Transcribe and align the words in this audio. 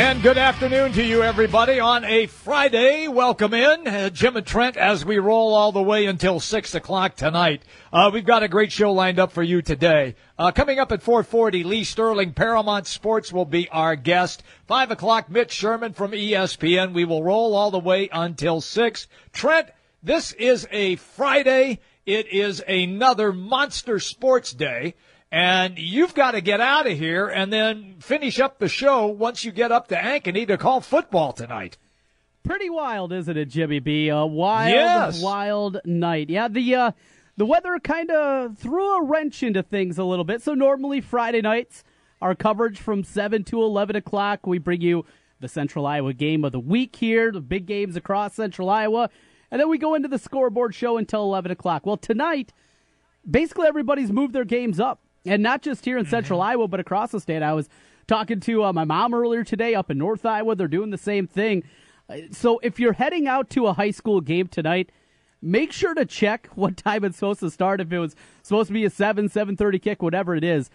And 0.00 0.22
good 0.22 0.38
afternoon 0.38 0.92
to 0.92 1.04
you, 1.04 1.22
everybody, 1.22 1.78
on 1.78 2.06
a 2.06 2.24
Friday. 2.24 3.06
Welcome 3.06 3.52
in, 3.52 3.86
uh, 3.86 4.08
Jim 4.08 4.34
and 4.34 4.46
Trent, 4.46 4.78
as 4.78 5.04
we 5.04 5.18
roll 5.18 5.52
all 5.52 5.72
the 5.72 5.82
way 5.82 6.06
until 6.06 6.40
6 6.40 6.74
o'clock 6.74 7.16
tonight. 7.16 7.60
Uh, 7.92 8.10
we've 8.10 8.24
got 8.24 8.42
a 8.42 8.48
great 8.48 8.72
show 8.72 8.94
lined 8.94 9.18
up 9.18 9.30
for 9.30 9.42
you 9.42 9.60
today. 9.60 10.14
Uh, 10.38 10.52
coming 10.52 10.78
up 10.78 10.90
at 10.90 11.02
440, 11.02 11.64
Lee 11.64 11.84
Sterling, 11.84 12.32
Paramount 12.32 12.86
Sports 12.86 13.30
will 13.30 13.44
be 13.44 13.68
our 13.68 13.94
guest. 13.94 14.42
5 14.68 14.90
o'clock, 14.92 15.28
Mitch 15.28 15.52
Sherman 15.52 15.92
from 15.92 16.12
ESPN. 16.12 16.94
We 16.94 17.04
will 17.04 17.22
roll 17.22 17.54
all 17.54 17.70
the 17.70 17.78
way 17.78 18.08
until 18.10 18.62
6. 18.62 19.06
Trent, 19.34 19.68
this 20.02 20.32
is 20.32 20.66
a 20.70 20.96
Friday. 20.96 21.78
It 22.06 22.26
is 22.28 22.62
another 22.66 23.34
monster 23.34 23.98
sports 23.98 24.54
day 24.54 24.94
and 25.32 25.78
you've 25.78 26.14
got 26.14 26.32
to 26.32 26.40
get 26.40 26.60
out 26.60 26.86
of 26.86 26.98
here 26.98 27.28
and 27.28 27.52
then 27.52 27.96
finish 28.00 28.40
up 28.40 28.58
the 28.58 28.68
show 28.68 29.06
once 29.06 29.44
you 29.44 29.52
get 29.52 29.70
up 29.70 29.88
to 29.88 29.94
Ankeny 29.94 30.46
to 30.46 30.58
call 30.58 30.80
football 30.80 31.32
tonight. 31.32 31.78
Pretty 32.42 32.70
wild, 32.70 33.12
isn't 33.12 33.36
it, 33.36 33.46
Jimmy 33.46 33.80
B? 33.80 34.08
A 34.08 34.24
wild, 34.24 34.72
yes. 34.72 35.22
wild 35.22 35.80
night. 35.84 36.30
Yeah, 36.30 36.48
the 36.48 36.74
uh, 36.74 36.92
the 37.36 37.46
weather 37.46 37.78
kind 37.78 38.10
of 38.10 38.58
threw 38.58 38.96
a 38.96 39.04
wrench 39.04 39.42
into 39.42 39.62
things 39.62 39.98
a 39.98 40.04
little 40.04 40.24
bit. 40.24 40.42
So 40.42 40.54
normally 40.54 41.00
Friday 41.00 41.42
nights, 41.42 41.84
our 42.20 42.34
coverage 42.34 42.80
from 42.80 43.04
seven 43.04 43.44
to 43.44 43.62
eleven 43.62 43.94
o'clock, 43.94 44.46
we 44.46 44.58
bring 44.58 44.80
you 44.80 45.04
the 45.38 45.48
Central 45.48 45.86
Iowa 45.86 46.12
game 46.14 46.44
of 46.44 46.52
the 46.52 46.60
week 46.60 46.96
here, 46.96 47.30
the 47.30 47.40
big 47.40 47.66
games 47.66 47.94
across 47.94 48.34
Central 48.34 48.70
Iowa, 48.70 49.10
and 49.50 49.60
then 49.60 49.68
we 49.68 49.78
go 49.78 49.94
into 49.94 50.08
the 50.08 50.18
scoreboard 50.18 50.74
show 50.74 50.96
until 50.96 51.22
eleven 51.22 51.52
o'clock. 51.52 51.84
Well, 51.84 51.98
tonight, 51.98 52.54
basically 53.30 53.68
everybody's 53.68 54.10
moved 54.10 54.32
their 54.32 54.44
games 54.46 54.80
up 54.80 55.00
and 55.26 55.42
not 55.42 55.62
just 55.62 55.84
here 55.84 55.98
in 55.98 56.04
mm-hmm. 56.04 56.10
Central 56.10 56.40
Iowa, 56.40 56.68
but 56.68 56.80
across 56.80 57.12
the 57.12 57.20
state. 57.20 57.42
I 57.42 57.52
was 57.52 57.68
talking 58.06 58.40
to 58.40 58.64
uh, 58.64 58.72
my 58.72 58.84
mom 58.84 59.14
earlier 59.14 59.44
today 59.44 59.74
up 59.74 59.90
in 59.90 59.98
North 59.98 60.24
Iowa. 60.24 60.54
They're 60.54 60.68
doing 60.68 60.90
the 60.90 60.98
same 60.98 61.26
thing. 61.26 61.62
Uh, 62.08 62.18
so 62.32 62.58
if 62.62 62.80
you're 62.80 62.94
heading 62.94 63.28
out 63.28 63.50
to 63.50 63.66
a 63.66 63.72
high 63.72 63.92
school 63.92 64.20
game 64.20 64.48
tonight, 64.48 64.90
make 65.42 65.72
sure 65.72 65.94
to 65.94 66.04
check 66.04 66.48
what 66.54 66.76
time 66.76 67.04
it's 67.04 67.16
supposed 67.16 67.40
to 67.40 67.50
start. 67.50 67.80
If 67.80 67.92
it 67.92 67.98
was 67.98 68.16
supposed 68.42 68.68
to 68.68 68.72
be 68.72 68.84
a 68.84 68.90
seven, 68.90 69.28
seven 69.28 69.56
thirty 69.56 69.78
kick, 69.78 70.02
whatever 70.02 70.34
it 70.34 70.44
is, 70.44 70.70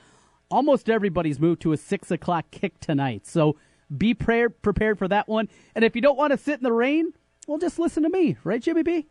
almost 0.50 0.90
everybody's 0.90 1.40
moved 1.40 1.62
to 1.64 1.74
a 1.74 1.78
six 1.78 2.12
o'clock 2.12 2.46
kick 2.52 2.80
tonight. 2.80 3.26
So 3.26 3.58
be 3.96 4.14
prepared 4.14 4.62
prepared 4.62 4.98
for 4.98 5.08
that 5.08 5.28
one. 5.28 5.50
And 5.76 5.84
if 5.84 5.96
you 5.96 6.02
don't 6.02 6.18
want 6.18 6.32
to 6.32 6.38
sit 6.38 6.58
in 6.60 6.64
the 6.64 6.72
rain, 6.72 7.14
well, 7.48 7.58
just 7.58 7.80
listen 7.80 8.04
to 8.04 8.10
me, 8.10 8.38
right, 8.44 8.62
Jimmy 8.62 8.84
B? 8.84 9.08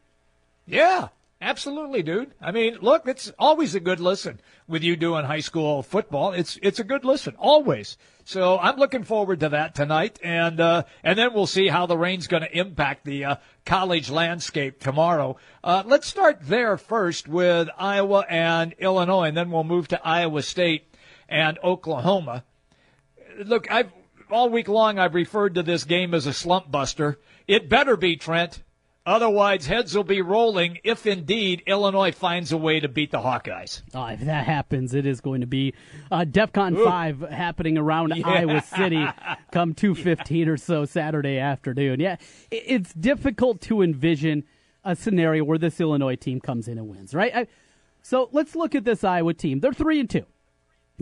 Yeah, 0.66 1.08
Absolutely, 1.44 2.02
dude. 2.02 2.32
I 2.40 2.52
mean, 2.52 2.78
look, 2.80 3.06
it's 3.06 3.30
always 3.38 3.74
a 3.74 3.80
good 3.80 4.00
listen 4.00 4.40
with 4.66 4.82
you 4.82 4.96
doing 4.96 5.26
high 5.26 5.40
school 5.40 5.82
football. 5.82 6.32
It's 6.32 6.58
it's 6.62 6.78
a 6.78 6.84
good 6.84 7.04
listen 7.04 7.34
always. 7.38 7.98
So 8.24 8.58
I'm 8.58 8.78
looking 8.78 9.04
forward 9.04 9.40
to 9.40 9.50
that 9.50 9.74
tonight, 9.74 10.18
and 10.24 10.58
uh, 10.58 10.84
and 11.02 11.18
then 11.18 11.34
we'll 11.34 11.46
see 11.46 11.68
how 11.68 11.84
the 11.84 11.98
rain's 11.98 12.28
going 12.28 12.44
to 12.44 12.58
impact 12.58 13.04
the 13.04 13.26
uh, 13.26 13.36
college 13.66 14.08
landscape 14.08 14.80
tomorrow. 14.80 15.36
Uh, 15.62 15.82
let's 15.84 16.06
start 16.06 16.38
there 16.40 16.78
first 16.78 17.28
with 17.28 17.68
Iowa 17.76 18.24
and 18.26 18.72
Illinois, 18.78 19.28
and 19.28 19.36
then 19.36 19.50
we'll 19.50 19.64
move 19.64 19.88
to 19.88 20.00
Iowa 20.02 20.40
State 20.40 20.94
and 21.28 21.58
Oklahoma. 21.62 22.42
Look, 23.44 23.70
I've 23.70 23.92
all 24.30 24.48
week 24.48 24.68
long 24.68 24.98
I've 24.98 25.14
referred 25.14 25.56
to 25.56 25.62
this 25.62 25.84
game 25.84 26.14
as 26.14 26.24
a 26.24 26.32
slump 26.32 26.70
buster. 26.70 27.20
It 27.46 27.68
better 27.68 27.98
be 27.98 28.16
Trent. 28.16 28.62
Otherwise, 29.06 29.66
heads 29.66 29.94
will 29.94 30.02
be 30.02 30.22
rolling 30.22 30.78
if 30.82 31.06
indeed 31.06 31.62
Illinois 31.66 32.10
finds 32.10 32.52
a 32.52 32.56
way 32.56 32.80
to 32.80 32.88
beat 32.88 33.10
the 33.10 33.18
Hawkeyes. 33.18 33.82
Oh, 33.92 34.06
if 34.06 34.20
that 34.20 34.46
happens, 34.46 34.94
it 34.94 35.04
is 35.04 35.20
going 35.20 35.42
to 35.42 35.46
be 35.46 35.74
uh, 36.10 36.24
DEFCON 36.24 36.78
Ooh. 36.78 36.84
5 36.86 37.20
happening 37.28 37.76
around 37.76 38.14
yeah. 38.16 38.26
Iowa 38.26 38.62
City 38.62 39.06
come 39.52 39.74
2.15 39.74 40.48
or 40.48 40.56
so 40.56 40.86
Saturday 40.86 41.38
afternoon. 41.38 42.00
Yeah, 42.00 42.16
it's 42.50 42.94
difficult 42.94 43.60
to 43.62 43.82
envision 43.82 44.44
a 44.84 44.96
scenario 44.96 45.44
where 45.44 45.58
this 45.58 45.80
Illinois 45.80 46.16
team 46.16 46.40
comes 46.40 46.66
in 46.66 46.78
and 46.78 46.88
wins, 46.88 47.14
right? 47.14 47.34
I, 47.34 47.46
so 48.00 48.30
let's 48.32 48.56
look 48.56 48.74
at 48.74 48.84
this 48.84 49.04
Iowa 49.04 49.34
team. 49.34 49.60
They're 49.60 49.74
3 49.74 50.00
and 50.00 50.08
2. 50.08 50.24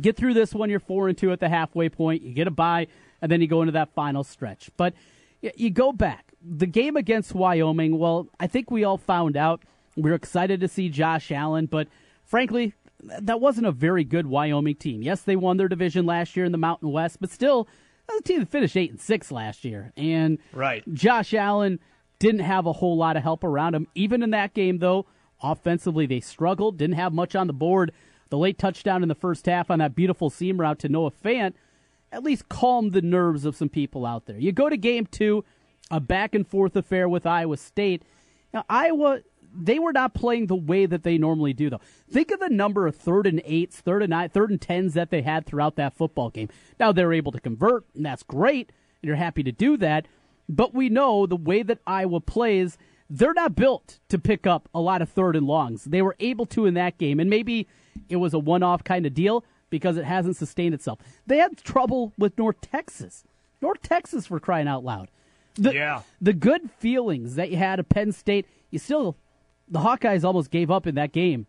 Get 0.01 0.17
through 0.17 0.35
this 0.35 0.53
one, 0.53 0.71
you're 0.71 0.81
4 0.81 1.09
and 1.09 1.17
2 1.17 1.31
at 1.31 1.39
the 1.39 1.49
halfway 1.49 1.89
point. 1.89 2.23
You 2.23 2.35
get 2.35 2.49
a 2.49 2.51
bye, 2.51 2.89
and 3.21 3.31
then 3.31 3.41
you 3.41 3.47
go 3.47 3.63
into 3.63 3.73
that 3.73 3.95
final 3.95 4.25
stretch. 4.25 4.71
But 4.77 4.95
you 5.41 5.71
go 5.71 5.93
back 5.93 6.32
the 6.45 6.67
game 6.67 6.97
against 6.97 7.35
Wyoming, 7.35 7.99
well, 7.99 8.29
I 8.41 8.47
think 8.47 8.71
we 8.71 8.85
all 8.85 8.99
found 8.99 9.37
out. 9.37 9.63
We 9.97 10.11
are 10.11 10.15
excited 10.15 10.61
to 10.61 10.69
see 10.69 10.89
Josh 10.89 11.31
Allen, 11.31 11.67
but 11.67 11.89
frankly, 12.25 12.75
that 13.03 13.41
wasn't 13.41 13.67
a 13.67 13.73
very 13.73 14.05
good 14.05 14.27
Wyoming 14.27 14.77
team. 14.77 15.03
Yes, 15.03 15.23
they 15.23 15.37
won 15.37 15.57
their 15.57 15.69
division 15.69 16.07
last 16.07 16.37
year 16.37 16.47
in 16.47 16.53
the 16.53 16.59
Mountain 16.59 16.91
West, 16.91 17.19
but 17.21 17.31
still, 17.31 17.65
that 18.07 18.15
was 18.15 18.21
a 18.21 18.25
team 18.25 18.41
that 18.41 18.49
finished 18.49 18.77
eight 18.77 18.91
and 18.91 19.01
six 19.01 19.31
last 19.31 19.65
year. 19.65 19.93
And 19.97 20.39
right. 20.53 20.83
Josh 20.95 21.35
Allen 21.35 21.79
didn't 22.19 22.41
have 22.41 22.67
a 22.67 22.73
whole 22.73 22.97
lot 22.97 23.17
of 23.17 23.23
help 23.23 23.45
around 23.45 23.75
him. 23.75 23.87
Even 23.95 24.23
in 24.23 24.31
that 24.31 24.55
game, 24.55 24.79
though, 24.79 25.07
offensively 25.43 26.07
they 26.07 26.21
struggled, 26.21 26.79
didn't 26.79 26.97
have 26.97 27.13
much 27.13 27.35
on 27.35 27.49
the 27.49 27.53
board. 27.53 27.93
The 28.31 28.39
late 28.39 28.59
touchdown 28.59 29.03
in 29.03 29.09
the 29.09 29.15
first 29.15 29.45
half 29.47 29.71
on 29.71 29.81
that 29.81 29.95
beautiful 29.95 30.31
seam 30.31 30.61
route 30.61 30.79
to 30.81 30.89
Noah 30.89 31.11
Fant 31.11 31.55
at 32.13 32.23
least 32.23 32.49
calmed 32.49 32.93
the 32.93 33.03
nerves 33.03 33.45
of 33.45 33.57
some 33.57 33.69
people 33.69 34.07
out 34.07 34.27
there. 34.27 34.39
You 34.39 34.53
go 34.53 34.69
to 34.69 34.77
game 34.77 35.07
two 35.07 35.45
a 35.91 36.01
back 36.01 36.35
and 36.35 36.47
forth 36.47 36.77
affair 36.77 37.09
with 37.09 37.27
Iowa 37.27 37.57
State. 37.57 38.03
Now, 38.55 38.65
Iowa, 38.69 39.21
they 39.55 39.79
were 39.79 39.93
not 39.93 40.15
playing 40.15 40.47
the 40.47 40.57
way 40.57 40.87
that 40.87 41.03
they 41.03 41.19
normally 41.19 41.53
do, 41.53 41.69
though. 41.71 41.81
Think 42.11 42.31
of 42.31 42.41
the 42.41 42.49
number 42.49 42.87
of 42.87 42.97
third 42.97 43.27
and 43.27 43.43
eights, 43.45 43.81
third 43.81 44.03
and 44.03 44.11
nine, 44.11 44.29
third 44.31 44.51
and 44.51 44.61
tens 44.61 44.95
that 44.95 45.11
they 45.11 45.23
had 45.23 45.47
throughout 45.47 45.77
that 45.77 45.95
football 45.95 46.31
game. 46.31 46.49
Now 46.81 46.93
they're 46.93 47.13
able 47.13 47.33
to 47.33 47.41
convert, 47.41 47.85
and 47.95 48.05
that's 48.05 48.23
great, 48.23 48.71
and 49.03 49.09
you're 49.09 49.17
happy 49.17 49.43
to 49.43 49.53
do 49.53 49.77
that. 49.79 50.07
But 50.49 50.75
we 50.75 50.89
know 50.89 51.27
the 51.27 51.37
way 51.37 51.63
that 51.63 51.79
Iowa 51.87 52.21
plays, 52.21 52.79
they're 53.09 53.35
not 53.35 53.55
built 53.55 54.01
to 54.09 54.19
pick 54.19 54.47
up 54.47 54.69
a 54.75 54.81
lot 54.81 55.03
of 55.03 55.09
third 55.09 55.37
and 55.37 55.47
longs. 55.47 55.85
They 55.85 56.03
were 56.03 56.17
able 56.19 56.47
to 56.47 56.67
in 56.67 56.75
that 56.75 56.99
game, 56.99 57.21
and 57.21 57.29
maybe 57.29 57.69
it 58.09 58.17
was 58.17 58.35
a 58.35 58.39
one-off 58.39 58.85
kind 58.85 59.07
of 59.07 59.15
deal 59.15 59.45
because 59.71 59.97
it 59.97 60.05
hasn't 60.05 60.37
sustained 60.37 60.75
itself. 60.75 60.99
They 61.27 61.39
had 61.39 61.57
trouble 61.59 62.13
with 62.19 62.37
North 62.39 62.61
Texas. 62.61 63.25
North 63.61 63.81
Texas 63.83 64.27
for 64.27 64.41
crying 64.41 64.69
out 64.69 64.85
loud. 64.85 65.09
The, 65.55 65.75
yeah. 65.75 66.03
The 66.21 66.33
good 66.33 66.71
feelings 66.79 67.35
that 67.37 67.51
you 67.51 67.57
had 67.57 67.79
at 67.79 67.89
Penn 67.89 68.13
State, 68.13 68.47
you 68.71 68.79
still, 68.79 69.17
the 69.69 69.81
Hawkeyes 69.81 70.25
almost 70.25 70.51
gave 70.51 70.71
up 70.71 70.87
in 70.87 70.95
that 70.95 71.13
game. 71.13 71.47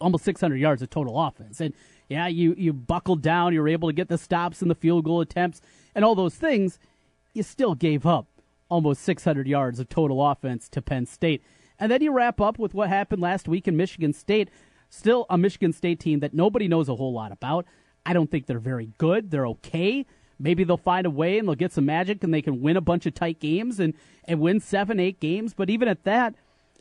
Almost 0.00 0.24
600 0.24 0.56
yards 0.56 0.82
of 0.82 0.90
total 0.90 1.20
offense. 1.20 1.60
And 1.60 1.74
yeah, 2.08 2.26
you, 2.26 2.54
you 2.56 2.72
buckled 2.72 3.22
down. 3.22 3.52
You 3.52 3.60
were 3.60 3.68
able 3.68 3.88
to 3.88 3.92
get 3.92 4.08
the 4.08 4.18
stops 4.18 4.62
and 4.62 4.70
the 4.70 4.74
field 4.74 5.04
goal 5.04 5.20
attempts 5.20 5.60
and 5.94 6.04
all 6.04 6.14
those 6.14 6.34
things. 6.34 6.78
You 7.34 7.42
still 7.42 7.74
gave 7.74 8.06
up 8.06 8.26
almost 8.68 9.02
600 9.02 9.46
yards 9.46 9.80
of 9.80 9.88
total 9.88 10.24
offense 10.26 10.68
to 10.70 10.82
Penn 10.82 11.06
State. 11.06 11.42
And 11.78 11.90
then 11.90 12.02
you 12.02 12.12
wrap 12.12 12.40
up 12.40 12.58
with 12.58 12.74
what 12.74 12.88
happened 12.88 13.22
last 13.22 13.48
week 13.48 13.66
in 13.66 13.76
Michigan 13.76 14.12
State. 14.12 14.50
Still 14.90 15.26
a 15.30 15.38
Michigan 15.38 15.72
State 15.72 16.00
team 16.00 16.20
that 16.20 16.34
nobody 16.34 16.68
knows 16.68 16.88
a 16.88 16.96
whole 16.96 17.12
lot 17.12 17.32
about. 17.32 17.64
I 18.04 18.12
don't 18.12 18.30
think 18.30 18.46
they're 18.46 18.58
very 18.58 18.90
good. 18.98 19.30
They're 19.30 19.46
okay. 19.46 20.06
Maybe 20.40 20.64
they'll 20.64 20.78
find 20.78 21.06
a 21.06 21.10
way 21.10 21.38
and 21.38 21.46
they'll 21.46 21.54
get 21.54 21.72
some 21.72 21.84
magic 21.84 22.24
and 22.24 22.32
they 22.32 22.40
can 22.40 22.62
win 22.62 22.76
a 22.76 22.80
bunch 22.80 23.04
of 23.04 23.14
tight 23.14 23.40
games 23.40 23.78
and, 23.78 23.92
and 24.24 24.40
win 24.40 24.58
seven, 24.58 24.98
eight 24.98 25.20
games. 25.20 25.52
But 25.52 25.68
even 25.68 25.86
at 25.86 26.04
that, 26.04 26.34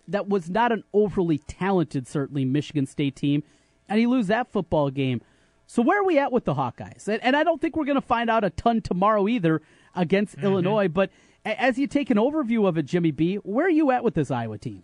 that 0.07 0.29
was 0.29 0.49
not 0.49 0.71
an 0.71 0.83
overly 0.93 1.39
talented, 1.39 2.07
certainly, 2.07 2.45
Michigan 2.45 2.85
State 2.85 3.17
team. 3.17 3.43
And 3.89 3.99
you 3.99 4.09
lose 4.09 4.27
that 4.27 4.51
football 4.51 4.89
game. 4.89 5.21
So 5.67 5.81
where 5.81 5.99
are 6.01 6.05
we 6.05 6.17
at 6.17 6.31
with 6.31 6.45
the 6.45 6.55
Hawkeyes? 6.55 7.07
And, 7.07 7.21
and 7.21 7.35
I 7.35 7.43
don't 7.43 7.61
think 7.61 7.75
we're 7.75 7.85
going 7.85 7.95
to 7.95 8.01
find 8.01 8.29
out 8.29 8.43
a 8.43 8.49
ton 8.49 8.81
tomorrow 8.81 9.27
either 9.27 9.61
against 9.93 10.37
mm-hmm. 10.37 10.45
Illinois. 10.45 10.87
But 10.87 11.11
as 11.45 11.77
you 11.77 11.85
take 11.85 12.09
an 12.09 12.17
overview 12.17 12.67
of 12.67 12.77
it, 12.77 12.85
Jimmy 12.85 13.11
B, 13.11 13.35
where 13.35 13.65
are 13.65 13.69
you 13.69 13.91
at 13.91 14.03
with 14.03 14.13
this 14.13 14.31
Iowa 14.31 14.57
team? 14.57 14.83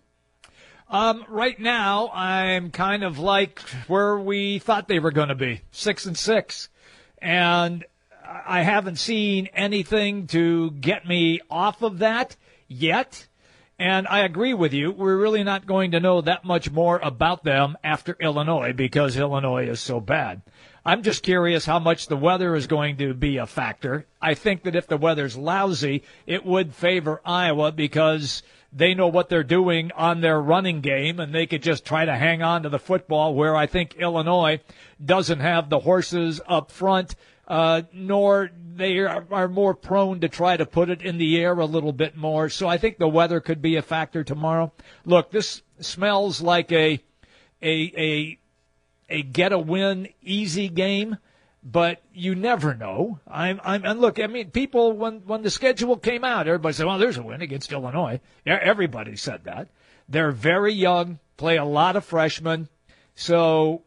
Um, 0.89 1.25
right 1.27 1.59
now, 1.59 2.09
I'm 2.13 2.69
kind 2.69 3.03
of 3.03 3.17
like 3.17 3.59
where 3.87 4.17
we 4.17 4.59
thought 4.59 4.87
they 4.87 4.99
were 4.99 5.11
going 5.11 5.29
to 5.29 5.35
be, 5.35 5.61
six 5.71 6.05
and 6.05 6.15
six, 6.15 6.69
and 7.19 7.83
I 8.45 8.61
haven't 8.63 8.97
seen 8.97 9.47
anything 9.53 10.27
to 10.27 10.71
get 10.71 11.07
me 11.07 11.41
off 11.49 11.81
of 11.81 11.99
that 11.99 12.35
yet. 12.67 13.27
And 13.77 14.07
I 14.07 14.19
agree 14.19 14.53
with 14.53 14.73
you. 14.73 14.91
We're 14.91 15.17
really 15.17 15.43
not 15.43 15.65
going 15.65 15.91
to 15.91 15.99
know 15.99 16.21
that 16.21 16.45
much 16.45 16.71
more 16.71 16.99
about 17.03 17.43
them 17.43 17.75
after 17.83 18.15
Illinois 18.21 18.71
because 18.71 19.17
Illinois 19.17 19.67
is 19.67 19.81
so 19.81 19.99
bad. 19.99 20.41
I'm 20.85 21.01
just 21.01 21.23
curious 21.23 21.65
how 21.65 21.79
much 21.79 22.07
the 22.07 22.15
weather 22.15 22.55
is 22.55 22.67
going 22.67 22.97
to 22.97 23.13
be 23.13 23.37
a 23.37 23.47
factor. 23.47 24.05
I 24.21 24.33
think 24.35 24.63
that 24.63 24.75
if 24.75 24.87
the 24.87 24.97
weather's 24.97 25.35
lousy, 25.35 26.03
it 26.25 26.45
would 26.45 26.73
favor 26.73 27.21
Iowa 27.25 27.71
because 27.71 28.43
they 28.71 28.93
know 28.93 29.07
what 29.07 29.27
they're 29.27 29.43
doing 29.43 29.91
on 29.93 30.21
their 30.21 30.39
running 30.39 30.81
game 30.81 31.19
and 31.19 31.33
they 31.33 31.45
could 31.47 31.63
just 31.63 31.85
try 31.85 32.05
to 32.05 32.15
hang 32.15 32.43
on 32.43 32.63
to 32.63 32.69
the 32.69 32.77
football 32.77 33.33
where 33.33 33.55
I 33.55 33.67
think 33.67 33.95
Illinois 33.95 34.59
doesn't 35.03 35.39
have 35.39 35.69
the 35.69 35.79
horses 35.79 36.39
up 36.47 36.71
front, 36.71 37.15
uh, 37.47 37.83
nor 37.93 38.49
they 38.75 38.99
are, 38.99 39.25
are 39.31 39.47
more 39.47 39.73
prone 39.73 40.19
to 40.21 40.29
try 40.29 40.57
to 40.57 40.65
put 40.65 40.89
it 40.89 41.01
in 41.01 41.17
the 41.17 41.37
air 41.37 41.53
a 41.53 41.65
little 41.65 41.93
bit 41.93 42.15
more. 42.17 42.49
So 42.49 42.67
I 42.67 42.77
think 42.77 42.97
the 42.97 43.07
weather 43.07 43.39
could 43.39 43.61
be 43.61 43.75
a 43.75 43.81
factor 43.81 44.23
tomorrow. 44.23 44.73
Look, 45.05 45.31
this 45.31 45.61
smells 45.79 46.41
like 46.41 46.71
a, 46.71 46.99
a, 47.61 47.91
a, 47.97 48.39
a 49.09 49.21
get 49.21 49.51
a 49.53 49.59
win 49.59 50.09
easy 50.21 50.69
game 50.69 51.17
but 51.65 52.03
you 52.13 52.35
never 52.35 52.75
know. 52.75 53.19
I'm, 53.27 53.59
I'm, 53.63 53.83
and 53.83 53.99
look, 53.99 54.19
I 54.19 54.27
mean, 54.27 54.51
people, 54.51 54.93
when, 54.93 55.21
when 55.25 55.41
the 55.41 55.49
schedule 55.49 55.97
came 55.97 56.23
out, 56.23 56.47
everybody 56.47 56.73
said, 56.73 56.85
well, 56.85 56.99
there's 56.99 57.17
a 57.17 57.23
win 57.23 57.41
against 57.41 57.71
Illinois. 57.71 58.21
Everybody 58.45 59.15
said 59.15 59.45
that. 59.45 59.69
They're 60.07 60.31
very 60.31 60.73
young, 60.73 61.17
play 61.37 61.57
a 61.57 61.65
lot 61.65 61.95
of 61.95 62.05
freshmen. 62.05 62.69
So 63.15 63.81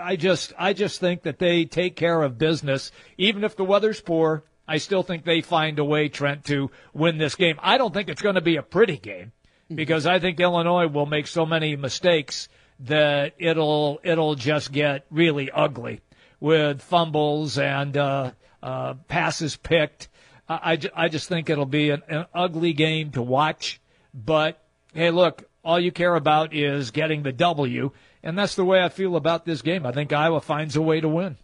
I 0.00 0.16
just, 0.16 0.52
I 0.58 0.72
just 0.72 1.00
think 1.00 1.22
that 1.22 1.38
they 1.38 1.64
take 1.64 1.96
care 1.96 2.22
of 2.22 2.38
business. 2.38 2.92
Even 3.18 3.42
if 3.42 3.56
the 3.56 3.64
weather's 3.64 4.00
poor, 4.00 4.44
I 4.66 4.78
still 4.78 5.02
think 5.02 5.24
they 5.24 5.40
find 5.40 5.78
a 5.78 5.84
way, 5.84 6.08
Trent, 6.08 6.44
to 6.46 6.70
win 6.92 7.18
this 7.18 7.34
game. 7.34 7.58
I 7.60 7.78
don't 7.78 7.92
think 7.92 8.08
it's 8.08 8.22
going 8.22 8.36
to 8.36 8.40
be 8.40 8.56
a 8.56 8.62
pretty 8.62 8.96
game 8.96 9.32
because 9.74 10.06
I 10.06 10.18
think 10.18 10.38
Illinois 10.38 10.86
will 10.86 11.06
make 11.06 11.26
so 11.26 11.44
many 11.44 11.76
mistakes 11.76 12.48
that 12.80 13.34
it'll, 13.38 14.00
it'll 14.04 14.34
just 14.34 14.72
get 14.72 15.06
really 15.10 15.50
ugly 15.50 16.00
with 16.38 16.82
fumbles 16.82 17.58
and 17.58 17.96
uh, 17.96 18.32
uh, 18.62 18.94
passes 19.08 19.56
picked. 19.56 20.08
I, 20.48 20.78
I, 20.94 21.08
just 21.08 21.28
think 21.28 21.48
it'll 21.48 21.66
be 21.66 21.90
an, 21.90 22.02
an 22.08 22.26
ugly 22.34 22.72
game 22.72 23.12
to 23.12 23.22
watch. 23.22 23.80
But 24.12 24.62
hey, 24.92 25.10
look, 25.10 25.44
all 25.64 25.80
you 25.80 25.92
care 25.92 26.14
about 26.14 26.52
is 26.52 26.90
getting 26.90 27.22
the 27.22 27.32
W, 27.32 27.92
and 28.22 28.38
that's 28.38 28.54
the 28.54 28.64
way 28.64 28.82
I 28.82 28.88
feel 28.88 29.16
about 29.16 29.44
this 29.44 29.62
game. 29.62 29.86
I 29.86 29.92
think 29.92 30.12
Iowa 30.12 30.40
finds 30.40 30.76
a 30.76 30.82
way 30.82 31.00
to 31.00 31.08
win. 31.08 31.36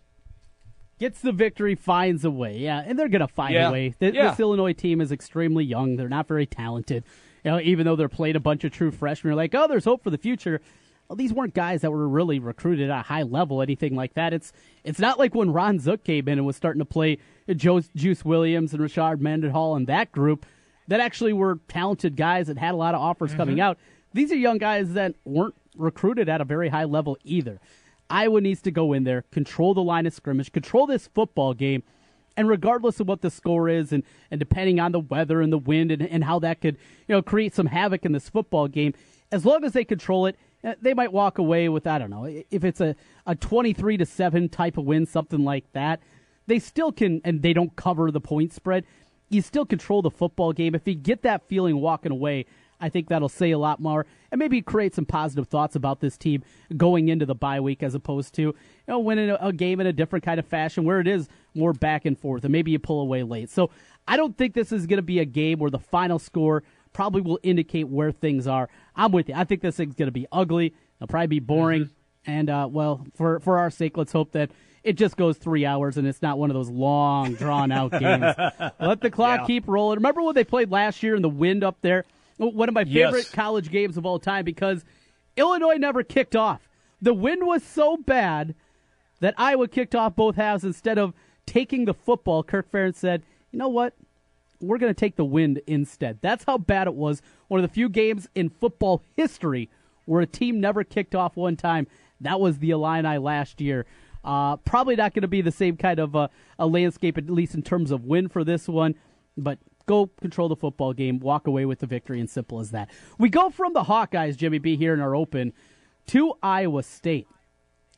Gets 0.99 1.21
the 1.21 1.33
victory, 1.33 1.77
finds 1.77 2.25
a 2.25 2.31
way. 2.31 2.59
Yeah, 2.59 2.83
and 2.85 2.99
they're 2.99 3.09
going 3.09 3.21
to 3.21 3.29
find 3.29 3.55
yeah. 3.55 3.69
a 3.69 3.73
way. 3.73 3.95
This, 3.99 4.15
yeah. 4.15 4.31
this 4.31 4.41
Illinois 4.41 4.73
team 4.73 5.01
is 5.01 5.13
extremely 5.13 5.65
young. 5.65 5.97
They're 5.97 6.09
not 6.09 6.27
very 6.27 6.47
talented. 6.47 7.05
You 7.45 7.53
know, 7.53 7.61
even 7.61 7.87
though 7.87 7.95
they're 7.95 8.09
playing 8.09 8.37
a 8.37 8.41
bunch 8.41 8.65
of 8.65 8.73
true 8.73 8.91
freshmen, 8.91 9.31
you're 9.31 9.37
like, 9.37 9.55
oh, 9.55 9.69
there's 9.69 9.85
hope 9.85 10.03
for 10.03 10.11
the 10.11 10.19
future 10.19 10.61
well, 11.09 11.17
these 11.17 11.33
weren't 11.33 11.55
guys 11.55 11.81
that 11.81 11.91
were 11.91 12.07
really 12.07 12.39
recruited 12.39 12.91
at 12.91 13.01
a 13.01 13.03
high 13.03 13.23
level, 13.23 13.63
anything 13.63 13.97
like 13.97 14.15
that. 14.15 14.33
It's 14.33 14.53
it's 14.85 14.99
not 14.99 15.19
like 15.19 15.35
when 15.35 15.53
Ron 15.53 15.79
Zook 15.79 16.05
came 16.05 16.29
in 16.29 16.39
and 16.39 16.47
was 16.47 16.57
starting 16.57 16.81
to 16.81 16.85
play 16.85 17.19
Joe, 17.55 17.81
Juice 17.97 18.25
Williams 18.25 18.75
and 18.75 18.83
Rashard 18.83 19.21
Mendenhall 19.21 19.75
and 19.75 19.87
that 19.87 20.13
group 20.13 20.45
that 20.89 21.01
actually 21.01 21.33
were 21.33 21.61
talented 21.69 22.17
guys 22.17 22.49
that 22.49 22.59
had 22.59 22.75
a 22.75 22.77
lot 22.77 22.95
of 22.95 23.01
offers 23.01 23.31
mm-hmm. 23.31 23.39
coming 23.39 23.61
out. 23.61 23.79
These 24.13 24.33
are 24.33 24.37
young 24.37 24.59
guys 24.59 24.93
that 24.95 25.15
weren't 25.25 25.55
recruited 25.79 26.29
at 26.29 26.41
a 26.41 26.45
very 26.45 26.69
high 26.69 26.85
level 26.85 27.17
either. 27.25 27.61
Iowa 28.11 28.41
needs 28.41 28.63
to 28.63 28.71
go 28.71 28.93
in 28.93 29.05
there, 29.05 29.23
control 29.31 29.75
the 29.75 29.83
line 29.83 30.07
of 30.07 30.15
scrimmage, 30.15 30.53
control 30.53 30.87
this 30.87 31.07
football 31.09 31.55
game, 31.55 31.83
and 32.37 32.49
regardless 32.49 33.01
of 33.01 33.09
what 33.09 33.21
the 33.21 33.31
score 33.31 33.69
is, 33.69 33.93
and, 33.93 34.03
and 34.31 34.39
depending 34.39 34.81
on 34.81 34.93
the 34.93 35.01
weather 35.01 35.41
and 35.41 35.53
the 35.53 35.59
wind 35.59 35.91
and, 35.91 36.03
and 36.03 36.25
how 36.25 36.39
that 36.39 36.61
could 36.61 36.77
you 37.07 37.15
know 37.15 37.23
create 37.23 37.55
some 37.55 37.67
havoc 37.67 38.05
in 38.05 38.13
this 38.13 38.29
football 38.29 38.69
game, 38.69 38.95
as 39.31 39.45
long 39.45 39.65
as 39.65 39.73
they 39.73 39.85
control 39.85 40.27
it 40.27 40.37
uh, 40.65 40.75
they 40.81 40.95
might 40.95 41.13
walk 41.13 41.39
away 41.39 41.69
with 41.69 41.87
I 41.87 41.99
don't 41.99 42.11
know 42.11 42.25
if 42.25 42.65
it's 42.65 42.81
a 42.81 42.97
a 43.27 43.35
twenty 43.35 43.73
three 43.73 43.97
to 43.97 44.07
seven 44.07 44.49
type 44.49 44.77
of 44.77 44.85
win, 44.85 45.07
something 45.07 45.45
like 45.45 45.71
that. 45.73 46.01
They 46.47 46.59
still 46.59 46.93
can, 46.93 47.21
and 47.25 47.43
they 47.43 47.53
don't 47.53 47.77
cover 47.77 48.11
the 48.11 48.21
point 48.21 48.53
spread. 48.53 48.85
You 49.29 49.43
still 49.43 49.67
control 49.67 50.01
the 50.01 50.11
football 50.11 50.53
game. 50.53 50.75
If 50.75 50.89
you 50.89 50.95
get 50.95 51.23
that 51.23 51.47
feeling 51.47 51.81
walking 51.81 52.11
away, 52.11 52.47
I 52.81 52.89
think 52.89 53.09
that'll 53.09 53.29
say 53.29 53.51
a 53.51 53.59
lot 53.59 53.81
more 53.81 54.07
and 54.31 54.39
maybe 54.39 54.61
create 54.61 54.95
some 54.95 55.05
positive 55.05 55.49
thoughts 55.49 55.75
about 55.75 56.01
this 56.01 56.17
team 56.17 56.43
going 56.77 57.09
into 57.09 57.27
the 57.27 57.35
bye 57.35 57.61
week 57.61 57.83
as 57.83 57.95
opposed 57.95 58.35
to 58.35 58.43
you 58.43 58.55
know 58.87 58.99
winning 58.99 59.31
a, 59.31 59.39
a 59.41 59.53
game 59.53 59.81
in 59.81 59.87
a 59.87 59.93
different 59.93 60.25
kind 60.25 60.39
of 60.39 60.47
fashion 60.47 60.85
where 60.85 61.01
it 61.01 61.09
is 61.09 61.29
more 61.55 61.73
back 61.73 62.05
and 62.05 62.19
forth 62.19 62.45
and 62.45 62.53
maybe 62.53 62.71
you 62.71 62.79
pull 62.79 63.01
away 63.01 63.23
late. 63.23 63.51
So 63.51 63.71
I 64.07 64.17
don't 64.17 64.37
think 64.37 64.55
this 64.55 64.73
is 64.73 64.87
going 64.87 64.99
to 64.99 65.03
be 65.03 65.19
a 65.19 65.25
game 65.25 65.59
where 65.59 65.71
the 65.71 65.79
final 65.79 66.19
score 66.19 66.63
probably 66.93 67.21
will 67.21 67.39
indicate 67.43 67.89
where 67.89 68.11
things 68.11 68.47
are. 68.47 68.69
I'm 68.97 69.13
with 69.13 69.29
you. 69.29 69.35
I 69.35 69.45
think 69.45 69.61
this 69.61 69.77
thing's 69.77 69.95
going 69.95 70.09
to 70.09 70.13
be 70.13 70.27
ugly. 70.33 70.75
It'll 70.97 71.07
probably 71.07 71.27
be 71.27 71.41
boring. 71.41 71.85
Mm-hmm. 71.85 72.31
And, 72.31 72.51
uh, 72.51 72.69
well, 72.71 73.07
for, 73.15 73.41
for 73.41 73.59
our 73.59 73.71
sake, 73.71 73.97
let's 73.97 74.13
hope 74.13 74.33
that 74.33 74.51
it 74.83 74.95
just 74.95 75.17
goes 75.17 75.37
three 75.37 75.67
hours 75.67 75.97
and 75.97 76.07
it's 76.07 76.23
not 76.23 76.39
one 76.39 76.51
of 76.51 76.55
those 76.55 76.71
long, 76.71 77.35
drawn 77.35 77.71
out 77.71 77.93
games. 77.93 78.35
Let 78.81 79.01
the 79.01 79.11
clock 79.11 79.41
yeah. 79.41 79.47
keep 79.47 79.65
rolling. 79.67 79.97
Remember 79.97 80.23
when 80.23 80.35
they 80.35 80.45
played 80.45 80.71
last 80.71 81.03
year 81.03 81.15
in 81.15 81.23
the 81.23 81.29
wind 81.29 81.63
up 81.63 81.77
there? 81.81 82.05
One 82.39 82.69
of 82.69 82.75
my 82.75 82.85
favorite 82.85 83.25
yes. 83.25 83.31
college 83.31 83.71
games 83.71 83.97
of 83.97 84.07
all 84.07 84.19
time 84.19 84.45
because 84.45 84.85
Illinois 85.37 85.77
never 85.77 86.03
kicked 86.03 86.37
off. 86.37 86.69
The 87.03 87.15
wind 87.15 87.47
was 87.47 87.63
so 87.63 87.97
bad 87.97 88.55
that 89.21 89.35
Iowa 89.37 89.69
kicked 89.69 89.95
off 89.95 90.17
both 90.17 90.37
halves 90.37 90.65
instead 90.65 90.99
of 90.99 91.15
taking 91.47 91.85
the 91.85 91.95
football. 91.95 92.43
Kirk 92.43 92.71
Ferentz 92.71 92.97
said, 92.97 93.23
you 93.51 93.59
know 93.59 93.69
what? 93.69 93.95
we're 94.61 94.79
going 94.79 94.93
to 94.93 94.99
take 94.99 95.17
the 95.17 95.25
wind 95.25 95.61
instead. 95.67 96.19
That's 96.21 96.45
how 96.45 96.59
bad 96.59 96.87
it 96.87 96.95
was. 96.95 97.23
One 97.49 97.63
of 97.63 97.69
the 97.69 97.73
few 97.73 97.89
games 97.89 98.29
in 98.35 98.49
football 98.49 99.03
history 99.17 99.71
where 100.05 100.21
a 100.21 100.27
team 100.27 100.61
never 100.61 100.85
kicked 100.85 101.15
off 101.15 101.37
one 101.37 101.57
time. 101.57 101.87
That 102.21 102.41
was 102.41 102.59
the 102.59 102.71
Illini 102.71 103.19
last 103.19 103.61
year. 103.61 103.87
Uh, 104.25 104.57
probably 104.57 104.97
not 104.97 105.15
going 105.15 105.23
to 105.23 105.29
be 105.29 105.43
the 105.43 105.53
same 105.53 105.77
kind 105.77 105.99
of 106.01 106.17
uh, 106.17 106.29
a 106.59 106.67
landscape, 106.67 107.17
at 107.17 107.31
least 107.31 107.55
in 107.55 107.63
terms 107.63 107.91
of 107.91 108.05
win 108.05 108.29
for 108.29 108.43
this 108.43 108.67
one. 108.67 108.95
But 109.37 109.59
go 109.89 110.11
control 110.21 110.49
the 110.49 110.55
football 110.55 110.93
game, 110.93 111.19
walk 111.19 111.49
away 111.49 111.65
with 111.65 111.81
the 111.81 111.87
victory, 111.87 112.21
and 112.21 112.31
simple 112.31 112.61
as 112.61 112.71
that. 112.71 112.91
We 113.19 113.29
go 113.29 113.51
from 113.51 113.73
the 113.73 113.85
Hawkeyes, 113.85 114.37
Jimmy 114.37 114.59
B, 114.59 114.77
here 114.77 114.95
in 114.95 115.01
our 115.01 115.17
open, 115.17 115.53
to 116.09 116.35
Iowa 116.43 116.85
State. 116.85 117.27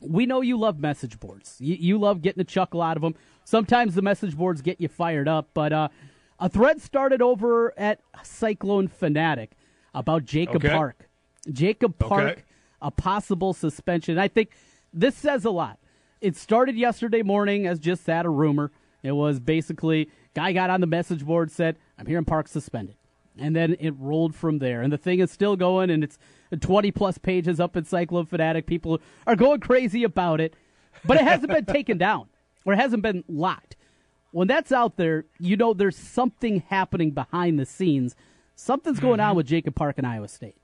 We 0.01 0.25
know 0.25 0.41
you 0.41 0.57
love 0.57 0.79
message 0.79 1.21
boards. 1.21 1.57
You, 1.59 1.75
you 1.75 1.99
love 1.99 2.23
getting 2.23 2.41
a 2.41 2.45
chuckle 2.45 2.81
out 2.81 2.97
of 2.97 3.03
them. 3.03 3.15
Sometimes 3.45 3.95
the 3.95 4.03
message 4.03 4.35
boards 4.35 4.63
get 4.63 4.81
you 4.81 4.89
fired 4.89 5.29
up, 5.29 5.51
but 5.53 5.73
uh, 5.73 5.89
a 6.39 6.49
thread 6.49 6.81
started 6.81 7.21
over 7.21 7.79
at 7.79 8.01
Cyclone 8.23 8.89
Fanatic 8.89 9.53
about 9.93 10.25
Jacob 10.25 10.65
okay. 10.65 10.75
Park. 10.75 11.09
Jacob 11.53 11.99
Park, 11.99 12.31
okay. 12.33 12.43
a 12.81 12.91
possible 12.91 13.53
suspension. 13.53 14.19
I 14.19 14.29
think 14.29 14.51
this 14.93 15.17
says 15.17 15.45
a 15.45 15.51
lot. 15.51 15.79
It 16.21 16.37
started 16.37 16.77
yesterday 16.77 17.23
morning 17.23 17.67
as 17.67 17.79
just 17.79 18.07
that 18.07 18.25
a 18.25 18.31
rumor. 18.31 18.71
It 19.03 19.13
was 19.13 19.41
basically 19.41 20.11
guy 20.35 20.53
got 20.53 20.71
on 20.71 20.81
the 20.81 20.87
message 20.87 21.25
board 21.25 21.51
said, 21.51 21.77
"I'm 21.99 22.07
hearing 22.07 22.25
Park 22.25 22.49
suspended," 22.49 22.97
and 23.39 23.55
then 23.55 23.77
it 23.79 23.95
rolled 23.99 24.35
from 24.35 24.59
there. 24.59 24.83
And 24.83 24.93
the 24.93 24.99
thing 24.99 25.21
is 25.21 25.31
still 25.31 25.57
going, 25.57 25.91
and 25.91 26.05
it's 26.05 26.19
20 26.59 26.91
plus 26.91 27.19
pages 27.19 27.61
up 27.61 27.77
in 27.77 27.85
Cyclone 27.85 28.27
Fanatic. 28.27 28.67
People 28.67 29.01
are 29.27 29.37
going 29.37 29.61
crazy 29.61 30.05
about 30.05 30.41
it, 30.41 30.55
but 31.05 31.17
it 31.17 31.25
hasn't 31.25 31.53
been 31.53 31.67
taken 31.67 31.99
down 31.99 32.29
or 32.65 32.73
it 32.75 32.77
hasn't 32.77 33.03
been 33.03 33.25
locked 33.29 33.77
when 34.33 34.49
that's 34.49 34.73
out 34.73 34.97
there, 34.97 35.25
you 35.39 35.57
know 35.57 35.75
there's 35.75 35.97
something 35.97 36.63
happening 36.69 37.11
behind 37.11 37.59
the 37.59 37.67
scenes. 37.67 38.15
Something's 38.55 39.01
going 39.01 39.19
mm-hmm. 39.19 39.31
on 39.31 39.37
with 39.37 39.47
Jacob 39.47 39.75
Park 39.75 39.97
and 39.99 40.07
Iowa 40.07 40.29
State. 40.29 40.57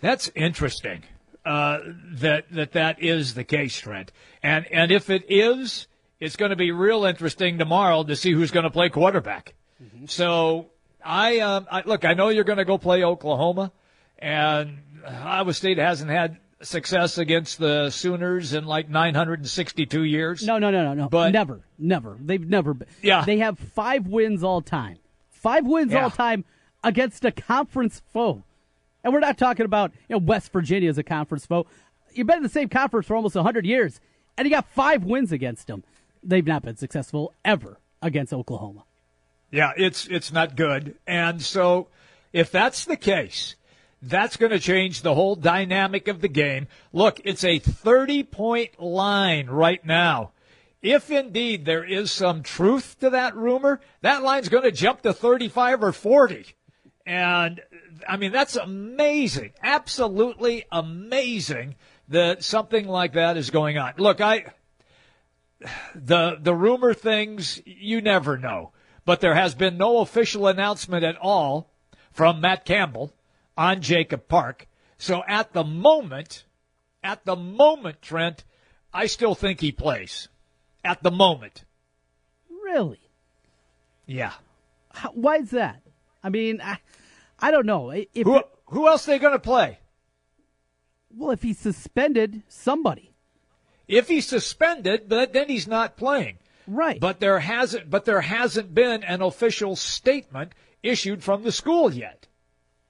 That's 0.00 0.30
interesting. 0.34 1.02
Uh, 1.44 1.78
that 2.12 2.44
that 2.52 2.72
that 2.72 3.02
is 3.02 3.34
the 3.34 3.44
case, 3.44 3.78
Trent. 3.80 4.12
And 4.42 4.66
and 4.66 4.92
if 4.92 5.10
it 5.10 5.24
is, 5.28 5.87
it's 6.20 6.36
going 6.36 6.50
to 6.50 6.56
be 6.56 6.72
real 6.72 7.04
interesting 7.04 7.58
tomorrow 7.58 8.02
to 8.04 8.16
see 8.16 8.32
who's 8.32 8.50
going 8.50 8.64
to 8.64 8.70
play 8.70 8.88
quarterback. 8.88 9.54
Mm-hmm. 9.82 10.06
So 10.06 10.66
I, 11.04 11.38
um, 11.40 11.66
I 11.70 11.82
look. 11.84 12.04
I 12.04 12.14
know 12.14 12.28
you're 12.28 12.44
going 12.44 12.58
to 12.58 12.64
go 12.64 12.78
play 12.78 13.04
Oklahoma, 13.04 13.72
and 14.18 14.78
Iowa 15.06 15.54
State 15.54 15.78
hasn't 15.78 16.10
had 16.10 16.38
success 16.62 17.18
against 17.18 17.58
the 17.58 17.90
Sooners 17.90 18.52
in 18.52 18.64
like 18.64 18.88
962 18.88 20.02
years. 20.02 20.42
No, 20.44 20.58
no, 20.58 20.70
no, 20.70 20.82
no, 20.82 20.94
no. 20.94 21.08
But 21.08 21.32
never, 21.32 21.60
never. 21.78 22.16
They've 22.20 22.46
never 22.46 22.74
been. 22.74 22.88
Yeah. 23.02 23.24
They 23.24 23.38
have 23.38 23.58
five 23.58 24.06
wins 24.06 24.42
all 24.42 24.60
time. 24.60 24.98
Five 25.30 25.66
wins 25.66 25.92
yeah. 25.92 26.04
all 26.04 26.10
time 26.10 26.44
against 26.82 27.24
a 27.24 27.30
conference 27.30 28.02
foe. 28.12 28.42
And 29.04 29.12
we're 29.12 29.20
not 29.20 29.38
talking 29.38 29.64
about 29.64 29.92
you 30.08 30.14
know, 30.14 30.18
West 30.18 30.52
Virginia 30.52 30.90
as 30.90 30.98
a 30.98 31.04
conference 31.04 31.46
foe. 31.46 31.66
You've 32.12 32.26
been 32.26 32.38
in 32.38 32.42
the 32.42 32.48
same 32.48 32.68
conference 32.68 33.06
for 33.06 33.14
almost 33.14 33.36
100 33.36 33.64
years, 33.64 34.00
and 34.36 34.46
you 34.46 34.50
got 34.50 34.66
five 34.68 35.04
wins 35.04 35.30
against 35.30 35.68
them. 35.68 35.84
They've 36.28 36.46
not 36.46 36.62
been 36.62 36.76
successful 36.76 37.32
ever 37.42 37.78
against 38.02 38.34
Oklahoma. 38.34 38.84
Yeah, 39.50 39.72
it's 39.76 40.06
it's 40.06 40.30
not 40.30 40.56
good. 40.56 40.96
And 41.06 41.40
so 41.40 41.88
if 42.34 42.50
that's 42.50 42.84
the 42.84 42.98
case, 42.98 43.54
that's 44.02 44.36
going 44.36 44.52
to 44.52 44.58
change 44.58 45.00
the 45.00 45.14
whole 45.14 45.36
dynamic 45.36 46.06
of 46.06 46.20
the 46.20 46.28
game. 46.28 46.68
Look, 46.92 47.22
it's 47.24 47.44
a 47.44 47.58
30 47.58 48.24
point 48.24 48.78
line 48.78 49.46
right 49.46 49.84
now. 49.86 50.32
If 50.82 51.10
indeed 51.10 51.64
there 51.64 51.82
is 51.82 52.12
some 52.12 52.42
truth 52.42 52.96
to 53.00 53.10
that 53.10 53.34
rumor, 53.34 53.80
that 54.02 54.22
line's 54.22 54.50
going 54.50 54.64
to 54.64 54.70
jump 54.70 55.00
to 55.02 55.14
35 55.14 55.82
or 55.82 55.92
40. 55.92 56.44
And 57.06 57.62
I 58.06 58.18
mean, 58.18 58.32
that's 58.32 58.54
amazing. 58.56 59.52
Absolutely 59.62 60.66
amazing 60.70 61.76
that 62.08 62.44
something 62.44 62.86
like 62.86 63.14
that 63.14 63.38
is 63.38 63.48
going 63.48 63.78
on. 63.78 63.94
Look, 63.96 64.20
I 64.20 64.44
the 65.94 66.38
the 66.40 66.54
rumor 66.54 66.94
things 66.94 67.60
you 67.64 68.00
never 68.00 68.38
know, 68.38 68.72
but 69.04 69.20
there 69.20 69.34
has 69.34 69.54
been 69.54 69.76
no 69.76 69.98
official 69.98 70.46
announcement 70.46 71.04
at 71.04 71.16
all 71.16 71.70
from 72.12 72.40
Matt 72.40 72.64
Campbell 72.64 73.12
on 73.56 73.80
Jacob 73.80 74.28
Park. 74.28 74.68
So 74.98 75.22
at 75.26 75.52
the 75.52 75.64
moment, 75.64 76.44
at 77.02 77.24
the 77.24 77.36
moment, 77.36 78.02
Trent, 78.02 78.44
I 78.92 79.06
still 79.06 79.34
think 79.34 79.60
he 79.60 79.72
plays. 79.72 80.28
At 80.84 81.02
the 81.02 81.10
moment. 81.10 81.64
Really? 82.48 83.00
Yeah. 84.06 84.32
How, 84.92 85.10
why 85.10 85.36
is 85.36 85.50
that? 85.50 85.82
I 86.22 86.28
mean, 86.28 86.60
I, 86.60 86.78
I 87.38 87.50
don't 87.50 87.66
know. 87.66 87.90
If 87.90 88.08
who, 88.14 88.42
who 88.66 88.88
else 88.88 89.08
are 89.08 89.12
they 89.12 89.18
going 89.18 89.32
to 89.32 89.38
play? 89.38 89.78
Well, 91.10 91.30
if 91.30 91.42
he's 91.42 91.58
suspended, 91.58 92.42
somebody. 92.48 93.07
If 93.88 94.08
he's 94.08 94.26
suspended, 94.26 95.08
but 95.08 95.32
then 95.32 95.48
he's 95.48 95.66
not 95.66 95.96
playing. 95.96 96.38
Right. 96.66 97.00
But 97.00 97.20
there 97.20 97.38
hasn't 97.40 97.88
but 97.90 98.04
there 98.04 98.20
hasn't 98.20 98.74
been 98.74 99.02
an 99.02 99.22
official 99.22 99.74
statement 99.76 100.52
issued 100.82 101.24
from 101.24 101.42
the 101.42 101.50
school 101.52 101.92
yet. 101.92 102.26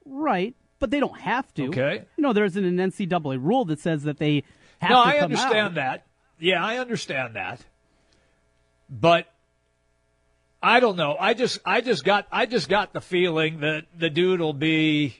Right. 0.05 0.55
But 0.79 0.91
they 0.91 0.99
don't 0.99 1.19
have 1.19 1.53
to. 1.55 1.67
Okay. 1.69 2.03
You 2.17 2.21
know, 2.21 2.33
there 2.33 2.45
isn't 2.45 2.63
an 2.63 2.77
NCAA 2.77 3.41
rule 3.41 3.65
that 3.65 3.79
says 3.79 4.03
that 4.03 4.17
they 4.17 4.43
have 4.79 4.91
no, 4.91 5.03
to 5.03 5.09
I 5.09 5.13
come 5.15 5.23
understand 5.25 5.67
out. 5.67 5.75
that. 5.75 6.05
Yeah, 6.39 6.63
I 6.63 6.77
understand 6.77 7.35
that. 7.35 7.61
But 8.89 9.27
I 10.61 10.79
don't 10.81 10.97
know. 10.97 11.15
I 11.19 11.33
just 11.33 11.59
I 11.65 11.81
just 11.81 12.03
got 12.03 12.27
I 12.31 12.45
just 12.45 12.67
got 12.69 12.91
the 12.93 13.01
feeling 13.01 13.61
that 13.61 13.85
the 13.97 14.09
dude 14.09 14.41
will 14.41 14.53
be 14.53 15.15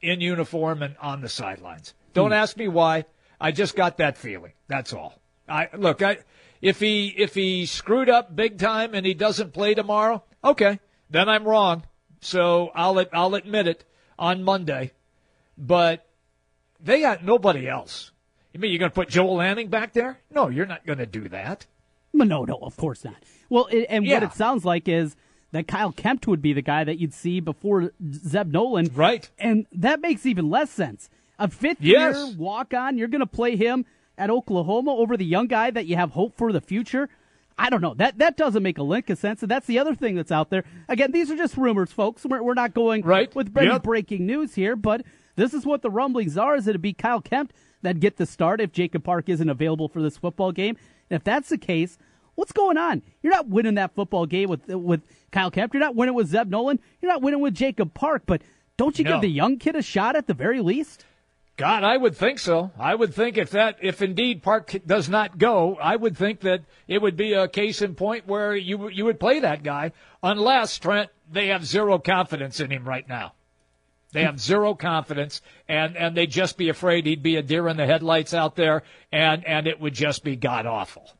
in 0.00 0.20
uniform 0.20 0.82
and 0.82 0.96
on 1.00 1.20
the 1.20 1.28
sidelines. 1.28 1.94
Don't 2.12 2.28
Hmm. 2.30 2.34
ask 2.34 2.56
me 2.56 2.68
why. 2.68 3.06
I 3.40 3.50
just 3.50 3.74
got 3.74 3.96
that 3.98 4.16
feeling. 4.16 4.52
That's 4.68 4.92
all. 4.92 5.18
I 5.48 5.68
look, 5.76 6.02
I 6.02 6.18
if 6.62 6.80
he 6.80 7.08
if 7.08 7.34
he 7.34 7.66
screwed 7.66 8.08
up 8.08 8.34
big 8.34 8.58
time 8.58 8.94
and 8.94 9.04
he 9.04 9.14
doesn't 9.14 9.52
play 9.52 9.74
tomorrow, 9.74 10.22
okay, 10.42 10.80
then 11.10 11.28
I'm 11.28 11.44
wrong. 11.44 11.84
So 12.20 12.70
I'll 12.74 13.04
I'll 13.12 13.34
admit 13.34 13.66
it 13.66 13.84
on 14.18 14.42
Monday. 14.42 14.92
But 15.58 16.06
they 16.80 17.00
got 17.00 17.24
nobody 17.24 17.68
else. 17.68 18.10
You 18.52 18.60
mean 18.60 18.70
you're 18.70 18.78
going 18.78 18.90
to 18.90 18.94
put 18.94 19.08
Joel 19.08 19.36
Lanning 19.36 19.68
back 19.68 19.92
there? 19.92 20.18
No, 20.30 20.48
you're 20.48 20.66
not 20.66 20.86
going 20.86 20.98
to 20.98 21.06
do 21.06 21.28
that. 21.28 21.66
No, 22.12 22.44
no, 22.44 22.58
of 22.62 22.76
course 22.76 23.04
not. 23.04 23.16
Well, 23.48 23.66
it, 23.70 23.86
and 23.88 24.04
Yeah. 24.06 24.14
what 24.14 24.22
it 24.22 24.32
sounds 24.32 24.64
like 24.64 24.88
is 24.88 25.16
that 25.50 25.66
Kyle 25.66 25.92
Kempt 25.92 26.26
would 26.28 26.40
be 26.40 26.52
the 26.52 26.62
guy 26.62 26.84
that 26.84 26.98
you'd 26.98 27.12
see 27.14 27.40
before 27.40 27.92
Zeb 28.12 28.48
Noland. 28.52 28.96
Right. 28.96 29.28
And 29.38 29.66
that 29.72 30.00
makes 30.00 30.24
even 30.24 30.50
less 30.50 30.70
sense. 30.70 31.10
A 31.38 31.48
fifth 31.48 31.78
Yes. 31.80 32.16
year 32.16 32.36
walk 32.36 32.72
on, 32.74 32.96
you're 32.96 33.08
going 33.08 33.20
to 33.20 33.26
play 33.26 33.56
him 33.56 33.84
at 34.18 34.30
Oklahoma 34.30 34.92
over 34.92 35.16
the 35.16 35.24
young 35.24 35.46
guy 35.46 35.70
that 35.70 35.86
you 35.86 35.96
have 35.96 36.10
hope 36.12 36.36
for 36.36 36.52
the 36.52 36.60
future. 36.60 37.08
I 37.56 37.70
don't 37.70 37.80
know. 37.80 37.94
That 37.94 38.18
that 38.18 38.36
doesn't 38.36 38.62
make 38.62 38.78
a 38.78 38.82
lick 38.82 39.08
of 39.10 39.18
sense, 39.18 39.42
and 39.42 39.50
that's 39.50 39.66
the 39.66 39.78
other 39.78 39.94
thing 39.94 40.16
that's 40.16 40.32
out 40.32 40.50
there. 40.50 40.64
Again, 40.88 41.12
these 41.12 41.30
are 41.30 41.36
just 41.36 41.56
rumors, 41.56 41.92
folks. 41.92 42.24
We're, 42.24 42.42
we're 42.42 42.54
not 42.54 42.74
going 42.74 43.02
Right. 43.02 43.32
with 43.34 43.56
any 43.56 43.68
Yep. 43.68 43.82
breaking 43.84 44.26
news 44.26 44.54
here, 44.56 44.74
but 44.74 45.02
this 45.36 45.54
is 45.54 45.64
what 45.64 45.82
the 45.82 45.90
rumblings 45.90 46.36
are: 46.36 46.56
is 46.56 46.66
it'd 46.66 46.82
be 46.82 46.92
Kyle 46.92 47.20
Kempt 47.20 47.54
that'd 47.82 48.00
get 48.00 48.16
the 48.16 48.26
start 48.26 48.60
if 48.60 48.72
Jacob 48.72 49.04
Park 49.04 49.28
isn't 49.28 49.48
available 49.48 49.88
for 49.88 50.02
this 50.02 50.16
football 50.18 50.50
game. 50.52 50.76
And 51.10 51.16
if 51.16 51.22
that's 51.22 51.48
the 51.50 51.58
case, 51.58 51.96
what's 52.34 52.50
going 52.52 52.76
on? 52.76 53.02
You're 53.22 53.32
not 53.32 53.48
winning 53.48 53.74
that 53.74 53.94
football 53.94 54.26
game 54.26 54.48
with 54.48 54.66
with 54.68 55.02
Kyle 55.30 55.50
Kempt. 55.52 55.74
You're 55.74 55.80
not 55.80 55.94
winning 55.94 56.14
with 56.16 56.26
Zeb 56.28 56.48
Noland. 56.48 56.80
You're 57.00 57.12
not 57.12 57.22
winning 57.22 57.40
with 57.40 57.54
Jacob 57.54 57.94
Park. 57.94 58.22
But 58.26 58.42
don't 58.76 58.98
you 58.98 59.04
No. 59.04 59.12
give 59.12 59.20
the 59.20 59.30
young 59.30 59.58
kid 59.58 59.76
a 59.76 59.82
shot 59.82 60.16
at 60.16 60.26
the 60.26 60.34
very 60.34 60.60
least? 60.60 61.04
God, 61.56 61.84
I 61.84 61.96
would 61.96 62.16
think 62.16 62.40
so. 62.40 62.72
I 62.76 62.94
would 62.94 63.14
think 63.14 63.38
if 63.38 63.50
that, 63.50 63.76
if 63.80 64.02
indeed 64.02 64.42
Park 64.42 64.74
does 64.84 65.08
not 65.08 65.38
go, 65.38 65.76
I 65.76 65.94
would 65.94 66.16
think 66.16 66.40
that 66.40 66.62
it 66.88 67.00
would 67.00 67.16
be 67.16 67.32
a 67.32 67.46
case 67.46 67.80
in 67.80 67.94
point 67.94 68.26
where 68.26 68.56
you 68.56 68.88
you 68.88 69.04
would 69.04 69.20
play 69.20 69.38
that 69.38 69.62
guy, 69.62 69.92
unless 70.22 70.78
Trent 70.78 71.10
they 71.30 71.48
have 71.48 71.64
zero 71.64 71.98
confidence 71.98 72.58
in 72.58 72.70
him 72.70 72.84
right 72.84 73.08
now. 73.08 73.34
They 74.12 74.22
have 74.22 74.40
zero 74.40 74.74
confidence, 74.74 75.42
and 75.68 75.96
and 75.96 76.16
they'd 76.16 76.30
just 76.30 76.56
be 76.56 76.68
afraid 76.68 77.06
he'd 77.06 77.22
be 77.22 77.36
a 77.36 77.42
deer 77.42 77.68
in 77.68 77.76
the 77.76 77.86
headlights 77.86 78.34
out 78.34 78.56
there, 78.56 78.82
and 79.12 79.44
and 79.44 79.68
it 79.68 79.80
would 79.80 79.94
just 79.94 80.24
be 80.24 80.34
god 80.34 80.66
awful. 80.66 81.12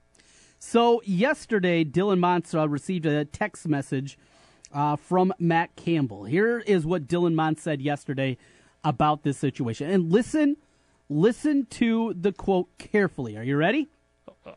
So 0.58 1.00
yesterday, 1.04 1.84
Dylan 1.84 2.54
uh, 2.54 2.68
received 2.68 3.06
a 3.06 3.24
text 3.24 3.68
message 3.68 4.18
uh, 4.72 4.96
from 4.96 5.32
Matt 5.38 5.76
Campbell. 5.76 6.24
Here 6.24 6.58
is 6.58 6.84
what 6.84 7.06
Dylan 7.06 7.34
Montz 7.34 7.60
said 7.60 7.80
yesterday 7.80 8.36
about 8.84 9.22
this 9.22 9.38
situation. 9.38 9.90
And 9.90 10.12
listen, 10.12 10.56
listen 11.08 11.66
to 11.70 12.14
the 12.14 12.32
quote 12.32 12.68
carefully. 12.78 13.36
Are 13.36 13.42
you 13.42 13.56
ready? 13.56 13.88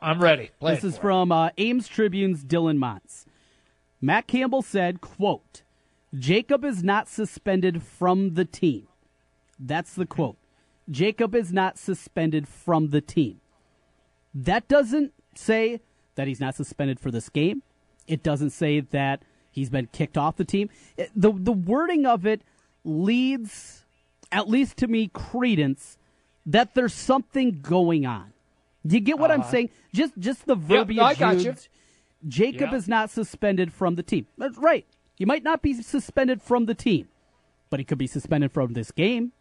I'm 0.02 0.22
ready. 0.22 0.52
Play 0.60 0.76
this 0.76 0.84
is 0.84 0.98
from 0.98 1.32
uh, 1.32 1.50
Ames 1.58 1.88
Tribune's 1.88 2.44
Dylan 2.44 2.78
Montz. 2.78 3.26
Matt 4.02 4.28
Campbell 4.28 4.62
said, 4.62 5.02
quote, 5.02 5.64
Jacob 6.14 6.64
is 6.64 6.84
not 6.84 7.08
suspended 7.08 7.82
from 7.84 8.36
the 8.36 8.46
team. 8.46 8.88
That's 9.60 9.94
the 9.94 10.06
quote. 10.06 10.38
Jacob 10.90 11.36
is 11.36 11.52
not 11.52 11.78
suspended 11.78 12.48
from 12.48 12.90
the 12.90 13.02
team. 13.02 13.42
That 14.34 14.68
doesn't 14.68 15.14
say 15.36 15.82
that 16.16 16.28
he's 16.28 16.40
not 16.40 16.56
suspended 16.56 17.00
for 17.00 17.12
this 17.12 17.30
game. 17.30 17.64
It 18.08 18.24
doesn't 18.24 18.52
say 18.52 18.80
that 18.80 19.24
he's 19.52 19.70
been 19.70 19.88
kicked 19.88 20.18
off 20.18 20.38
the 20.38 20.46
team. 20.46 20.70
The 21.16 21.32
the 21.34 21.52
wording 21.52 22.06
of 22.06 22.26
it 22.26 22.42
leads, 22.86 23.86
at 24.32 24.50
least 24.50 24.78
to 24.78 24.88
me, 24.88 25.10
credence 25.14 25.98
that 26.46 26.76
there's 26.76 26.94
something 26.94 27.60
going 27.62 28.06
on. 28.06 28.34
Do 28.86 28.96
you 28.96 29.02
get 29.02 29.20
what 29.20 29.32
I'm 29.32 29.44
saying? 29.44 29.70
Just 29.94 30.18
just 30.18 30.46
the 30.46 30.56
verbiage 30.56 30.98
Uh-huh. 31.00 31.10
I 31.10 31.16
got 31.16 31.40
you. 31.44 31.54
Jacob 32.28 32.70
Yeah. 32.72 32.76
is 32.78 32.88
not 32.88 33.10
suspended 33.10 33.72
from 33.74 33.96
the 33.96 34.04
team. 34.04 34.28
That's 34.38 34.58
right. 34.58 34.86
He 35.16 35.26
might 35.26 35.44
not 35.44 35.62
be 35.62 35.74
suspended 35.82 36.42
from 36.42 36.66
the 36.66 36.74
team, 36.76 37.08
but 37.70 37.80
he 37.80 37.84
could 37.84 37.98
be 37.98 38.08
suspended 38.08 38.52
from 38.52 38.74
this 38.74 38.92
game. 38.92 39.34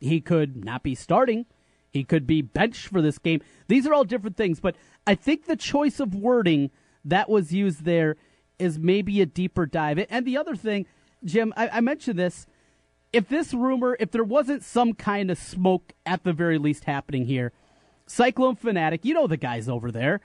He 0.00 0.20
could 0.20 0.64
not 0.64 0.82
be 0.82 0.94
starting. 0.94 1.46
He 1.92 2.04
could 2.04 2.26
be 2.26 2.42
benched 2.42 2.88
for 2.88 3.00
this 3.00 3.18
game. 3.18 3.40
These 3.68 3.86
are 3.86 3.94
all 3.94 4.04
different 4.04 4.36
things, 4.36 4.60
but 4.60 4.76
I 5.06 5.14
think 5.14 5.46
the 5.46 5.56
choice 5.56 5.98
of 6.00 6.14
wording 6.14 6.70
that 7.04 7.30
was 7.30 7.52
used 7.52 7.84
there 7.84 8.16
is 8.58 8.78
maybe 8.78 9.20
a 9.22 9.26
deeper 9.26 9.64
dive. 9.64 10.04
And 10.10 10.26
the 10.26 10.36
other 10.36 10.54
thing, 10.54 10.86
Jim, 11.24 11.54
I, 11.56 11.68
I 11.68 11.80
mentioned 11.80 12.18
this. 12.18 12.46
If 13.16 13.28
this 13.28 13.54
rumor, 13.54 13.96
if 13.98 14.10
there 14.10 14.24
wasn't 14.24 14.62
some 14.62 14.92
kind 14.92 15.30
of 15.30 15.38
smoke 15.38 15.92
at 16.04 16.22
the 16.24 16.32
very 16.34 16.58
least 16.58 16.84
happening 16.84 17.24
here, 17.26 17.52
Cyclone 18.06 18.56
Fanatic, 18.56 19.04
you 19.04 19.14
know 19.14 19.26
the 19.26 19.36
guys 19.38 19.68
over 19.68 19.90
there. 19.90 20.20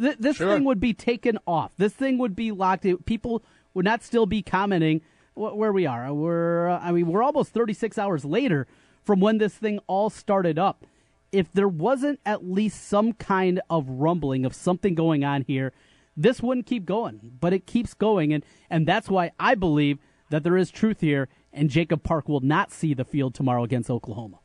Th- 0.00 0.16
this 0.18 0.36
Sure. 0.38 0.54
thing 0.54 0.64
would 0.64 0.80
be 0.80 0.94
taken 0.94 1.38
off. 1.46 1.72
This 1.76 1.92
thing 1.92 2.16
would 2.18 2.34
be 2.34 2.50
locked. 2.50 2.86
People 3.04 3.42
would 3.74 3.84
not 3.84 4.02
still 4.02 4.24
be 4.26 4.42
commenting 4.42 5.02
wh- 5.34 5.54
where 5.54 5.72
we 5.72 5.84
are. 5.86 6.12
We're, 6.14 6.68
uh, 6.70 6.80
I 6.82 6.92
mean, 6.92 7.06
we're 7.08 7.22
almost 7.22 7.52
36 7.52 7.98
hours 7.98 8.24
later 8.24 8.66
from 9.04 9.20
when 9.20 9.38
this 9.38 9.54
thing 9.54 9.78
all 9.86 10.08
started 10.10 10.58
up. 10.58 10.86
If 11.32 11.52
there 11.52 11.68
wasn't 11.68 12.20
at 12.26 12.44
least 12.50 12.88
some 12.88 13.12
kind 13.12 13.60
of 13.68 13.86
rumbling 13.88 14.44
of 14.46 14.54
something 14.54 14.94
going 14.94 15.22
on 15.24 15.42
here, 15.42 15.72
this 16.16 16.42
wouldn't 16.42 16.66
keep 16.66 16.86
going. 16.86 17.32
But 17.38 17.52
it 17.52 17.66
keeps 17.66 17.92
going, 17.94 18.32
and 18.32 18.44
and 18.70 18.86
that's 18.88 19.08
why 19.10 19.30
I 19.38 19.54
believe 19.54 19.98
that 20.30 20.42
there 20.42 20.56
is 20.56 20.70
truth 20.70 21.00
here, 21.02 21.28
and 21.52 21.70
Jacob 21.70 22.02
Park 22.02 22.28
will 22.28 22.40
not 22.40 22.72
see 22.72 22.94
the 22.94 23.04
field 23.04 23.34
tomorrow 23.34 23.64
against 23.64 23.90
Oklahoma. 23.90 24.38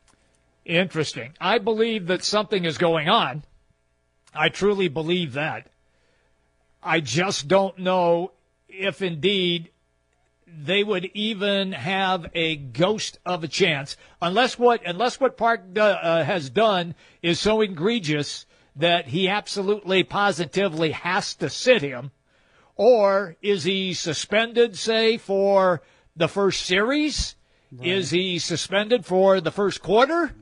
Interesting. 0.64 1.32
I 1.40 1.58
believe 1.58 2.08
that 2.08 2.24
something 2.24 2.64
is 2.64 2.78
going 2.78 3.08
on. 3.08 3.44
I 4.34 4.48
truly 4.48 4.88
believe 4.88 5.34
that. 5.34 5.68
I 6.82 7.00
just 7.00 7.48
don't 7.48 7.78
know 7.78 8.32
if 8.68 9.00
indeed 9.00 9.70
they 10.46 10.84
would 10.84 11.06
even 11.14 11.72
have 11.72 12.26
a 12.34 12.56
ghost 12.56 13.18
of 13.26 13.42
a 13.42 13.48
chance, 13.48 13.96
unless 14.22 14.58
what 14.58 14.80
unless 14.86 15.18
what 15.20 15.36
Park 15.36 15.62
uh, 15.76 16.24
has 16.24 16.50
done 16.50 16.94
is 17.22 17.40
so 17.40 17.60
egregious 17.60 18.46
that 18.76 19.08
he 19.08 19.28
absolutely 19.28 20.04
positively 20.04 20.92
has 20.92 21.34
to 21.36 21.48
sit 21.48 21.82
him, 21.82 22.10
or 22.76 23.36
is 23.42 23.64
he 23.64 23.94
suspended, 23.94 24.76
say, 24.76 25.16
for 25.16 25.82
the 26.16 26.28
first 26.28 26.62
series? 26.62 27.34
Is 27.82 28.10
he 28.10 28.38
suspended 28.38 29.04
for 29.04 29.40
the 29.40 29.50
first 29.50 29.82
quarter? 29.82 30.34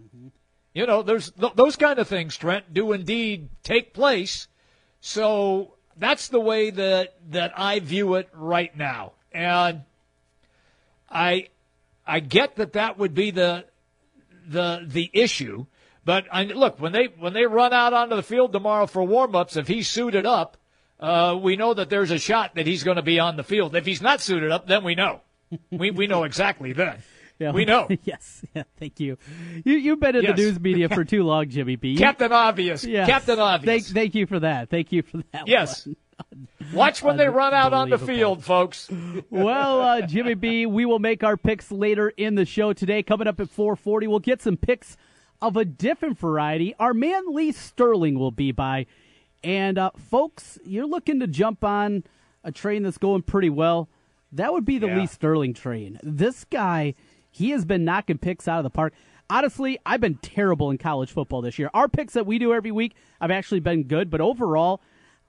You 0.72 0.86
know, 0.86 1.02
there's 1.02 1.30
th- 1.30 1.54
those 1.54 1.76
kind 1.76 1.98
of 1.98 2.08
things, 2.08 2.36
Trent, 2.36 2.74
do 2.74 2.92
indeed 2.92 3.48
take 3.62 3.94
place. 3.94 4.48
So 5.00 5.74
that's 5.96 6.28
the 6.28 6.40
way 6.40 6.70
that 6.70 7.14
that 7.30 7.52
I 7.56 7.80
view 7.80 8.14
it 8.14 8.28
right 8.34 8.76
now, 8.76 9.12
and 9.32 9.82
I 11.08 11.48
I 12.06 12.20
get 12.20 12.56
that 12.56 12.72
that 12.74 12.98
would 12.98 13.14
be 13.14 13.30
the 13.30 13.64
the 14.46 14.84
the 14.86 15.10
issue. 15.12 15.66
But 16.04 16.26
I, 16.30 16.44
look, 16.44 16.80
when 16.80 16.92
they 16.92 17.06
when 17.18 17.32
they 17.32 17.46
run 17.46 17.72
out 17.72 17.92
onto 17.92 18.16
the 18.16 18.22
field 18.22 18.52
tomorrow 18.52 18.86
for 18.86 19.02
warm-ups, 19.04 19.56
if 19.56 19.68
he's 19.68 19.88
suited 19.88 20.26
up, 20.26 20.56
uh, 21.00 21.38
we 21.40 21.56
know 21.56 21.72
that 21.72 21.88
there's 21.88 22.10
a 22.10 22.18
shot 22.18 22.56
that 22.56 22.66
he's 22.66 22.82
going 22.82 22.96
to 22.96 23.02
be 23.02 23.18
on 23.18 23.36
the 23.36 23.42
field. 23.42 23.74
If 23.74 23.86
he's 23.86 24.02
not 24.02 24.20
suited 24.20 24.50
up, 24.50 24.66
then 24.66 24.84
we 24.84 24.94
know. 24.94 25.20
we 25.70 25.90
we 25.90 26.06
know 26.06 26.24
exactly 26.24 26.72
that. 26.74 27.00
Yeah, 27.38 27.50
we 27.50 27.64
know. 27.64 27.88
yes. 28.04 28.44
Yeah, 28.54 28.62
thank 28.78 29.00
you. 29.00 29.18
You 29.64 29.74
you've 29.74 30.00
been 30.00 30.16
in 30.16 30.22
yes. 30.22 30.36
the 30.36 30.42
news 30.42 30.60
media 30.60 30.88
for 30.88 31.04
too 31.04 31.24
long, 31.24 31.48
Jimmy 31.48 31.76
B. 31.76 31.96
Captain 31.96 32.32
Obvious. 32.32 32.84
Yes. 32.84 33.08
Captain 33.08 33.38
Obvious. 33.38 33.86
Thank, 33.86 33.94
thank 33.94 34.14
you 34.14 34.26
for 34.26 34.40
that. 34.40 34.70
Thank 34.70 34.92
you 34.92 35.02
for 35.02 35.18
that. 35.32 35.48
Yes. 35.48 35.88
Watch 36.72 37.02
when 37.02 37.16
they 37.16 37.28
run 37.28 37.52
out 37.52 37.72
on 37.72 37.90
the 37.90 37.98
field, 37.98 38.44
folks. 38.44 38.88
well, 39.30 39.80
uh, 39.80 40.02
Jimmy 40.02 40.34
B, 40.34 40.64
we 40.64 40.86
will 40.86 41.00
make 41.00 41.24
our 41.24 41.36
picks 41.36 41.72
later 41.72 42.08
in 42.08 42.36
the 42.36 42.44
show 42.44 42.72
today. 42.72 43.02
Coming 43.02 43.26
up 43.26 43.40
at 43.40 43.48
4:40, 43.48 44.06
we'll 44.06 44.20
get 44.20 44.40
some 44.40 44.56
picks 44.56 44.96
of 45.42 45.56
a 45.56 45.64
different 45.64 46.18
variety. 46.18 46.74
Our 46.78 46.94
man 46.94 47.34
Lee 47.34 47.50
Sterling 47.50 48.16
will 48.16 48.30
be 48.30 48.52
by, 48.52 48.86
and 49.42 49.76
uh, 49.76 49.90
folks, 50.08 50.58
you're 50.64 50.86
looking 50.86 51.18
to 51.18 51.26
jump 51.26 51.64
on 51.64 52.04
a 52.44 52.52
train 52.52 52.84
that's 52.84 52.98
going 52.98 53.22
pretty 53.22 53.50
well. 53.50 53.88
That 54.34 54.52
would 54.52 54.64
be 54.64 54.78
the 54.78 54.88
yeah. 54.88 54.98
Lee 54.98 55.06
Sterling 55.06 55.54
train. 55.54 55.98
This 56.02 56.44
guy 56.44 56.94
he 57.34 57.50
has 57.50 57.64
been 57.64 57.84
knocking 57.84 58.18
picks 58.18 58.46
out 58.46 58.58
of 58.58 58.62
the 58.62 58.70
park. 58.70 58.94
Honestly, 59.28 59.76
I've 59.84 60.00
been 60.00 60.18
terrible 60.18 60.70
in 60.70 60.78
college 60.78 61.10
football 61.10 61.42
this 61.42 61.58
year. 61.58 61.68
Our 61.74 61.88
picks 61.88 62.12
that 62.12 62.26
we 62.26 62.38
do 62.38 62.54
every 62.54 62.70
week, 62.70 62.94
I've 63.20 63.32
actually 63.32 63.58
been 63.58 63.84
good, 63.84 64.08
but 64.08 64.20
overall, 64.20 64.80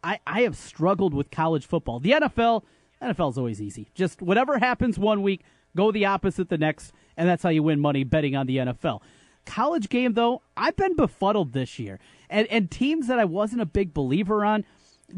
I, 0.03 0.19
I 0.27 0.41
have 0.41 0.55
struggled 0.55 1.15
with 1.15 1.31
college 1.31 1.65
football. 1.65 1.99
The 1.99 2.11
NFL, 2.11 2.61
NFL 3.01 3.31
is 3.31 3.37
always 3.39 3.59
easy. 3.59 3.89
Just 3.95 4.21
whatever 4.21 4.59
happens 4.59 4.99
one 4.99 5.23
week, 5.23 5.41
go 5.75 5.91
the 5.91 6.05
opposite 6.05 6.49
the 6.49 6.59
next, 6.59 6.93
and 7.17 7.27
that's 7.27 7.41
how 7.41 7.49
you 7.49 7.63
win 7.63 7.79
money 7.79 8.03
betting 8.03 8.35
on 8.35 8.45
the 8.45 8.57
NFL. 8.57 9.01
College 9.47 9.89
game, 9.89 10.13
though, 10.13 10.43
I've 10.55 10.75
been 10.75 10.95
befuddled 10.95 11.53
this 11.53 11.79
year. 11.79 11.99
And, 12.29 12.45
and 12.49 12.69
teams 12.69 13.07
that 13.07 13.17
I 13.17 13.25
wasn't 13.25 13.61
a 13.61 13.65
big 13.65 13.95
believer 13.95 14.45
on, 14.45 14.63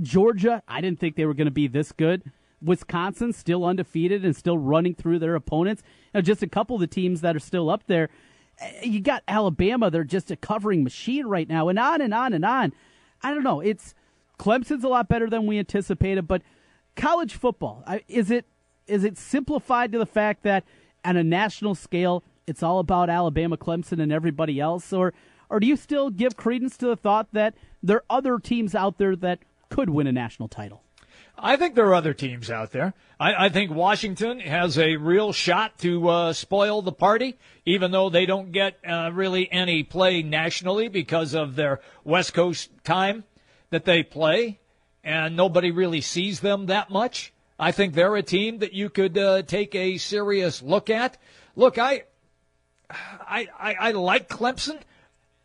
Georgia, 0.01 0.63
I 0.69 0.79
didn't 0.79 1.01
think 1.01 1.17
they 1.17 1.25
were 1.25 1.33
going 1.33 1.45
to 1.45 1.51
be 1.51 1.67
this 1.67 1.91
good. 1.91 2.31
Wisconsin 2.61 3.33
still 3.33 3.65
undefeated 3.65 4.25
and 4.25 4.35
still 4.35 4.57
running 4.57 4.95
through 4.95 5.19
their 5.19 5.35
opponents. 5.35 5.83
Just 6.21 6.41
a 6.41 6.47
couple 6.47 6.75
of 6.75 6.79
the 6.79 6.87
teams 6.87 7.21
that 7.21 7.35
are 7.35 7.39
still 7.39 7.69
up 7.69 7.83
there. 7.87 8.09
Eh, 8.59 8.85
you 8.85 8.99
got 8.99 9.23
Alabama; 9.27 9.91
they're 9.91 10.03
just 10.03 10.31
a 10.31 10.35
covering 10.35 10.83
machine 10.83 11.27
right 11.27 11.47
now, 11.47 11.69
and 11.69 11.77
on 11.77 12.01
and 12.01 12.13
on 12.13 12.33
and 12.33 12.43
on. 12.43 12.73
I 13.21 13.33
don't 13.33 13.43
know. 13.43 13.59
It's 13.59 13.93
Clemson's 14.39 14.83
a 14.83 14.87
lot 14.87 15.07
better 15.07 15.29
than 15.29 15.45
we 15.45 15.59
anticipated, 15.59 16.27
but 16.27 16.41
college 16.95 17.35
football 17.35 17.83
is 18.07 18.31
it 18.31 18.45
is 18.87 19.03
it 19.03 19.17
simplified 19.17 19.91
to 19.91 19.97
the 19.97 20.05
fact 20.05 20.43
that 20.43 20.63
on 21.05 21.17
a 21.17 21.23
national 21.23 21.75
scale 21.75 22.23
it's 22.47 22.63
all 22.63 22.79
about 22.79 23.09
Alabama, 23.09 23.57
Clemson, 23.57 24.01
and 24.01 24.11
everybody 24.11 24.59
else, 24.59 24.91
or 24.93 25.13
or 25.49 25.59
do 25.59 25.67
you 25.67 25.75
still 25.75 26.09
give 26.09 26.35
credence 26.35 26.77
to 26.77 26.87
the 26.87 26.95
thought 26.95 27.27
that 27.33 27.53
there 27.83 27.97
are 27.97 28.05
other 28.09 28.39
teams 28.39 28.73
out 28.73 28.97
there 28.97 29.15
that 29.15 29.39
could 29.69 29.89
win 29.89 30.07
a 30.07 30.11
national 30.11 30.47
title? 30.47 30.83
I 31.39 31.55
think 31.55 31.75
there 31.75 31.85
are 31.87 31.93
other 31.93 32.13
teams 32.13 32.49
out 32.49 32.71
there. 32.71 32.93
I, 33.19 33.45
I 33.45 33.49
think 33.49 33.71
Washington 33.71 34.39
has 34.39 34.77
a 34.77 34.95
real 34.95 35.31
shot 35.33 35.77
to 35.79 36.07
uh, 36.09 36.33
spoil 36.33 36.81
the 36.81 36.91
party, 36.91 37.37
even 37.65 37.91
though 37.91 38.09
they 38.09 38.25
don't 38.25 38.51
get 38.51 38.77
uh, 38.87 39.11
really 39.13 39.51
any 39.51 39.83
play 39.83 40.23
nationally 40.23 40.87
because 40.87 41.35
of 41.35 41.55
their 41.55 41.79
West 42.03 42.33
Coast 42.33 42.69
time 42.83 43.23
that 43.69 43.85
they 43.85 44.01
play, 44.01 44.59
and 45.03 45.35
nobody 45.35 45.71
really 45.71 46.01
sees 46.01 46.39
them 46.39 46.67
that 46.67 46.89
much. 46.89 47.33
I 47.59 47.71
think 47.71 47.93
they're 47.93 48.15
a 48.15 48.23
team 48.23 48.59
that 48.59 48.73
you 48.73 48.89
could 48.89 49.17
uh, 49.17 49.41
take 49.43 49.75
a 49.75 49.97
serious 49.97 50.61
look 50.61 50.89
at. 50.89 51.17
Look, 51.55 51.77
I, 51.77 52.03
I, 52.89 53.47
I, 53.59 53.75
I 53.79 53.91
like 53.91 54.29
Clemson, 54.29 54.79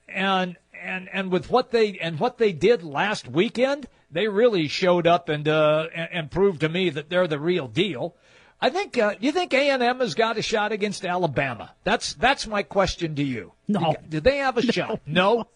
and 0.08 0.56
and 0.82 1.08
and 1.12 1.30
with 1.30 1.50
what 1.50 1.70
they 1.70 1.98
and 1.98 2.18
what 2.18 2.38
they 2.38 2.52
did 2.52 2.82
last 2.82 3.28
weekend 3.28 3.88
they 4.12 4.28
really 4.28 4.68
showed 4.68 5.06
up 5.06 5.28
and 5.28 5.48
uh, 5.48 5.86
and 5.94 6.30
proved 6.30 6.60
to 6.60 6.68
me 6.68 6.90
that 6.90 7.08
they're 7.08 7.26
the 7.26 7.38
real 7.38 7.66
deal. 7.66 8.14
I 8.60 8.70
think 8.70 8.96
uh, 8.96 9.14
you 9.18 9.32
think 9.32 9.52
A 9.54 9.70
and 9.70 9.82
M 9.82 9.98
has 10.00 10.14
got 10.14 10.38
a 10.38 10.42
shot 10.42 10.70
against 10.70 11.04
Alabama. 11.04 11.72
That's 11.82 12.14
that's 12.14 12.46
my 12.46 12.62
question 12.62 13.16
to 13.16 13.22
you. 13.22 13.52
No, 13.66 13.96
did 14.08 14.22
they 14.22 14.36
have 14.36 14.58
a 14.58 14.62
no. 14.66 14.72
shot? 14.72 15.00
No? 15.06 15.48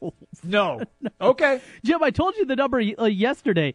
no, 0.42 0.80
no. 1.00 1.10
Okay, 1.20 1.60
Jim. 1.84 2.02
I 2.02 2.10
told 2.10 2.36
you 2.36 2.46
the 2.46 2.56
number 2.56 2.78
uh, 2.80 3.04
yesterday. 3.04 3.74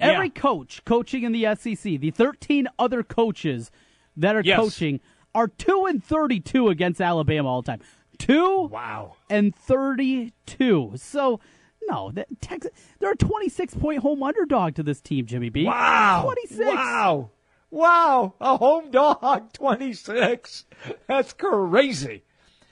Every 0.00 0.32
yeah. 0.34 0.40
coach 0.40 0.84
coaching 0.84 1.22
in 1.22 1.32
the 1.32 1.54
SEC, 1.54 2.00
the 2.00 2.10
13 2.10 2.66
other 2.76 3.04
coaches 3.04 3.70
that 4.16 4.34
are 4.34 4.42
yes. 4.44 4.58
coaching, 4.58 5.00
are 5.32 5.46
two 5.46 5.86
and 5.86 6.02
32 6.02 6.68
against 6.68 7.00
Alabama 7.00 7.48
all 7.48 7.62
the 7.62 7.66
time. 7.66 7.80
Two, 8.20 8.68
wow, 8.70 9.16
and 9.30 9.54
32. 9.54 10.92
So 10.96 11.40
no, 11.88 12.10
that 12.12 12.28
Texas. 12.40 12.70
They're 12.98 13.12
a 13.12 13.16
26 13.16 13.74
point 13.74 14.00
home 14.00 14.22
underdog 14.22 14.74
to 14.74 14.82
this 14.82 15.00
team, 15.00 15.26
Jimmy 15.26 15.48
B. 15.48 15.64
Wow, 15.64 16.22
26. 16.24 16.60
Wow, 16.60 17.30
wow, 17.70 18.34
a 18.40 18.56
home 18.58 18.90
dog, 18.90 19.52
26. 19.54 20.66
That's 21.06 21.32
crazy. 21.32 22.22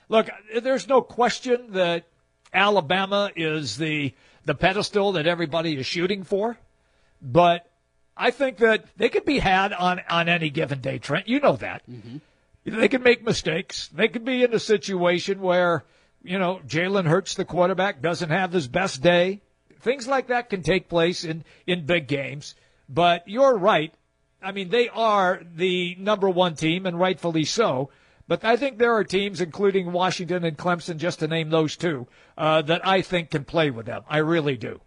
Look, 0.07 0.29
there's 0.61 0.87
no 0.87 1.01
question 1.01 1.73
that 1.73 2.05
Alabama 2.53 3.31
is 3.35 3.77
the 3.77 4.13
the 4.45 4.55
pedestal 4.55 5.13
that 5.13 5.25
everybody 5.27 5.77
is 5.77 5.85
shooting 5.85 6.23
for, 6.23 6.57
but 7.21 7.69
I 8.15 8.31
think 8.31 8.57
that 8.57 8.85
they 8.97 9.09
could 9.09 9.25
be 9.25 9.39
had 9.39 9.73
on 9.73 10.01
on 10.09 10.29
any 10.29 10.51
given 10.51 10.79
day. 10.79 10.99
Trent, 10.99 11.27
you 11.27 11.39
know 11.39 11.55
that. 11.57 11.81
Mm-hmm. 11.89 12.17
They 12.69 12.87
can 12.87 13.03
make 13.03 13.23
mistakes. 13.23 13.89
They 13.89 14.07
could 14.07 14.25
be 14.25 14.43
in 14.43 14.53
a 14.53 14.59
situation 14.59 15.41
where 15.41 15.85
you 16.23 16.37
know, 16.37 16.59
Jalen 16.67 17.07
Hurts, 17.07 17.35
the 17.35 17.45
quarterback, 17.45 18.01
doesn't 18.01 18.29
have 18.29 18.51
his 18.51 18.67
best 18.67 19.01
day. 19.01 19.41
Things 19.79 20.07
like 20.07 20.27
that 20.27 20.49
can 20.49 20.61
take 20.61 20.89
place 20.89 21.23
in, 21.23 21.45
in 21.65 21.85
big 21.85 22.07
games. 22.07 22.55
But 22.89 23.27
you're 23.27 23.57
right. 23.57 23.93
I 24.41 24.51
mean, 24.51 24.69
they 24.69 24.89
are 24.89 25.41
the 25.55 25.95
number 25.99 26.29
one 26.29 26.55
team, 26.55 26.85
and 26.85 26.99
rightfully 26.99 27.45
so. 27.45 27.89
But 28.27 28.43
I 28.43 28.57
think 28.57 28.77
there 28.77 28.93
are 28.93 29.03
teams, 29.03 29.41
including 29.41 29.91
Washington 29.91 30.43
and 30.43 30.57
Clemson, 30.57 30.97
just 30.97 31.19
to 31.19 31.27
name 31.27 31.49
those 31.49 31.75
two, 31.75 32.07
uh, 32.37 32.61
that 32.63 32.85
I 32.85 33.01
think 33.01 33.31
can 33.31 33.43
play 33.43 33.71
with 33.71 33.85
them. 33.85 34.03
I 34.09 34.17
really 34.17 34.55
do. 34.55 34.81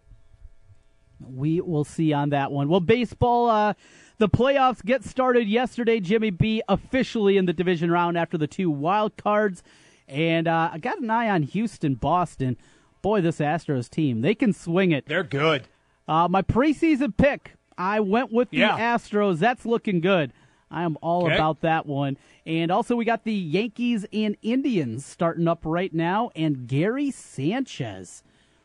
We 1.19 1.61
will 1.61 1.83
see 1.83 2.13
on 2.13 2.29
that 2.29 2.51
one. 2.51 2.69
Well, 2.69 2.79
baseball, 2.79 3.49
uh, 3.49 3.73
the 4.17 4.29
playoffs 4.29 4.83
get 4.83 5.03
started 5.03 5.47
yesterday. 5.47 5.99
Jimmy 5.99 6.29
B 6.29 6.61
officially 6.67 7.37
in 7.37 7.45
the 7.45 7.53
division 7.53 7.91
round 7.91 8.17
after 8.17 8.37
the 8.37 8.47
two 8.47 8.69
wild 8.69 9.17
cards. 9.17 9.63
And 10.07 10.47
uh, 10.47 10.71
I 10.73 10.77
got 10.77 10.99
an 10.99 11.09
eye 11.09 11.29
on 11.29 11.43
Houston, 11.43 11.95
Boston. 11.95 12.57
Boy, 13.01 13.21
this 13.21 13.39
Astros 13.39 13.89
team, 13.89 14.21
they 14.21 14.33
can 14.33 14.53
swing 14.53 14.91
it. 14.91 15.05
They're 15.05 15.23
good. 15.23 15.67
Uh, 16.07 16.27
my 16.29 16.41
preseason 16.41 17.15
pick, 17.15 17.55
I 17.77 17.99
went 17.99 18.31
with 18.31 18.49
the 18.49 18.59
yeah. 18.59 18.95
Astros. 18.95 19.39
That's 19.39 19.65
looking 19.65 19.99
good. 19.99 20.31
I 20.71 20.83
am 20.83 20.97
all 21.01 21.25
okay. 21.25 21.35
about 21.35 21.61
that 21.61 21.85
one. 21.85 22.17
And 22.45 22.71
also, 22.71 22.95
we 22.95 23.05
got 23.05 23.25
the 23.25 23.33
Yankees 23.33 24.05
and 24.11 24.35
Indians 24.41 25.05
starting 25.05 25.47
up 25.47 25.61
right 25.63 25.93
now, 25.93 26.31
and 26.35 26.67
Gary 26.67 27.11
Sanchez 27.11 28.23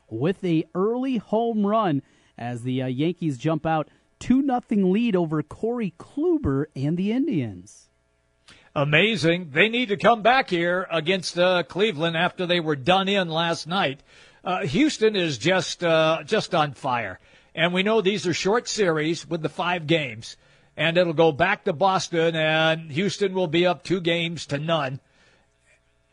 with 0.08 0.42
a 0.42 0.64
early 0.74 1.18
home 1.18 1.66
run 1.66 2.02
as 2.36 2.62
the 2.62 2.82
uh, 2.82 2.86
Yankees 2.86 3.36
jump 3.36 3.66
out 3.66 3.88
two 4.18 4.42
nothing 4.42 4.92
lead 4.92 5.14
over 5.16 5.42
Corey 5.42 5.94
Kluber 5.98 6.66
and 6.74 6.96
the 6.96 7.12
Indians 7.12 7.88
amazing. 8.74 9.50
They 9.52 9.68
need 9.68 9.88
to 9.88 9.96
come 9.96 10.22
back 10.22 10.48
here 10.48 10.86
against 10.90 11.38
uh, 11.38 11.64
Cleveland 11.64 12.16
after 12.16 12.46
they 12.46 12.60
were 12.60 12.76
done 12.76 13.08
in 13.08 13.28
last 13.28 13.66
night. 13.66 14.00
Uh, 14.44 14.64
Houston 14.66 15.16
is 15.16 15.36
just 15.36 15.82
uh, 15.82 16.22
just 16.24 16.54
on 16.54 16.72
fire, 16.72 17.18
and 17.54 17.74
we 17.74 17.82
know 17.82 18.00
these 18.00 18.26
are 18.26 18.34
short 18.34 18.68
series 18.68 19.28
with 19.28 19.42
the 19.42 19.48
five 19.48 19.86
games, 19.86 20.36
and 20.76 20.96
it'll 20.96 21.12
go 21.12 21.32
back 21.32 21.64
to 21.64 21.72
Boston, 21.72 22.36
and 22.36 22.90
Houston 22.92 23.34
will 23.34 23.48
be 23.48 23.66
up 23.66 23.82
two 23.82 24.00
games 24.00 24.46
to 24.46 24.58
none. 24.58 25.00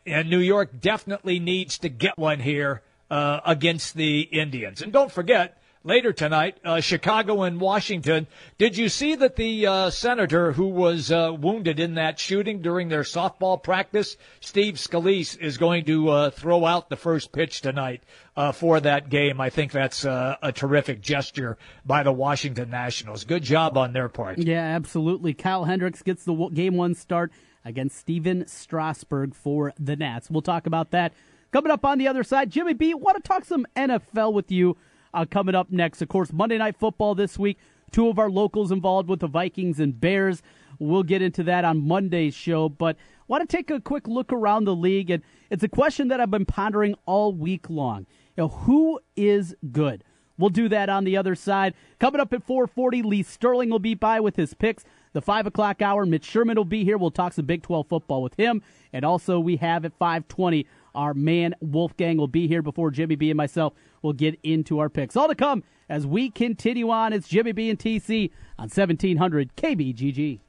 And 0.04 0.28
New 0.28 0.40
York 0.40 0.80
definitely 0.80 1.38
needs 1.38 1.78
to 1.78 1.88
get 1.88 2.18
one 2.18 2.40
here 2.40 2.82
uh, 3.10 3.40
against 3.44 3.94
the 3.94 4.20
Indians. 4.20 4.82
And 4.82 4.92
don't 4.92 5.10
forget, 5.10 5.60
later 5.86 6.12
tonight, 6.12 6.58
uh, 6.64 6.80
Chicago 6.80 7.44
and 7.44 7.60
Washington. 7.60 8.26
Did 8.58 8.76
you 8.76 8.88
see 8.88 9.14
that 9.14 9.36
the 9.36 9.66
uh, 9.66 9.90
senator 9.90 10.52
who 10.52 10.66
was 10.66 11.12
uh, 11.12 11.32
wounded 11.38 11.78
in 11.78 11.94
that 11.94 12.18
shooting 12.18 12.60
during 12.60 12.88
their 12.88 13.02
softball 13.02 13.62
practice, 13.62 14.16
Steve 14.40 14.74
Scalise, 14.74 15.38
is 15.38 15.56
going 15.56 15.84
to 15.84 16.08
uh, 16.08 16.30
throw 16.30 16.66
out 16.66 16.90
the 16.90 16.96
first 16.96 17.30
pitch 17.32 17.60
tonight 17.60 18.02
uh, 18.36 18.50
for 18.50 18.80
that 18.80 19.08
game? 19.08 19.40
I 19.40 19.48
think 19.48 19.70
that's 19.70 20.04
uh, 20.04 20.36
a 20.42 20.50
terrific 20.50 21.00
gesture 21.00 21.56
by 21.84 22.02
the 22.02 22.12
Washington 22.12 22.68
Nationals. 22.68 23.24
Good 23.24 23.44
job 23.44 23.78
on 23.78 23.92
their 23.92 24.08
part. 24.08 24.38
Yeah, 24.38 24.62
absolutely. 24.62 25.34
Kyle 25.34 25.64
Hendricks 25.64 26.02
gets 26.02 26.24
the 26.24 26.34
game 26.48 26.74
one 26.74 26.94
start 26.96 27.30
against 27.64 27.96
Stephen 27.96 28.46
Strasburg 28.48 29.34
for 29.34 29.72
the 29.78 29.94
Nats. 29.94 30.30
We'll 30.30 30.42
talk 30.42 30.66
about 30.66 30.90
that. 30.90 31.12
Coming 31.52 31.70
up 31.70 31.84
on 31.84 31.98
the 31.98 32.08
other 32.08 32.24
side, 32.24 32.50
Jimmy 32.50 32.74
B, 32.74 32.92
want 32.92 33.16
to 33.16 33.26
talk 33.26 33.44
some 33.44 33.66
NFL 33.76 34.32
with 34.32 34.50
you 34.50 34.76
uh, 35.16 35.24
coming 35.24 35.54
up 35.54 35.70
next. 35.70 36.02
Of 36.02 36.08
course, 36.08 36.32
Monday 36.32 36.58
Night 36.58 36.76
Football 36.76 37.14
this 37.14 37.38
week. 37.38 37.58
Two 37.90 38.08
of 38.08 38.18
our 38.18 38.30
locals 38.30 38.70
involved 38.70 39.08
with 39.08 39.20
the 39.20 39.26
Vikings 39.26 39.80
and 39.80 39.98
Bears. 39.98 40.42
We'll 40.78 41.04
get 41.04 41.22
into 41.22 41.42
that 41.44 41.64
on 41.64 41.86
Monday's 41.86 42.34
show, 42.34 42.68
but 42.68 42.96
want 43.28 43.48
to 43.48 43.56
take 43.56 43.70
a 43.70 43.80
quick 43.80 44.06
look 44.06 44.32
around 44.32 44.64
the 44.64 44.74
league, 44.74 45.10
and 45.10 45.22
it's 45.50 45.62
a 45.62 45.68
question 45.68 46.08
that 46.08 46.20
I've 46.20 46.30
been 46.30 46.44
pondering 46.44 46.94
all 47.06 47.32
week 47.32 47.70
long. 47.70 48.06
You 48.36 48.44
know, 48.44 48.48
who 48.48 49.00
is 49.16 49.54
good? 49.72 50.04
We'll 50.38 50.50
do 50.50 50.68
that 50.68 50.90
on 50.90 51.04
the 51.04 51.16
other 51.16 51.34
side. 51.34 51.72
Coming 51.98 52.20
up 52.20 52.32
at 52.34 52.46
4:40, 52.46 53.02
Lee 53.02 53.22
Sterling 53.22 53.70
will 53.70 53.78
be 53.78 53.94
by 53.94 54.20
with 54.20 54.36
his 54.36 54.52
picks. 54.52 54.84
The 55.14 55.22
5 55.22 55.46
o'clock 55.46 55.80
hour, 55.80 56.04
Mitch 56.04 56.26
Sherman 56.26 56.58
will 56.58 56.66
be 56.66 56.84
here. 56.84 56.98
We'll 56.98 57.10
talk 57.10 57.32
some 57.32 57.46
Big 57.46 57.62
12 57.62 57.86
football 57.88 58.22
with 58.22 58.34
him. 58.34 58.62
And 58.92 59.02
also, 59.02 59.40
we 59.40 59.56
have 59.56 59.86
at 59.86 59.96
520, 59.98 60.66
our 60.96 61.14
man 61.14 61.54
Wolfgang 61.60 62.16
will 62.16 62.26
be 62.26 62.48
here 62.48 62.62
before 62.62 62.90
Jimmy 62.90 63.14
B 63.14 63.30
and 63.30 63.36
myself 63.36 63.74
will 64.02 64.14
get 64.14 64.38
into 64.42 64.80
our 64.80 64.88
picks. 64.88 65.16
All 65.16 65.28
to 65.28 65.34
come 65.34 65.62
as 65.88 66.06
we 66.06 66.30
continue 66.30 66.90
on. 66.90 67.12
It's 67.12 67.28
Jimmy 67.28 67.52
B 67.52 67.70
and 67.70 67.78
TC 67.78 68.30
on 68.58 68.64
1700 68.64 69.54
KBGG. 69.54 70.40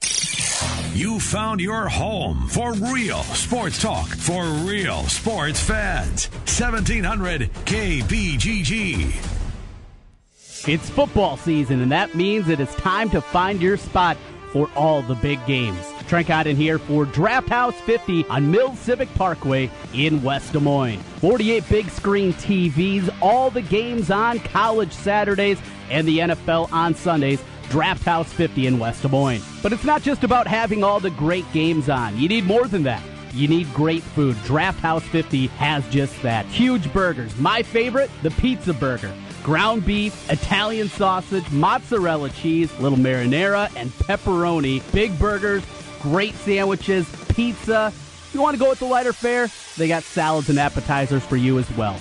You 0.93 1.19
found 1.19 1.61
your 1.61 1.87
home 1.87 2.47
for 2.47 2.73
real 2.73 3.21
sports 3.23 3.79
talk 3.79 4.07
for 4.07 4.43
real 4.43 5.03
sports 5.03 5.61
fans. 5.61 6.27
1700 6.31 7.41
KBGG. 7.65 9.33
It's 10.67 10.89
football 10.89 11.37
season, 11.37 11.81
and 11.81 11.91
that 11.91 12.15
means 12.15 12.49
it 12.49 12.59
is 12.59 12.73
time 12.75 13.09
to 13.11 13.21
find 13.21 13.61
your 13.61 13.77
spot 13.77 14.17
for 14.51 14.69
all 14.75 15.01
the 15.01 15.15
big 15.15 15.45
games. 15.45 15.79
Trent 16.07 16.27
Cotton 16.27 16.55
here 16.55 16.79
for 16.79 17.05
Draft 17.05 17.49
House 17.49 17.75
50 17.81 18.25
on 18.27 18.49
Mills 18.49 18.79
Civic 18.79 19.13
Parkway 19.15 19.69
in 19.93 20.23
West 20.23 20.53
Des 20.53 20.59
Moines. 20.59 21.01
48 21.19 21.69
big 21.69 21.89
screen 21.89 22.33
TVs, 22.33 23.13
all 23.21 23.49
the 23.49 23.61
games 23.61 24.09
on 24.09 24.39
college 24.39 24.91
Saturdays 24.91 25.59
and 25.89 26.07
the 26.07 26.19
NFL 26.19 26.71
on 26.71 26.95
Sundays. 26.95 27.43
Draft 27.69 28.03
House 28.03 28.31
50 28.31 28.67
in 28.67 28.79
West 28.79 29.01
Des 29.01 29.09
Moines. 29.09 29.43
But 29.61 29.73
it's 29.73 29.83
not 29.83 30.01
just 30.01 30.23
about 30.23 30.47
having 30.47 30.83
all 30.83 30.99
the 30.99 31.09
great 31.11 31.51
games 31.51 31.89
on. 31.89 32.17
You 32.17 32.29
need 32.29 32.45
more 32.45 32.67
than 32.67 32.83
that. 32.83 33.03
You 33.33 33.47
need 33.47 33.71
great 33.73 34.03
food. 34.03 34.37
Draft 34.45 34.79
House 34.79 35.03
50 35.03 35.47
has 35.47 35.87
just 35.89 36.19
that. 36.23 36.45
Huge 36.45 36.91
burgers. 36.93 37.37
My 37.37 37.61
favorite, 37.61 38.09
the 38.23 38.31
pizza 38.31 38.73
burger. 38.73 39.13
Ground 39.47 39.85
beef, 39.85 40.29
Italian 40.29 40.89
sausage, 40.89 41.49
mozzarella 41.51 42.29
cheese, 42.31 42.69
little 42.81 42.97
marinara, 42.97 43.73
and 43.77 43.91
pepperoni. 43.91 44.81
Big 44.91 45.17
burgers, 45.17 45.63
great 46.01 46.35
sandwiches, 46.35 47.09
pizza. 47.29 47.93
If 47.95 48.31
you 48.33 48.41
want 48.41 48.55
to 48.55 48.59
go 48.59 48.67
with 48.67 48.79
the 48.79 48.87
lighter 48.87 49.13
fare, 49.13 49.47
they 49.77 49.87
got 49.87 50.03
salads 50.03 50.49
and 50.49 50.59
appetizers 50.59 51.23
for 51.23 51.37
you 51.37 51.59
as 51.59 51.71
well. 51.77 51.97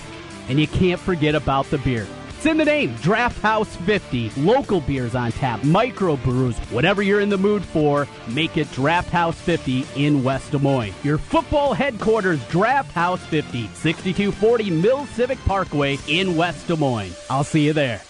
And 0.49 0.59
you 0.59 0.67
can't 0.67 0.99
forget 0.99 1.35
about 1.35 1.67
the 1.67 1.77
beer. 1.77 2.05
In 2.47 2.55
the 2.55 2.63
name, 2.63 2.95
Draft 3.01 3.41
House 3.41 3.75
50. 3.75 4.29
Local 4.37 4.79
beers 4.79 5.15
on 5.15 5.33
tap, 5.33 5.65
micro 5.65 6.15
brews, 6.15 6.57
whatever 6.71 7.01
you're 7.01 7.19
in 7.19 7.27
the 7.27 7.37
mood 7.37 7.61
for, 7.61 8.07
make 8.29 8.55
it 8.55 8.71
Draft 8.71 9.09
House 9.09 9.35
50 9.41 9.85
in 9.97 10.23
West 10.23 10.51
Des 10.51 10.57
Moines. 10.57 10.93
Your 11.03 11.17
football 11.17 11.73
headquarters, 11.73 12.41
Draft 12.47 12.93
House 12.93 13.19
50, 13.25 13.67
6240 13.73 14.69
Mill 14.69 15.05
Civic 15.07 15.39
Parkway 15.39 15.97
in 16.07 16.37
West 16.37 16.67
Des 16.67 16.77
Moines. 16.77 17.17
I'll 17.29 17.43
see 17.43 17.65
you 17.65 17.73
there. 17.73 18.01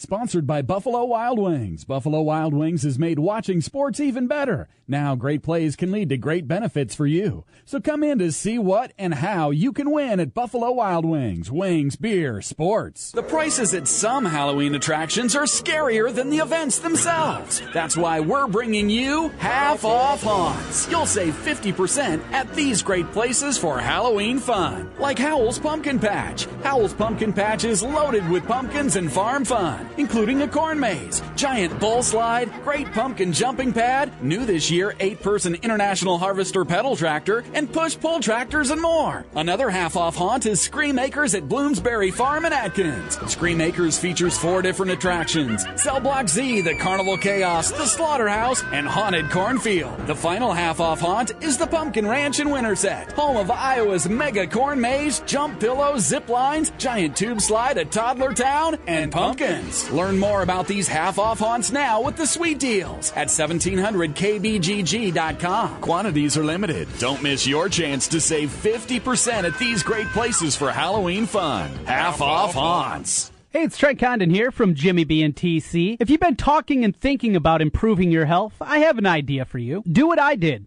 Sponsored 0.00 0.46
by 0.46 0.62
Buffalo 0.62 1.04
Wild 1.04 1.38
Wings. 1.38 1.84
Buffalo 1.84 2.22
Wild 2.22 2.54
Wings 2.54 2.84
has 2.84 2.98
made 2.98 3.18
watching 3.18 3.60
sports 3.60 4.00
even 4.00 4.26
better. 4.26 4.66
Now, 4.88 5.14
great 5.14 5.42
plays 5.42 5.76
can 5.76 5.92
lead 5.92 6.08
to 6.08 6.16
great 6.16 6.48
benefits 6.48 6.94
for 6.94 7.06
you. 7.06 7.44
So 7.66 7.80
come 7.80 8.02
in 8.02 8.18
to 8.18 8.32
see 8.32 8.58
what 8.58 8.94
and 8.98 9.12
how 9.12 9.50
you 9.50 9.74
can 9.74 9.90
win 9.90 10.18
at 10.18 10.32
Buffalo 10.32 10.72
Wild 10.72 11.04
Wings. 11.04 11.52
Wings, 11.52 11.96
beer, 11.96 12.40
sports. 12.40 13.12
The 13.12 13.22
prices 13.22 13.74
at 13.74 13.86
some 13.86 14.24
Halloween 14.24 14.74
attractions 14.74 15.36
are 15.36 15.44
scarier 15.44 16.12
than 16.12 16.30
the 16.30 16.38
events 16.38 16.78
themselves. 16.78 17.60
That's 17.74 17.96
why 17.96 18.20
we're 18.20 18.48
bringing 18.48 18.88
you 18.88 19.28
half 19.36 19.84
off 19.84 20.22
haunts. 20.22 20.90
You'll 20.90 21.04
save 21.04 21.34
50% 21.34 22.22
at 22.32 22.52
these 22.54 22.82
great 22.82 23.12
places 23.12 23.58
for 23.58 23.78
Halloween 23.78 24.38
fun. 24.38 24.90
Like 24.98 25.18
Howell's 25.18 25.58
Pumpkin 25.58 25.98
Patch. 25.98 26.46
Howell's 26.62 26.94
Pumpkin 26.94 27.34
Patch 27.34 27.64
is 27.64 27.82
loaded 27.82 28.26
with 28.30 28.48
pumpkins 28.48 28.96
and 28.96 29.12
farm 29.12 29.44
fun 29.44 29.89
including 29.96 30.42
a 30.42 30.48
corn 30.48 30.78
maze, 30.78 31.22
giant 31.36 31.78
bull 31.80 32.02
slide, 32.02 32.52
great 32.64 32.90
pumpkin 32.92 33.32
jumping 33.32 33.72
pad, 33.72 34.12
new 34.22 34.44
this 34.44 34.70
year, 34.70 34.94
eight 35.00 35.20
person 35.22 35.54
International 35.56 36.18
Harvester 36.18 36.64
pedal 36.64 36.96
tractor, 36.96 37.44
and 37.54 37.72
push 37.72 37.98
pull 37.98 38.20
tractors 38.20 38.70
and 38.70 38.80
more. 38.80 39.24
Another 39.34 39.70
half 39.70 39.96
off 39.96 40.16
haunt 40.16 40.46
is 40.46 40.60
Scream 40.60 40.98
Acres 40.98 41.34
at 41.34 41.48
Bloomsbury 41.48 42.10
Farm 42.10 42.44
in 42.44 42.52
Atkins. 42.52 43.18
Scream 43.30 43.60
Acres 43.60 43.98
features 43.98 44.36
four 44.38 44.62
different 44.62 44.92
attractions 44.92 45.64
Cell 45.76 46.00
Block 46.00 46.28
Z, 46.28 46.62
the 46.62 46.74
Carnival 46.74 47.16
Chaos, 47.16 47.70
the 47.70 47.86
Slaughterhouse, 47.86 48.62
and 48.72 48.86
Haunted 48.86 49.30
Cornfield. 49.30 50.06
The 50.06 50.14
final 50.14 50.52
half 50.52 50.80
off 50.80 51.00
haunt 51.00 51.32
is 51.42 51.56
the 51.56 51.66
Pumpkin 51.66 52.06
Ranch 52.06 52.40
in 52.40 52.50
Winterset, 52.50 53.12
home 53.12 53.36
of 53.36 53.50
Iowa's 53.50 54.08
mega 54.08 54.46
corn 54.46 54.80
maze, 54.80 55.20
jump 55.20 55.60
pillows, 55.60 56.04
zip 56.04 56.28
lines, 56.28 56.72
giant 56.78 57.16
tube 57.16 57.40
slide 57.40 57.78
at 57.78 57.92
Toddler 57.92 58.32
Town, 58.32 58.76
and 58.86 59.12
pumpkins. 59.12 59.79
Learn 59.88 60.18
more 60.18 60.42
about 60.42 60.66
these 60.66 60.88
half 60.88 61.18
off 61.18 61.38
haunts 61.38 61.72
now 61.72 62.02
with 62.02 62.16
the 62.16 62.26
sweet 62.26 62.58
deals 62.58 63.12
at 63.12 63.28
1700kbgg.com. 63.28 65.80
Quantities 65.80 66.36
are 66.36 66.44
limited. 66.44 66.88
Don't 66.98 67.22
miss 67.22 67.46
your 67.46 67.68
chance 67.68 68.08
to 68.08 68.20
save 68.20 68.50
50% 68.50 69.44
at 69.44 69.58
these 69.58 69.82
great 69.82 70.08
places 70.08 70.56
for 70.56 70.70
Halloween 70.70 71.26
fun. 71.26 71.70
Half 71.86 72.20
off 72.20 72.54
haunts. 72.54 73.30
Hey, 73.52 73.62
it's 73.62 73.76
Trent 73.76 73.98
Condon 73.98 74.30
here 74.30 74.52
from 74.52 74.74
Jimmy 74.74 75.02
B 75.02 75.24
and 75.24 75.34
TC. 75.34 75.96
If 75.98 76.08
you've 76.08 76.20
been 76.20 76.36
talking 76.36 76.84
and 76.84 76.94
thinking 76.94 77.34
about 77.34 77.60
improving 77.60 78.12
your 78.12 78.26
health, 78.26 78.52
I 78.60 78.78
have 78.78 78.96
an 78.96 79.06
idea 79.06 79.44
for 79.44 79.58
you. 79.58 79.82
Do 79.90 80.06
what 80.06 80.20
I 80.20 80.36
did. 80.36 80.66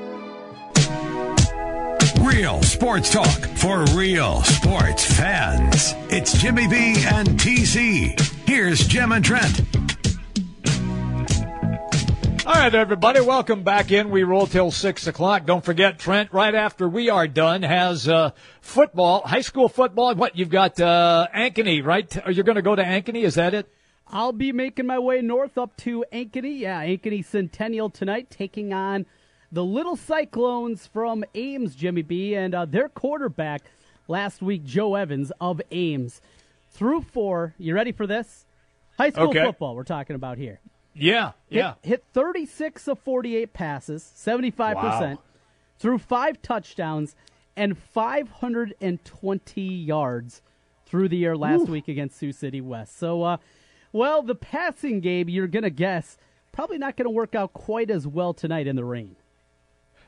Real 2.31 2.63
sports 2.63 3.11
talk 3.11 3.45
for 3.57 3.83
real 3.93 4.41
sports 4.43 5.05
fans. 5.17 5.93
It's 6.09 6.31
Jimmy 6.41 6.65
B 6.65 6.95
and 7.05 7.27
TC. 7.27 8.17
Here's 8.47 8.87
Jim 8.87 9.11
and 9.11 9.23
Trent. 9.23 9.61
All 12.47 12.53
right, 12.53 12.73
everybody, 12.73 13.19
welcome 13.19 13.63
back 13.63 13.91
in. 13.91 14.09
We 14.11 14.23
roll 14.23 14.47
till 14.47 14.71
six 14.71 15.07
o'clock. 15.07 15.45
Don't 15.45 15.63
forget, 15.63 15.99
Trent. 15.99 16.31
Right 16.31 16.55
after 16.55 16.87
we 16.87 17.09
are 17.09 17.27
done, 17.27 17.63
has 17.63 18.07
uh, 18.07 18.31
football, 18.61 19.23
high 19.25 19.41
school 19.41 19.67
football. 19.67 20.15
What 20.15 20.37
you've 20.37 20.49
got, 20.49 20.79
uh, 20.79 21.27
Ankeny, 21.35 21.83
right? 21.83 22.25
Are 22.25 22.31
you 22.31 22.43
going 22.43 22.55
to 22.55 22.61
go 22.61 22.75
to 22.75 22.83
Ankeny? 22.83 23.23
Is 23.23 23.35
that 23.35 23.53
it? 23.53 23.67
I'll 24.07 24.31
be 24.31 24.53
making 24.53 24.87
my 24.87 24.99
way 24.99 25.21
north 25.21 25.57
up 25.57 25.75
to 25.77 26.05
Ankeny. 26.13 26.59
Yeah, 26.59 26.81
Ankeny 26.81 27.25
Centennial 27.25 27.89
tonight, 27.89 28.29
taking 28.29 28.71
on 28.71 29.05
the 29.51 29.63
Little 29.63 29.95
Cyclones 29.95 30.87
from 30.87 31.23
Ames, 31.35 31.75
Jimmy 31.75 32.01
B, 32.01 32.35
and 32.35 32.55
uh, 32.55 32.65
their 32.65 32.87
quarterback 32.89 33.63
last 34.07 34.41
week, 34.41 34.63
Joe 34.63 34.95
Evans 34.95 35.31
of 35.41 35.61
Ames, 35.71 36.21
threw 36.69 37.01
four. 37.01 37.53
You 37.57 37.75
ready 37.75 37.91
for 37.91 38.07
this? 38.07 38.45
High 38.97 39.09
school 39.09 39.29
Okay. 39.29 39.43
football. 39.43 39.75
We're 39.75 39.83
talking 39.83 40.15
about 40.15 40.37
here. 40.37 40.59
Yeah, 40.93 41.31
yeah. 41.49 41.75
Hit, 41.81 41.89
hit 41.89 42.03
36 42.13 42.87
of 42.89 42.99
48 42.99 43.53
passes, 43.53 44.03
75%, 44.15 44.75
Wow. 44.75 45.17
threw 45.79 45.97
five 45.97 46.41
touchdowns 46.41 47.15
and 47.55 47.77
520 47.77 49.61
yards 49.61 50.41
through 50.85 51.07
the 51.09 51.23
air 51.25 51.37
last 51.37 51.67
week 51.67 51.87
against 51.87 52.17
Sioux 52.17 52.31
City 52.33 52.59
West. 52.61 52.97
So, 52.97 53.23
uh, 53.23 53.37
well, 53.93 54.21
the 54.21 54.35
passing 54.35 54.99
game, 54.99 55.29
you're 55.29 55.47
going 55.47 55.63
to 55.63 55.69
guess, 55.69 56.17
probably 56.51 56.77
not 56.77 56.97
going 56.97 57.05
to 57.05 57.09
work 57.09 57.35
out 57.35 57.53
quite 57.53 57.89
as 57.89 58.05
well 58.07 58.33
tonight 58.33 58.67
in 58.67 58.75
the 58.75 58.83
rain. 58.85 59.15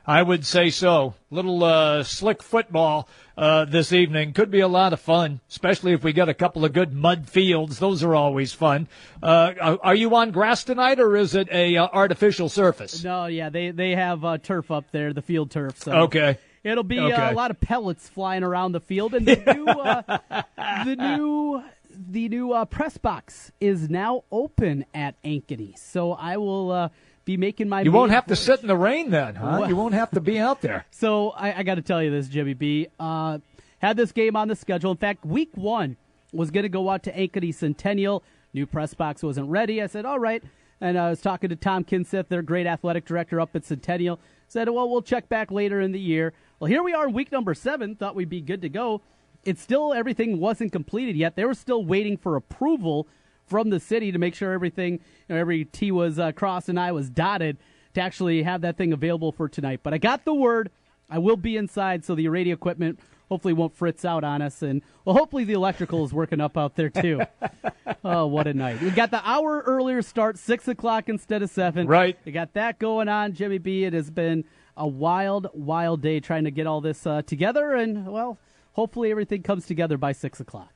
I 0.06 0.22
would 0.22 0.44
say 0.44 0.70
so. 0.70 1.14
Little 1.30 1.64
uh, 1.64 2.02
slick 2.02 2.42
football 2.42 3.08
uh, 3.38 3.64
this 3.64 3.92
evening 3.92 4.32
could 4.34 4.50
be 4.50 4.60
a 4.60 4.68
lot 4.68 4.92
of 4.92 5.00
fun, 5.00 5.40
especially 5.48 5.92
if 5.92 6.04
we 6.04 6.12
get 6.12 6.28
a 6.28 6.34
couple 6.34 6.64
of 6.64 6.72
good 6.74 6.92
mud 6.92 7.28
fields. 7.28 7.78
Those 7.78 8.02
are 8.02 8.14
always 8.14 8.52
fun. 8.52 8.86
Uh, 9.22 9.76
are 9.82 9.94
you 9.94 10.14
on 10.14 10.30
grass 10.30 10.62
tonight, 10.64 11.00
or 11.00 11.16
is 11.16 11.34
it 11.34 11.48
a 11.50 11.76
uh, 11.78 11.88
artificial 11.92 12.48
surface? 12.50 13.02
No, 13.02 13.26
yeah, 13.26 13.48
they, 13.48 13.70
they 13.70 13.92
have 13.92 14.24
uh, 14.24 14.38
turf 14.38 14.70
up 14.70 14.84
there, 14.92 15.12
the 15.14 15.22
field 15.22 15.50
turf. 15.50 15.78
So 15.78 15.92
Okay. 15.92 16.38
It'll 16.62 16.82
be 16.84 16.98
uh, 16.98 17.08
Okay. 17.08 17.28
a 17.30 17.32
lot 17.34 17.50
of 17.50 17.60
pellets 17.60 18.08
flying 18.08 18.42
around 18.42 18.72
the 18.72 18.80
field, 18.80 19.14
and 19.14 19.26
the 19.26 19.54
new, 19.54 19.66
uh, 19.66 20.42
the 20.84 20.96
new, 20.96 21.62
the 21.90 22.28
new 22.28 22.52
uh, 22.52 22.64
press 22.66 22.96
box 22.98 23.52
is 23.60 23.88
now 23.90 24.24
open 24.30 24.84
at 24.94 25.20
Ankeny. 25.22 25.76
So 25.78 26.12
I 26.12 26.36
will 26.38 26.70
uh, 26.70 26.88
be 27.24 27.36
making 27.36 27.68
my. 27.68 27.82
You 27.82 27.92
won't 27.92 28.10
have 28.12 28.26
to 28.26 28.36
sit 28.36 28.60
in 28.60 28.68
the 28.68 28.76
rain 28.76 29.10
then, 29.10 29.34
huh? 29.34 29.58
Well- 29.60 29.68
You 29.68 29.76
won't 29.76 29.94
have 29.94 30.10
to 30.12 30.20
be 30.20 30.38
out 30.38 30.60
there. 30.60 30.84
So 30.90 31.30
I, 31.30 31.58
I 31.58 31.62
got 31.64 31.74
to 31.76 31.82
tell 31.82 32.02
you 32.02 32.10
this, 32.10 32.28
Jimmy 32.28 32.54
B. 32.54 32.88
Uh, 32.98 33.38
had 33.78 33.96
this 33.96 34.12
game 34.12 34.36
on 34.36 34.48
the 34.48 34.56
schedule. 34.56 34.90
In 34.90 34.96
fact, 34.96 35.24
week 35.24 35.50
one 35.54 35.96
was 36.32 36.50
going 36.50 36.62
to 36.62 36.68
go 36.70 36.88
out 36.88 37.02
to 37.04 37.12
Ankeny 37.12 37.54
Centennial. 37.54 38.22
New 38.52 38.66
press 38.66 38.94
box 38.94 39.22
wasn't 39.22 39.48
ready. 39.50 39.82
I 39.82 39.86
said, 39.86 40.04
all 40.04 40.18
right. 40.18 40.42
And 40.80 40.98
I 40.98 41.10
was 41.10 41.20
talking 41.20 41.50
to 41.50 41.56
Tom 41.56 41.84
Kinseth, 41.84 42.28
their 42.28 42.42
great 42.42 42.66
athletic 42.66 43.04
director 43.04 43.40
up 43.40 43.54
at 43.54 43.64
Centennial. 43.64 44.18
Said, 44.48 44.68
well, 44.68 44.88
we'll 44.88 45.02
check 45.02 45.28
back 45.28 45.50
later 45.50 45.80
in 45.80 45.92
the 45.92 46.00
year. 46.00 46.32
Well, 46.58 46.68
here 46.68 46.82
we 46.82 46.94
are, 46.94 47.08
week 47.08 47.30
number 47.32 47.54
seven. 47.54 47.94
Thought 47.96 48.14
we'd 48.14 48.28
be 48.30 48.40
good 48.40 48.62
to 48.62 48.68
go. 48.68 49.00
It's 49.44 49.60
still, 49.60 49.92
everything 49.92 50.38
wasn't 50.40 50.72
completed 50.72 51.16
yet. 51.16 51.36
They 51.36 51.44
were 51.44 51.54
still 51.54 51.84
waiting 51.84 52.16
for 52.16 52.36
approval 52.36 53.06
from 53.46 53.70
the 53.70 53.80
city 53.80 54.12
to 54.12 54.18
make 54.18 54.34
sure 54.34 54.52
everything, 54.52 54.94
you 55.28 55.34
know, 55.34 55.36
every 55.36 55.64
T 55.64 55.90
was 55.92 56.18
uh, 56.18 56.32
crossed 56.32 56.68
and 56.68 56.78
I 56.78 56.92
was 56.92 57.10
dotted 57.10 57.58
to 57.94 58.00
actually 58.00 58.42
have 58.42 58.62
that 58.62 58.76
thing 58.76 58.92
available 58.92 59.32
for 59.32 59.48
tonight. 59.48 59.80
But 59.82 59.94
I 59.94 59.98
got 59.98 60.24
the 60.24 60.34
word. 60.34 60.70
I 61.08 61.18
will 61.18 61.36
be 61.36 61.56
inside, 61.56 62.04
so 62.04 62.14
the 62.14 62.28
radio 62.28 62.54
equipment 62.54 62.98
hopefully 63.28 63.54
won't 63.54 63.74
fritz 63.74 64.04
out 64.04 64.24
on 64.24 64.42
us, 64.42 64.62
and 64.62 64.82
well, 65.04 65.16
hopefully 65.16 65.44
the 65.44 65.52
electrical 65.52 66.04
is 66.04 66.12
working 66.12 66.40
up 66.40 66.56
out 66.56 66.76
there 66.76 66.88
too. 66.88 67.20
oh, 68.04 68.26
what 68.26 68.46
a 68.46 68.54
night! 68.54 68.80
We 68.80 68.90
got 68.90 69.10
the 69.10 69.26
hour 69.28 69.62
earlier 69.66 70.02
start, 70.02 70.38
six 70.38 70.68
o'clock 70.68 71.08
instead 71.08 71.42
of 71.42 71.50
seven. 71.50 71.86
Right. 71.86 72.18
We 72.24 72.32
got 72.32 72.54
that 72.54 72.78
going 72.78 73.08
on, 73.08 73.34
Jimmy 73.34 73.58
B. 73.58 73.84
It 73.84 73.92
has 73.92 74.10
been 74.10 74.44
a 74.76 74.86
wild, 74.86 75.48
wild 75.52 76.00
day 76.02 76.20
trying 76.20 76.44
to 76.44 76.50
get 76.50 76.66
all 76.66 76.80
this 76.80 77.06
uh, 77.06 77.22
together, 77.22 77.74
and 77.74 78.06
well, 78.06 78.38
hopefully 78.72 79.10
everything 79.10 79.42
comes 79.42 79.66
together 79.66 79.98
by 79.98 80.12
six 80.12 80.40
o'clock. 80.40 80.73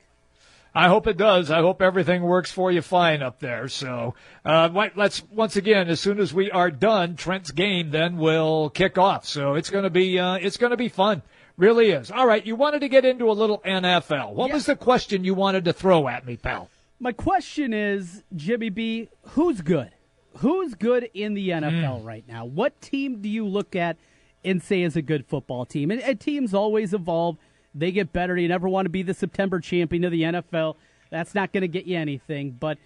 I 0.74 0.88
hope 0.88 1.06
it 1.06 1.16
does. 1.16 1.50
I 1.50 1.60
hope 1.60 1.82
everything 1.82 2.22
works 2.22 2.52
for 2.52 2.70
you 2.70 2.82
fine 2.82 3.22
up 3.22 3.40
there. 3.40 3.68
So, 3.68 4.14
uh, 4.44 4.88
let's 4.94 5.22
once 5.30 5.56
again, 5.56 5.88
as 5.88 5.98
soon 6.00 6.20
as 6.20 6.32
we 6.32 6.50
are 6.50 6.70
done, 6.70 7.16
Trent's 7.16 7.50
game 7.50 7.90
then 7.90 8.16
will 8.18 8.70
kick 8.70 8.98
off. 8.98 9.26
So 9.26 9.54
it's 9.54 9.70
going 9.70 9.84
to 9.84 9.90
be 9.90 10.18
uh, 10.18 10.34
it's 10.34 10.56
going 10.56 10.70
to 10.70 10.76
be 10.76 10.88
fun. 10.88 11.22
Really 11.56 11.90
is. 11.90 12.10
All 12.12 12.26
right, 12.26 12.44
you 12.46 12.54
wanted 12.54 12.80
to 12.80 12.88
get 12.88 13.04
into 13.04 13.30
a 13.30 13.32
little 13.32 13.58
NFL. 13.66 14.34
What 14.34 14.48
Yeah. 14.48 14.54
was 14.54 14.66
the 14.66 14.76
question 14.76 15.24
you 15.24 15.34
wanted 15.34 15.64
to 15.64 15.72
throw 15.72 16.06
at 16.06 16.24
me, 16.24 16.36
pal? 16.36 16.70
My 17.00 17.10
question 17.12 17.72
is, 17.72 18.22
Jimmy 18.36 18.70
B, 18.70 19.08
who's 19.30 19.60
good? 19.60 19.90
Who's 20.36 20.74
good 20.74 21.10
in 21.14 21.34
the 21.34 21.48
NFL 21.48 22.04
right 22.04 22.24
now? 22.28 22.44
What 22.44 22.80
team 22.80 23.20
do 23.20 23.28
you 23.28 23.44
look 23.46 23.74
at 23.74 23.96
and 24.44 24.62
say 24.62 24.82
is 24.82 24.94
a 24.96 25.02
good 25.02 25.26
football 25.26 25.64
team? 25.66 25.90
And, 25.90 26.00
and 26.00 26.20
teams 26.20 26.54
always 26.54 26.94
evolve. 26.94 27.38
They 27.74 27.92
get 27.92 28.12
better. 28.12 28.36
You 28.36 28.48
never 28.48 28.68
want 28.68 28.86
to 28.86 28.90
be 28.90 29.02
the 29.02 29.14
September 29.14 29.60
champion 29.60 30.04
of 30.04 30.12
the 30.12 30.22
NFL. 30.22 30.76
That's 31.10 31.34
not 31.34 31.52
going 31.52 31.62
to 31.62 31.68
get 31.68 31.86
you 31.86 31.96
anything. 31.98 32.56
But 32.58 32.78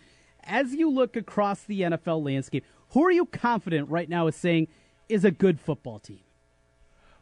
as 0.45 0.75
you 0.75 0.91
look 0.91 1.17
across 1.17 1.63
the 1.63 1.83
NFL 1.83 2.25
landscape, 2.25 2.65
who 2.91 3.05
are 3.05 3.11
you 3.11 3.27
confident 3.27 3.89
right 3.89 4.09
now 4.09 4.27
is 4.27 4.37
saying 4.37 4.69
is 5.09 5.25
a 5.25 5.31
good 5.31 5.61
football 5.61 5.99
team? 5.99 6.21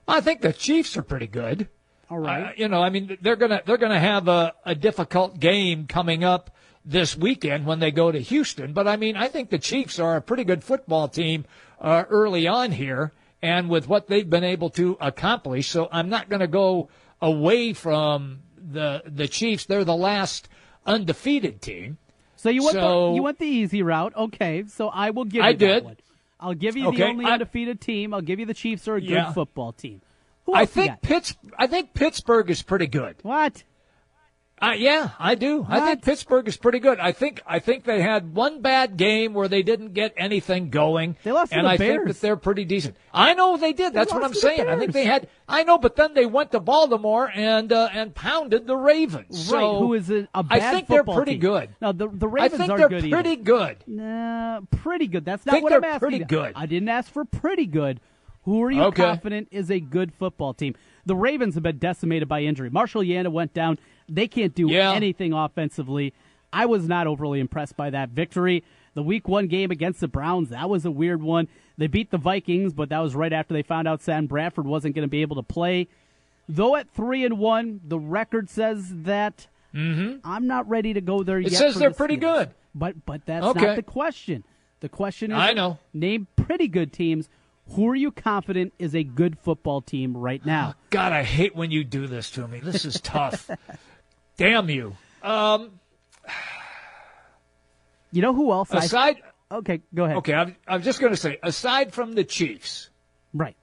I 0.08 0.20
think 0.20 0.40
the 0.40 0.52
Chiefs 0.52 0.96
are 0.96 1.02
pretty 1.02 1.26
good. 1.26 1.68
All 2.10 2.18
right. 2.18 2.46
Uh, 2.46 2.52
you 2.56 2.68
know, 2.68 2.82
I 2.82 2.90
mean, 2.90 3.16
they're 3.20 3.36
gonna 3.36 3.62
they're 3.64 3.78
gonna 3.78 4.00
have 4.00 4.26
a, 4.26 4.52
a 4.64 4.74
difficult 4.74 5.38
game 5.38 5.86
coming 5.86 6.24
up 6.24 6.50
this 6.84 7.16
weekend 7.16 7.66
when 7.66 7.78
they 7.78 7.92
go 7.92 8.10
to 8.10 8.18
Houston. 8.18 8.72
But 8.72 8.88
I 8.88 8.96
mean, 8.96 9.16
I 9.16 9.28
think 9.28 9.50
the 9.50 9.58
Chiefs 9.58 10.00
are 10.00 10.16
a 10.16 10.20
pretty 10.20 10.44
good 10.44 10.64
football 10.64 11.06
team 11.06 11.44
uh, 11.80 12.04
early 12.10 12.48
on 12.48 12.72
here, 12.72 13.12
and 13.40 13.68
with 13.68 13.86
what 13.86 14.08
they've 14.08 14.28
been 14.28 14.44
able 14.44 14.70
to 14.70 14.96
accomplish. 15.00 15.68
So 15.68 15.88
I'm 15.92 16.08
not 16.08 16.28
going 16.28 16.40
to 16.40 16.48
go 16.48 16.88
away 17.22 17.72
from 17.72 18.40
the 18.56 19.02
the 19.06 19.28
Chiefs. 19.28 19.66
They're 19.66 19.84
the 19.84 19.96
last 19.96 20.48
undefeated 20.86 21.60
team. 21.62 21.98
So 22.36 22.48
you 22.48 22.62
went 22.64 22.74
So- 22.74 23.10
the, 23.10 23.14
you 23.16 23.22
went 23.22 23.38
the 23.38 23.46
easy 23.46 23.82
route. 23.82 24.14
Okay, 24.16 24.64
so 24.68 24.88
I 24.88 25.10
will 25.10 25.24
give 25.24 25.42
you 25.42 25.48
I 25.48 25.52
that 25.52 25.58
did. 25.58 25.84
one. 25.84 25.96
I'll 26.38 26.54
give 26.54 26.74
you 26.76 26.84
the 26.84 26.88
Okay, 26.90 27.04
only 27.04 27.26
I- 27.26 27.32
undefeated 27.32 27.80
team. 27.80 28.14
I'll 28.14 28.22
give 28.22 28.38
you 28.40 28.46
the 28.46 28.54
Chiefs 28.54 28.88
are 28.88 28.96
a 28.96 29.00
good 29.00 29.10
Yeah. 29.10 29.32
football 29.32 29.72
team. 29.72 30.00
I 30.52 30.64
think? 30.64 31.00
Pitts. 31.02 31.36
I 31.58 31.66
think 31.68 31.94
Pittsburgh 31.94 32.50
is 32.50 32.62
pretty 32.62 32.86
good. 32.88 33.16
what? 33.22 33.62
Uh, 34.62 34.72
yeah, 34.76 35.12
I 35.18 35.36
do. 35.36 35.64
I 35.66 35.80
think 35.80 36.02
Pittsburgh 36.04 36.46
is 36.46 36.58
pretty 36.58 36.80
good. 36.80 36.98
I 37.00 37.12
think 37.12 37.40
I 37.46 37.60
think 37.60 37.84
they 37.84 38.02
had 38.02 38.34
one 38.34 38.60
bad 38.60 38.98
game 38.98 39.32
where 39.32 39.48
they 39.48 39.62
didn't 39.62 39.94
get 39.94 40.12
anything 40.18 40.68
going. 40.68 41.16
They 41.24 41.32
lost 41.32 41.52
to 41.52 41.58
and 41.58 41.66
the 41.66 41.70
I 41.70 41.76
think 41.78 42.06
that 42.06 42.20
they're 42.20 42.36
pretty 42.36 42.66
decent. 42.66 42.96
I 43.12 43.32
know 43.32 43.56
they 43.56 43.72
did. 43.72 43.94
That's 43.94 44.12
what 44.12 44.22
I'm 44.22 44.32
to 44.34 44.38
saying. 44.38 44.68
I 44.68 44.76
think 44.78 44.92
they 44.92 45.06
had. 45.06 45.28
I 45.48 45.62
know, 45.62 45.78
but 45.78 45.96
then 45.96 46.12
they 46.12 46.26
went 46.26 46.52
to 46.52 46.60
Baltimore 46.60 47.30
and 47.34 47.72
uh, 47.72 47.88
and 47.92 48.14
pounded 48.14 48.66
the 48.66 48.76
Ravens. 48.76 49.50
right, 49.50 49.60
So 49.60 49.78
who 49.78 49.94
is 49.94 50.10
a, 50.10 50.28
a 50.34 50.42
bad 50.42 50.60
I 50.62 50.72
think 50.72 50.88
they're 50.88 51.04
pretty 51.04 51.32
team. 51.32 51.40
good. 51.40 51.70
No, 51.80 51.92
the 51.92 52.08
the 52.08 52.26
I 52.28 52.30
Ravens 52.30 52.58
think 52.58 52.70
aren't 52.70 52.80
they're 52.90 53.00
good 53.00 53.10
pretty 53.10 53.30
either. 53.30 53.42
good. 53.42 53.76
Nah, 53.86 54.60
pretty 54.70 55.06
good. 55.06 55.24
That's 55.24 55.46
not 55.46 55.52
Think 55.52 55.64
what 55.64 55.72
I'm 55.72 55.84
asking. 55.84 56.00
pretty 56.00 56.24
good. 56.24 56.52
I 56.54 56.66
didn't 56.66 56.90
ask 56.90 57.10
for 57.10 57.24
pretty 57.24 57.64
good. 57.64 57.98
Who 58.44 58.62
are 58.62 58.70
you 58.70 58.82
Okay. 58.84 59.02
confident 59.04 59.48
is 59.50 59.70
a 59.70 59.80
good 59.80 60.12
football 60.14 60.54
team? 60.54 60.74
The 61.04 61.14
Ravens 61.14 61.54
have 61.54 61.62
been 61.62 61.78
decimated 61.78 62.26
by 62.28 62.40
injury. 62.42 62.70
Marshall 62.70 63.02
Yanda 63.02 63.28
went 63.30 63.52
down. 63.54 63.78
They 64.10 64.26
can't 64.28 64.54
do 64.54 64.68
Yeah. 64.68 64.92
anything 64.92 65.32
offensively. 65.32 66.12
I 66.52 66.66
was 66.66 66.88
not 66.88 67.06
overly 67.06 67.38
impressed 67.40 67.76
by 67.76 67.90
that 67.90 68.10
victory. 68.10 68.64
The 68.94 69.02
week 69.04 69.28
one 69.28 69.46
game 69.46 69.70
against 69.70 70.00
the 70.00 70.08
Browns, 70.08 70.48
that 70.48 70.68
was 70.68 70.84
a 70.84 70.90
weird 70.90 71.22
one. 71.22 71.46
They 71.78 71.86
beat 71.86 72.10
the 72.10 72.18
Vikings, 72.18 72.72
but 72.72 72.88
that 72.88 72.98
was 72.98 73.14
right 73.14 73.32
after 73.32 73.54
they 73.54 73.62
found 73.62 73.86
out 73.86 74.02
Sam 74.02 74.26
Bradford 74.26 74.66
wasn't 74.66 74.94
going 74.96 75.04
to 75.06 75.10
be 75.10 75.22
able 75.22 75.36
to 75.36 75.42
play. 75.44 75.86
Though 76.48 76.74
at 76.74 76.90
three 76.90 77.24
and 77.24 77.38
one, 77.38 77.80
the 77.86 77.98
record 78.00 78.50
says 78.50 78.90
that 79.04 79.46
I'm 79.72 80.46
not 80.48 80.68
ready 80.68 80.92
to 80.94 81.00
go 81.00 81.22
there 81.22 81.38
yet. 81.38 81.52
Mm-hmm. 81.52 81.56
says 81.58 81.74
they're 81.76 81.90
the 81.90 81.94
pretty 81.94 82.16
good. 82.16 82.50
But 82.74 83.06
but 83.06 83.24
that's 83.24 83.46
Okay. 83.46 83.66
not 83.66 83.76
the 83.76 83.82
question. 83.84 84.42
The 84.80 84.88
question 84.88 85.30
is 85.30 85.38
I 85.38 85.52
know. 85.52 85.78
name 85.94 86.26
pretty 86.34 86.66
good 86.66 86.92
teams. 86.92 87.28
Who 87.74 87.88
are 87.88 87.94
you 87.94 88.10
confident 88.10 88.72
is 88.80 88.96
a 88.96 89.04
good 89.04 89.38
football 89.38 89.80
team 89.80 90.16
right 90.16 90.44
now? 90.44 90.74
God, 90.90 91.12
I 91.12 91.22
hate 91.22 91.54
when 91.54 91.70
you 91.70 91.84
do 91.84 92.08
this 92.08 92.28
to 92.32 92.48
me. 92.48 92.58
This 92.58 92.84
is 92.84 93.00
tough. 93.00 93.48
Damn 94.40 94.70
you. 94.70 94.96
Um, 95.22 95.78
you 98.10 98.22
know 98.22 98.32
who 98.32 98.50
else? 98.52 98.70
Aside. 98.72 99.18
I, 99.50 99.56
okay, 99.56 99.82
go 99.94 100.04
ahead. 100.04 100.16
Okay, 100.16 100.32
I'm, 100.32 100.56
I'm 100.66 100.80
just 100.80 100.98
going 100.98 101.12
to 101.12 101.16
say, 101.18 101.38
aside 101.42 101.92
from 101.92 102.14
the 102.14 102.24
Chiefs, 102.24 102.88
right? 103.34 103.54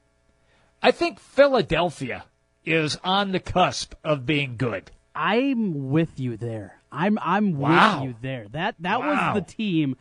I 0.80 0.92
think 0.92 1.20
Philadelphia 1.20 2.26
is 2.64 2.96
on 3.04 3.32
the 3.32 3.40
cusp 3.40 3.96
of 4.04 4.28
being 4.28 4.56
good. 4.56 4.92
I'm 5.16 5.90
with 5.90 6.20
you 6.20 6.38
there. 6.38 6.80
I'm 6.92 7.18
I'm 7.24 7.58
wow. 7.58 8.02
with 8.02 8.10
you 8.10 8.16
there. 8.22 8.46
That 8.52 8.76
that 8.82 9.00
wow. 9.00 9.34
was 9.34 9.42
the 9.42 9.52
team 9.52 9.96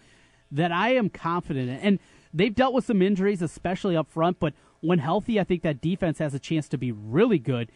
that 0.52 0.72
I 0.72 0.96
am 0.96 1.08
confident 1.08 1.70
in. 1.70 1.76
And 1.76 1.98
they've 2.34 2.54
dealt 2.54 2.74
with 2.74 2.84
some 2.84 3.00
injuries, 3.00 3.40
especially 3.40 3.96
up 3.96 4.10
front, 4.10 4.38
but 4.38 4.52
when 4.80 4.98
healthy, 4.98 5.40
I 5.40 5.44
think 5.44 5.62
that 5.62 5.80
defense 5.80 6.18
has 6.18 6.34
a 6.34 6.38
chance 6.38 6.68
to 6.68 6.76
be 6.76 6.92
really 6.92 7.38
good. 7.38 7.72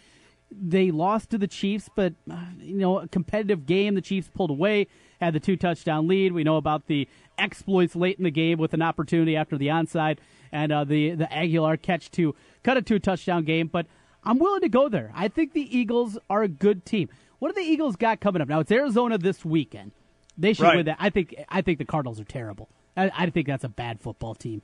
They 0.50 0.90
lost 0.90 1.30
to 1.30 1.38
the 1.38 1.46
Chiefs, 1.46 1.88
but 1.94 2.14
uh, 2.30 2.36
you 2.58 2.78
know, 2.78 2.98
a 2.98 3.08
competitive 3.08 3.66
game. 3.66 3.94
The 3.94 4.00
Chiefs 4.00 4.28
pulled 4.34 4.50
away, 4.50 4.88
had 5.20 5.32
the 5.32 5.40
two 5.40 5.56
touchdown 5.56 6.08
lead. 6.08 6.32
We 6.32 6.44
know 6.44 6.56
about 6.56 6.86
the 6.86 7.08
exploits 7.38 7.94
late 7.94 8.18
in 8.18 8.24
the 8.24 8.30
game 8.30 8.58
with 8.58 8.74
an 8.74 8.82
opportunity 8.82 9.36
after 9.36 9.56
the 9.56 9.68
onside 9.68 10.18
and 10.52 10.72
uh, 10.72 10.84
the 10.84 11.10
the 11.10 11.26
Agholor 11.26 11.80
catch 11.80 12.10
to 12.12 12.34
cut 12.62 12.76
a 12.76 12.82
two 12.82 12.98
touchdown 12.98 13.44
game. 13.44 13.68
But 13.68 13.86
I'm 14.24 14.38
willing 14.38 14.62
to 14.62 14.68
go 14.68 14.88
there. 14.88 15.12
I 15.14 15.28
think 15.28 15.52
the 15.52 15.76
Eagles 15.76 16.18
are 16.28 16.42
a 16.42 16.48
good 16.48 16.84
team. 16.84 17.08
What 17.38 17.54
do 17.54 17.60
the 17.62 17.68
Eagles 17.68 17.96
got 17.96 18.20
coming 18.20 18.42
up 18.42 18.48
now? 18.48 18.60
It's 18.60 18.72
Arizona 18.72 19.18
this 19.18 19.44
weekend. 19.44 19.92
They 20.36 20.52
should 20.52 20.64
right. 20.64 20.76
win 20.76 20.86
that. 20.86 20.96
I 20.98 21.10
think. 21.10 21.34
I 21.48 21.62
think 21.62 21.78
the 21.78 21.84
Cardinals 21.84 22.20
are 22.20 22.24
terrible. 22.24 22.68
I, 22.96 23.10
I, 23.16 23.30
think 23.30 23.46
that's 23.46 23.64
a 23.64 23.68
bad 23.68 24.00
football 24.00 24.34
team. 24.34 24.62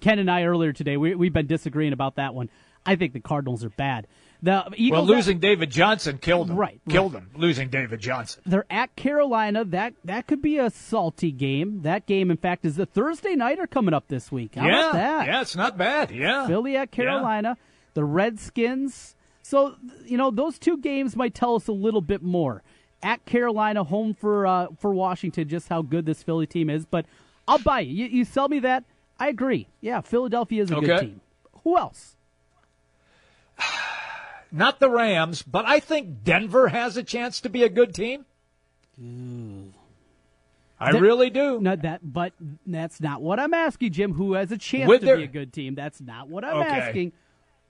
Ken 0.00 0.18
and 0.18 0.30
I 0.30 0.42
earlier 0.42 0.72
today 0.72 0.96
we, 0.96 1.14
we've 1.14 1.32
been 1.32 1.46
disagreeing 1.46 1.92
about 1.92 2.16
that 2.16 2.34
one. 2.34 2.50
I 2.84 2.96
think 2.96 3.12
the 3.12 3.20
Cardinals 3.20 3.64
are 3.64 3.70
bad. 3.70 4.06
The 4.42 4.70
Eagles 4.76 5.06
well, 5.06 5.16
losing 5.16 5.38
David 5.38 5.70
Johnson 5.70 6.18
killed 6.18 6.48
them. 6.48 6.56
Right, 6.56 6.80
killed 6.88 7.12
right. 7.12 7.30
them. 7.30 7.40
Losing 7.40 7.68
David 7.68 8.00
Johnson. 8.00 8.42
They're 8.46 8.64
at 8.70 8.96
Carolina. 8.96 9.64
That 9.64 9.94
that 10.04 10.26
could 10.26 10.40
be 10.40 10.58
a 10.58 10.70
salty 10.70 11.30
game. 11.30 11.82
That 11.82 12.06
game, 12.06 12.30
in 12.30 12.36
fact, 12.38 12.64
is 12.64 12.76
the 12.76 12.86
Thursday 12.86 13.34
nighter 13.34 13.66
coming 13.66 13.92
up 13.92 14.08
this 14.08 14.32
week. 14.32 14.54
How 14.54 14.66
yeah, 14.66 14.80
about 14.80 14.92
that? 14.94 15.26
Yeah, 15.26 15.40
it's 15.42 15.56
not 15.56 15.76
bad. 15.76 16.10
Yeah, 16.10 16.46
Philly 16.46 16.76
at 16.76 16.90
Carolina. 16.90 17.56
Yeah. 17.58 17.64
The 17.94 18.04
Redskins. 18.04 19.14
So 19.42 19.76
you 20.04 20.16
know 20.16 20.30
those 20.30 20.58
two 20.58 20.78
games 20.78 21.16
might 21.16 21.34
tell 21.34 21.54
us 21.54 21.68
a 21.68 21.72
little 21.72 22.00
bit 22.00 22.22
more. 22.22 22.62
At 23.02 23.24
Carolina, 23.24 23.84
home 23.84 24.14
for 24.14 24.46
uh, 24.46 24.68
for 24.78 24.94
Washington, 24.94 25.48
just 25.48 25.68
how 25.68 25.82
good 25.82 26.06
this 26.06 26.22
Philly 26.22 26.46
team 26.46 26.70
is. 26.70 26.86
But 26.86 27.06
I'll 27.48 27.58
buy 27.58 27.80
you. 27.80 28.04
You, 28.04 28.18
you 28.18 28.24
sell 28.24 28.48
me 28.48 28.60
that. 28.60 28.84
I 29.18 29.28
agree. 29.28 29.68
Yeah, 29.80 30.00
Philadelphia 30.00 30.62
is 30.62 30.70
a 30.70 30.76
okay. 30.76 30.86
good 30.86 31.00
team. 31.00 31.20
Who 31.64 31.76
else? 31.76 32.16
Not 34.52 34.80
the 34.80 34.90
Rams, 34.90 35.42
but 35.42 35.64
I 35.66 35.80
think 35.80 36.24
Denver 36.24 36.68
has 36.68 36.96
a 36.96 37.02
chance 37.02 37.40
to 37.42 37.48
be 37.48 37.62
a 37.62 37.68
good 37.68 37.94
team. 37.94 38.26
Ooh. 39.00 39.72
I 40.80 40.92
that, 40.92 41.00
really 41.00 41.28
do. 41.28 41.60
No, 41.60 41.76
that, 41.76 42.00
but 42.02 42.32
that's 42.66 43.00
not 43.00 43.20
what 43.20 43.38
I'm 43.38 43.52
asking, 43.52 43.92
Jim. 43.92 44.14
Who 44.14 44.32
has 44.32 44.50
a 44.50 44.56
chance 44.56 44.88
With 44.88 45.00
to 45.00 45.06
their, 45.06 45.16
be 45.18 45.24
a 45.24 45.28
good 45.28 45.52
team? 45.52 45.74
That's 45.74 46.00
not 46.00 46.28
what 46.28 46.42
I'm 46.42 46.56
okay. 46.56 46.68
asking. 46.68 47.12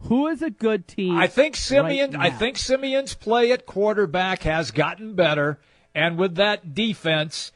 Who 0.03 0.29
is 0.29 0.43
a 0.43 0.51
good 0.51 0.87
team? 0.87 1.19
I 1.19 1.27
think 1.27 1.57
Siemian. 1.57 2.13
Right 2.13 2.27
I 2.27 2.31
think 2.31 2.57
Siemian's 2.57 3.15
play 3.15 3.51
at 3.51 3.67
quarterback 3.67 4.45
has 4.45 4.71
gotten 4.71 5.15
better, 5.15 5.59
and 5.95 6.17
with 6.17 6.37
that 6.37 6.73
defense, 6.73 7.51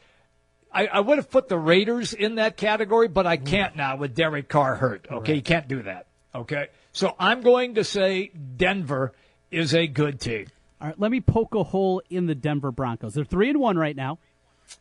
I, 0.71 0.87
I, 0.87 0.99
would 0.99 1.17
have 1.17 1.31
put 1.31 1.47
the 1.47 1.57
Raiders 1.57 2.13
in 2.13 2.35
that 2.35 2.57
category, 2.57 3.07
but 3.07 3.25
I 3.25 3.37
can't 3.37 3.75
now 3.77 3.95
with 3.95 4.13
Derek 4.13 4.49
Carr 4.49 4.75
hurt. 4.75 5.07
Okay, 5.09 5.31
right. 5.31 5.35
you 5.37 5.41
can't 5.41 5.67
do 5.67 5.83
that. 5.83 6.07
Okay, 6.35 6.67
so 6.95 7.13
I'm 7.19 7.41
going 7.41 7.75
to 7.75 7.83
say 7.83 8.27
Denver 8.27 9.11
is 9.51 9.75
a 9.75 9.85
good 9.85 10.21
team. 10.21 10.47
All 10.79 10.87
right, 10.87 10.99
let 10.99 11.11
me 11.11 11.19
poke 11.19 11.53
a 11.53 11.63
hole 11.63 12.01
in 12.09 12.25
the 12.25 12.35
Denver 12.35 12.71
Broncos. 12.71 13.13
They're 13.13 13.25
three 13.25 13.49
and 13.49 13.59
one 13.59 13.77
right 13.77 13.97
now. 13.97 14.17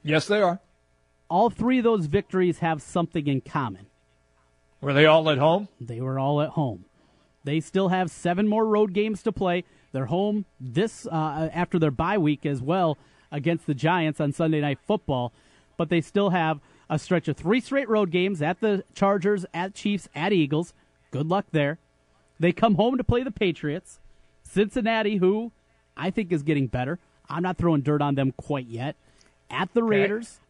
Yes, 0.05 0.29
they 0.29 0.41
are. 0.41 0.61
All 1.29 1.51
three 1.51 1.79
of 1.79 1.85
those 1.85 2.07
victories 2.07 2.61
have 2.61 2.83
something 2.83 3.27
in 3.27 3.41
common. 3.41 3.87
Were 4.81 4.93
they 4.93 5.07
all 5.07 5.29
at 5.29 5.39
home? 5.39 5.67
They 5.81 6.01
were 6.01 6.17
all 6.17 6.41
at 6.41 6.51
home. 6.51 6.85
They 7.43 7.59
still 7.59 7.89
have 7.89 8.13
seven 8.13 8.47
more 8.47 8.65
road 8.65 8.93
games 8.93 9.25
to 9.25 9.33
play. 9.33 9.65
They're 9.91 10.07
home 10.07 10.45
this 10.61 11.09
uh, 11.09 11.51
after 11.53 11.81
their 11.81 11.91
bye 11.91 12.19
week 12.19 12.47
as 12.47 12.63
well 12.63 12.97
against 13.33 13.67
the 13.67 13.75
Giants 13.75 14.21
on 14.21 14.33
Sunday 14.33 14.61
Night 14.61 14.79
Football, 14.87 15.33
but 15.77 15.89
they 15.89 16.01
still 16.01 16.31
have 16.31 16.61
a 16.89 16.97
stretch 16.97 17.27
of 17.27 17.37
three 17.37 17.61
straight 17.61 17.89
road 17.89 18.13
games 18.13 18.41
at 18.41 18.61
the 18.61 18.85
Chargers, 18.95 19.45
at 19.53 19.75
Chiefs, 19.75 20.09
at 20.15 20.33
Eagles. 20.33 20.75
Good 21.11 21.27
luck 21.27 21.47
there. 21.51 21.81
They 22.39 22.53
come 22.53 22.75
home 22.75 22.97
to 22.99 23.05
play 23.05 23.23
the 23.23 23.31
Patriots, 23.31 24.01
Cincinnati, 24.43 25.17
who 25.17 25.53
I 25.97 26.11
think 26.11 26.33
is 26.33 26.43
getting 26.43 26.67
better. 26.67 26.99
I'm 27.29 27.43
not 27.43 27.59
throwing 27.59 27.83
dirt 27.83 28.03
on 28.03 28.15
them 28.15 28.33
quite 28.33 28.67
yet. 28.67 28.97
At 29.51 29.73
the 29.73 29.83
Raiders, 29.83 30.41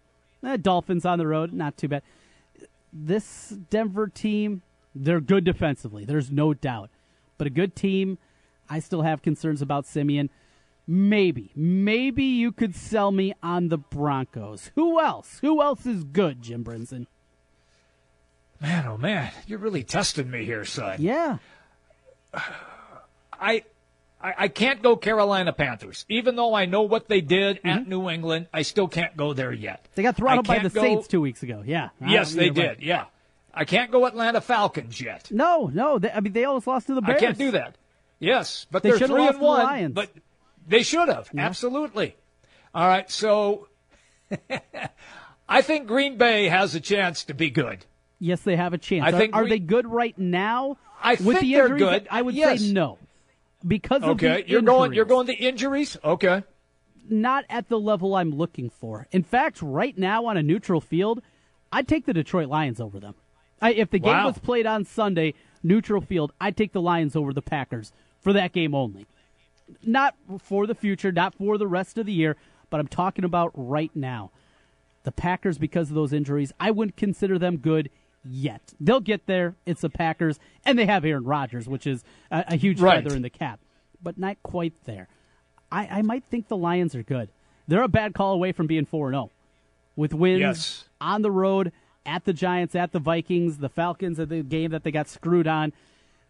okay. 0.43 0.55
eh, 0.55 0.57
Dolphins 0.57 1.05
on 1.05 1.19
the 1.19 1.27
road, 1.27 1.53
not 1.53 1.77
too 1.77 1.89
bad. 1.89 2.03
This 2.93 3.49
Denver 3.71 4.09
team, 4.09 4.63
they're 4.95 5.21
good 5.21 5.45
defensively. 5.45 6.05
There's 6.05 6.31
no 6.31 6.55
doubt. 6.55 6.91
But 7.37 7.47
a 7.49 7.51
good 7.51 7.75
team, 7.77 8.19
I 8.69 8.79
still 8.81 9.03
have 9.03 9.23
concerns 9.23 9.61
about 9.61 9.87
Siemian. 9.87 10.31
Maybe, 10.87 11.51
maybe 11.57 12.25
you 12.25 12.53
could 12.53 12.75
sell 12.77 13.11
me 13.11 13.35
on 13.43 13.69
the 13.69 13.79
Broncos. 13.79 14.71
Who 14.75 15.01
else? 15.01 15.39
Who 15.41 15.63
else 15.63 15.87
is 15.87 16.05
good, 16.05 16.43
Jim 16.43 16.63
Brinson? 16.63 17.07
Man, 18.61 18.87
oh 18.87 18.97
man, 18.97 19.31
you're 19.47 19.59
really 19.59 19.83
testing 19.83 20.31
me 20.31 20.45
here, 20.45 20.65
son. 20.65 20.97
Yeah. 21.01 21.39
I 23.41 23.65
I, 24.25 24.35
I 24.39 24.49
can't 24.49 24.83
go 24.83 24.97
Carolina 24.97 25.53
Panthers. 25.53 26.07
Even 26.09 26.35
though 26.35 26.55
I 26.55 26.65
know 26.65 26.83
what 26.83 27.09
they 27.09 27.21
did 27.21 27.59
mm-hmm. 27.59 27.69
at 27.69 27.89
New 27.89 28.09
England, 28.09 28.47
I 28.55 28.63
still 28.63 28.89
can't 28.89 29.15
go 29.17 29.35
there 29.35 29.53
yet. 29.53 29.87
They 29.95 30.03
got 30.03 30.17
throttled 30.17 30.47
by 30.47 30.61
the 30.61 30.71
go, 30.71 30.81
Saints 30.81 31.09
two 31.09 31.21
weeks 31.21 31.43
ago. 31.43 31.63
Yeah. 31.65 31.91
Yes, 32.01 32.33
they 32.33 32.49
did. 32.49 32.81
Yeah. 32.81 33.05
I 33.53 33.67
can't 33.67 33.93
go 33.93 34.07
Atlanta 34.07 34.41
Falcons 34.41 34.99
yet. 35.01 35.31
No, 35.31 35.71
no. 35.73 35.99
They, 35.99 36.11
I 36.11 36.21
mean, 36.21 36.33
they 36.33 36.45
almost 36.45 36.67
lost 36.67 36.87
to 36.87 36.95
the 36.95 37.03
Bears. 37.03 37.19
I 37.19 37.21
can't 37.21 37.39
do 37.39 37.51
that. 37.53 37.77
Yes, 38.19 38.67
but 38.71 38.83
they 38.83 38.91
are 38.91 38.99
three 38.99 39.27
and 39.27 39.41
one. 39.41 39.63
Lions. 39.63 39.95
But 39.95 40.11
they 40.67 40.83
should 40.83 41.09
have 41.09 41.29
yeah. 41.33 41.45
absolutely. 41.45 42.17
All 42.75 42.87
right, 42.87 43.09
so 43.11 43.69
I 45.49 45.63
think 45.63 45.87
Green 45.87 46.17
Bay 46.17 46.49
has 46.49 46.75
a 46.75 46.81
chance 46.81 47.25
to 47.25 47.35
be 47.35 47.51
good. 47.51 47.85
Yes, 48.19 48.41
they 48.41 48.57
have 48.57 48.73
a 48.73 48.79
chance. 48.79 49.05
I 49.05 49.15
are, 49.15 49.19
think 49.19 49.35
are 49.35 49.43
Green, 49.43 49.51
they 49.51 49.59
good 49.59 49.87
right 49.87 50.19
now? 50.19 50.79
I 51.05 51.13
with 51.13 51.21
think 51.21 51.41
the 51.41 51.53
they're 51.53 51.65
injuries? 51.65 51.81
good. 51.83 52.09
I 52.11 52.23
would 52.23 52.35
yes. 52.35 52.61
say 52.61 52.73
no 52.73 52.99
because 53.67 54.03
of 54.03 54.11
okay. 54.11 54.43
the 54.43 54.49
you're 54.49 54.59
injuries. 54.61 54.65
going. 54.65 54.93
You're 54.95 55.05
going 55.05 55.27
to 55.29 55.35
injuries. 55.35 55.97
Okay. 56.03 56.43
Not 57.09 57.45
at 57.51 57.69
the 57.69 57.79
level 57.79 58.15
I'm 58.15 58.31
looking 58.31 58.71
for. 58.71 59.07
In 59.13 59.23
fact, 59.23 59.61
right 59.61 59.97
now 59.97 60.25
on 60.25 60.39
a 60.39 60.43
neutral 60.43 60.81
field, 60.81 61.21
I'd 61.71 61.87
take 61.87 62.07
the 62.07 62.15
Detroit 62.15 62.49
Lions 62.49 62.81
over 62.81 62.99
them. 62.99 63.15
I, 63.61 63.73
if 63.73 63.91
the 63.91 63.99
game 63.99 64.13
wow. 64.13 64.27
was 64.27 64.39
played 64.39 64.67
on 64.67 64.85
Sunday, 64.85 65.35
neutral 65.63 66.01
field, 66.01 66.33
I'd 66.41 66.57
take 66.57 66.73
the 66.73 66.81
Lions 66.81 67.15
over 67.15 67.33
the 67.33 67.43
Packers 67.43 67.93
for 68.21 68.33
that 68.33 68.53
game 68.53 68.75
only. 68.75 69.07
Not 69.83 70.15
for 70.39 70.67
the 70.67 70.75
future, 70.75 71.13
not 71.13 71.35
for 71.35 71.59
the 71.59 71.67
rest 71.67 71.99
of 71.99 72.07
the 72.07 72.13
year, 72.13 72.37
but 72.71 72.81
I'm 72.81 72.89
talking 72.89 73.25
about 73.25 73.53
right 73.55 73.91
now. 73.95 74.31
The 75.05 75.13
Packers, 75.13 75.59
because 75.59 75.91
of 75.91 75.95
those 75.95 76.15
injuries, 76.15 76.53
I 76.59 76.71
wouldn't 76.71 76.97
consider 76.97 77.39
them 77.39 77.59
good 77.59 77.91
yet. 78.25 78.75
They'll 78.81 79.01
get 79.01 79.27
there. 79.27 79.55
It's 79.67 79.83
the 79.83 79.91
Packers, 79.91 80.39
and 80.65 80.79
they 80.79 80.87
have 80.87 81.05
Aaron 81.05 81.25
Rodgers, 81.25 81.69
which 81.69 81.87
is 81.87 82.05
a, 82.31 82.45
a 82.49 82.57
huge 82.57 82.81
right. 82.81 83.03
feather 83.03 83.15
in 83.15 83.23
the 83.23 83.31
cap, 83.31 83.61
but 84.03 84.19
not 84.19 84.43
quite 84.43 84.73
there. 84.85 85.09
I, 85.71 85.87
I 85.87 86.03
might 86.03 86.25
think 86.25 86.49
the 86.49 86.57
Lions 86.57 86.95
are 86.95 87.03
good. 87.03 87.29
They're 87.67 87.83
a 87.83 87.89
bad 87.89 88.15
call 88.15 88.35
away 88.35 88.53
from 88.53 88.67
being 88.67 88.85
4 88.85 89.11
0 89.11 89.31
with 89.97 90.13
wins 90.13 90.41
yes. 90.41 90.89
on 91.01 91.23
the 91.23 91.31
road 91.31 91.73
at 92.07 92.25
the 92.25 92.33
Giants, 92.33 92.75
at 92.75 92.93
the 92.93 92.99
Vikings, 92.99 93.59
the 93.59 93.69
Falcons 93.69 94.21
at 94.21 94.29
the 94.29 94.43
game 94.43 94.71
that 94.73 94.85
they 94.85 94.91
got 94.91 95.09
screwed 95.09 95.47
on. 95.47 95.73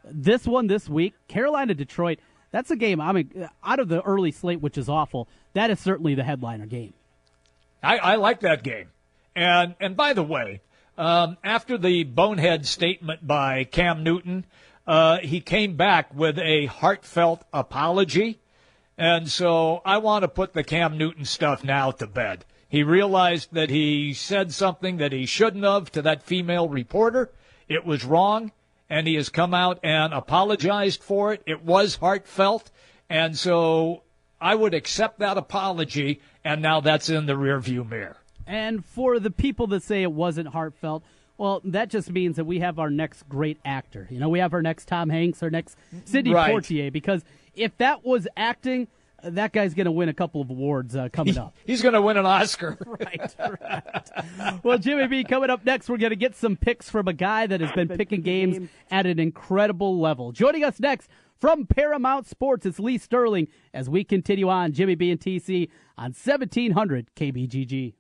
This 0.05 0.47
one 0.47 0.67
this 0.67 0.89
week, 0.89 1.15
Carolina 1.29 1.75
Detroit. 1.75 2.19
That's 2.51 2.71
a 2.71 2.77
game. 2.77 3.01
I 3.01 3.13
mean, 3.13 3.49
out 3.65 3.81
of 3.81 3.89
the 3.89 4.01
early 4.03 4.31
slate, 4.31 4.61
which 4.61 4.79
is 4.79 4.89
awful. 4.89 5.29
That 5.55 5.71
is 5.71 5.81
certainly 5.81 6.15
the 6.15 6.23
headliner 6.23 6.67
game. 6.67 6.95
I, 7.83 7.99
I 7.99 8.15
like 8.17 8.41
that 8.41 8.63
game. 8.63 8.91
And 9.35 9.75
and 9.81 9.97
by 9.97 10.13
the 10.13 10.23
way, 10.23 10.61
um, 10.97 11.37
after 11.43 11.77
the 11.77 12.05
bonehead 12.05 12.67
statement 12.67 13.27
by 13.27 13.65
Cam 13.65 14.03
Newton, 14.03 14.45
uh, 14.87 15.19
he 15.19 15.41
came 15.41 15.77
back 15.77 16.15
with 16.15 16.39
a 16.39 16.67
heartfelt 16.67 17.43
apology. 17.53 18.39
And 18.97 19.29
so 19.29 19.83
I 19.85 19.99
want 19.99 20.23
to 20.23 20.29
put 20.29 20.53
the 20.53 20.63
Cam 20.63 20.97
Newton 20.97 21.25
stuff 21.25 21.65
now 21.65 21.91
to 21.93 22.07
bed. 22.07 22.45
He 22.69 22.83
realized 22.83 23.53
that 23.53 23.71
he 23.71 24.15
said 24.15 24.53
something 24.53 24.97
that 24.99 25.13
he 25.13 25.27
shouldn't 25.27 25.65
have 25.65 25.91
to 25.93 26.03
that 26.03 26.23
female 26.23 26.69
reporter. 26.69 27.31
It 27.69 27.85
was 27.85 28.05
wrong, 28.05 28.53
and 28.91 29.07
he 29.07 29.15
has 29.15 29.29
come 29.29 29.55
out 29.55 29.79
and 29.83 30.13
apologized 30.13 31.03
for 31.03 31.33
it. 31.33 31.43
It 31.47 31.65
was 31.65 31.97
heartfelt, 31.97 32.71
and 33.09 33.39
so 33.39 34.03
I 34.41 34.55
would 34.55 34.75
accept 34.75 35.21
that 35.21 35.39
apology, 35.39 36.21
and 36.45 36.63
now 36.63 36.81
that's 36.81 37.09
in 37.09 37.27
the 37.27 37.35
rearview 37.35 37.89
mirror. 37.89 38.17
And 38.47 38.85
for 38.85 39.19
the 39.19 39.31
people 39.31 39.67
that 39.69 39.83
say 39.83 40.03
it 40.03 40.13
wasn't 40.13 40.49
heartfelt, 40.49 41.03
Well, 41.37 41.61
that 41.65 41.89
just 41.91 42.11
means 42.13 42.37
that 42.37 42.45
we 42.45 42.61
have 42.61 42.79
our 42.79 42.91
next 42.91 43.29
great 43.29 43.59
actor. 43.65 44.07
You 44.11 44.21
know, 44.21 44.29
we 44.29 44.39
have 44.39 44.55
our 44.55 44.63
next 44.63 44.87
Tom 44.87 45.09
Hanks, 45.11 45.43
our 45.43 45.51
next 45.51 45.77
Sidney 46.05 46.33
Right. 46.33 46.55
Poitier. 46.55 46.93
Because 46.93 47.25
if 47.55 47.77
that 47.79 48.05
was 48.05 48.29
acting, 48.37 48.87
uh, 49.23 49.31
that 49.31 49.53
guy's 49.53 49.75
going 49.75 49.87
to 49.87 49.91
win 49.93 50.09
a 50.09 50.15
couple 50.15 50.41
of 50.41 50.51
awards 50.51 50.95
uh, 50.95 51.09
coming 51.13 51.37
up. 51.39 51.55
He's 51.67 51.83
going 51.83 51.95
to 51.95 52.03
win 52.03 52.17
an 52.17 52.27
Oscar. 52.27 52.79
right, 52.87 53.35
right. 53.39 54.63
Well, 54.63 54.79
Jimmy 54.79 55.07
B, 55.09 55.25
coming 55.25 55.51
up 55.51 55.65
next, 55.65 55.89
we're 55.89 55.97
going 55.97 56.11
to 56.11 56.17
get 56.17 56.37
some 56.37 56.55
picks 56.57 56.89
from 56.89 57.09
a 57.09 57.13
guy 57.13 57.47
that 57.49 57.61
has 57.61 57.73
been 57.73 57.89
picking 57.89 58.21
games 58.23 58.69
at 58.91 59.07
an 59.07 59.19
incredible 59.19 59.99
level. 59.99 60.31
Joining 60.31 60.63
us 60.63 60.79
next 60.79 61.09
from 61.41 61.67
Paramount 61.67 62.27
Sports, 62.29 62.65
it's 62.65 62.79
Lee 62.79 62.99
Sterling 62.99 63.49
as 63.73 63.89
we 63.91 64.05
continue 64.05 64.49
on 64.49 64.73
Jimmy 64.73 64.95
B 64.95 65.11
and 65.11 65.19
TC 65.21 65.69
on 65.99 66.13
1700 66.13 67.09
KBGG. 67.17 67.95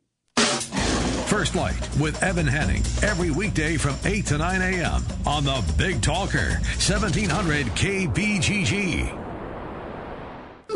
First 1.26 1.54
Light 1.56 1.88
with 1.98 2.22
Evan 2.22 2.46
Henning 2.46 2.82
every 3.02 3.30
weekday 3.30 3.76
from 3.76 3.96
8 4.04 4.26
to 4.26 4.38
9 4.38 4.62
a.m. 4.62 5.04
on 5.26 5.44
the 5.44 5.64
Big 5.76 6.00
Talker, 6.00 6.60
1700 6.78 7.66
KBGG. 7.66 9.20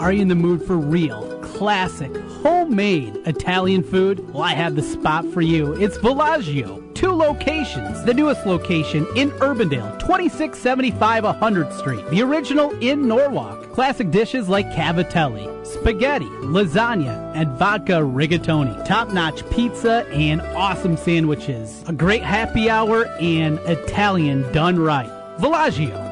Are 0.00 0.12
you 0.12 0.22
in 0.22 0.28
the 0.28 0.34
mood 0.34 0.64
for 0.64 0.76
real, 0.76 1.38
classic, 1.42 2.14
homemade 2.42 3.16
Italian 3.26 3.82
food? 3.82 4.32
Well, 4.32 4.42
I 4.42 4.54
have 4.54 4.76
the 4.76 4.82
spot 4.82 5.26
for 5.32 5.40
you. 5.40 5.74
It's 5.74 5.98
Villaggio. 5.98 6.94
Two 6.94 7.10
locations. 7.12 8.04
The 8.04 8.14
newest 8.14 8.46
location 8.46 9.06
in 9.16 9.30
Urbandale, 9.32 9.98
2675 9.98 11.24
100th 11.24 11.78
Street. 11.78 12.08
The 12.10 12.22
original 12.22 12.70
in 12.78 13.08
Norwalk. 13.08 13.67
Classic 13.78 14.10
dishes 14.10 14.48
like 14.48 14.66
cavatelli, 14.70 15.64
spaghetti, 15.64 16.24
lasagna, 16.24 17.32
and 17.36 17.48
vodka 17.60 17.92
rigatoni. 17.92 18.84
Top-notch 18.84 19.48
pizza 19.50 20.04
and 20.08 20.40
awesome 20.56 20.96
sandwiches. 20.96 21.84
A 21.86 21.92
great 21.92 22.24
happy 22.24 22.68
hour 22.68 23.06
and 23.20 23.60
Italian 23.60 24.50
done 24.50 24.80
right. 24.80 25.08
Villaggio. 25.38 26.07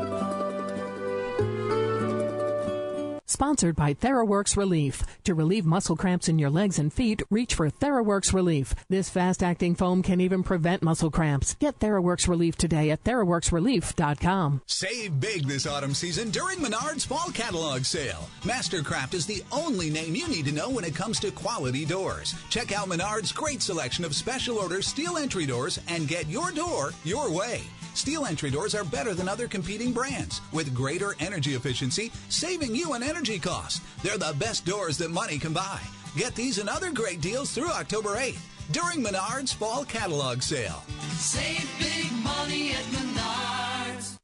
Sponsored 3.28 3.74
by 3.74 3.92
TheraWorks 3.92 4.56
Relief. 4.56 5.02
To 5.24 5.34
relieve 5.34 5.66
muscle 5.66 5.96
cramps 5.96 6.28
in 6.28 6.38
your 6.38 6.48
legs 6.48 6.78
and 6.78 6.92
feet, 6.92 7.22
reach 7.28 7.54
for 7.54 7.68
TheraWorks 7.68 8.32
Relief. 8.32 8.72
This 8.88 9.10
fast 9.10 9.42
acting 9.42 9.74
foam 9.74 10.00
can 10.00 10.20
even 10.20 10.44
prevent 10.44 10.80
muscle 10.80 11.10
cramps. 11.10 11.56
Get 11.56 11.80
TheraWorks 11.80 12.28
Relief 12.28 12.54
today 12.54 12.90
at 12.92 13.02
TheraWorksRelief.com. 13.02 14.62
Save 14.66 15.18
big 15.18 15.48
this 15.48 15.66
autumn 15.66 15.92
season 15.92 16.30
during 16.30 16.62
Menard's 16.62 17.04
Fall 17.04 17.32
Catalog 17.32 17.82
Sale. 17.82 18.28
Mastercraft 18.42 19.12
is 19.12 19.26
the 19.26 19.42
only 19.50 19.90
name 19.90 20.14
you 20.14 20.28
need 20.28 20.44
to 20.44 20.52
know 20.52 20.70
when 20.70 20.84
it 20.84 20.94
comes 20.94 21.18
to 21.18 21.32
quality 21.32 21.84
doors. 21.84 22.32
Check 22.48 22.70
out 22.70 22.88
Menard's 22.88 23.32
great 23.32 23.60
selection 23.60 24.04
of 24.04 24.14
special 24.14 24.58
order 24.58 24.80
steel 24.82 25.18
entry 25.18 25.46
doors 25.46 25.80
and 25.88 26.06
get 26.06 26.28
your 26.28 26.52
door 26.52 26.92
your 27.02 27.32
way. 27.32 27.62
Steel 27.96 28.26
entry 28.26 28.50
doors 28.50 28.74
are 28.74 28.84
better 28.84 29.14
than 29.14 29.26
other 29.26 29.48
competing 29.48 29.90
brands 29.90 30.42
with 30.52 30.74
greater 30.74 31.14
energy 31.18 31.54
efficiency, 31.54 32.12
saving 32.28 32.74
you 32.74 32.92
an 32.92 33.02
energy 33.02 33.38
cost. 33.38 33.82
They're 34.02 34.18
the 34.18 34.36
best 34.38 34.66
doors 34.66 34.98
that 34.98 35.10
money 35.10 35.38
can 35.38 35.54
buy. 35.54 35.80
Get 36.14 36.34
these 36.34 36.58
and 36.58 36.68
other 36.68 36.92
great 36.92 37.22
deals 37.22 37.52
through 37.52 37.70
October 37.70 38.10
8th 38.16 38.42
during 38.70 39.02
Menard's 39.02 39.50
Fall 39.50 39.86
Catalog 39.86 40.42
Sale. 40.42 40.82
Save 41.14 41.66
big 41.78 42.12
money 42.22 42.72
at 42.72 42.84
Menards. 42.84 44.18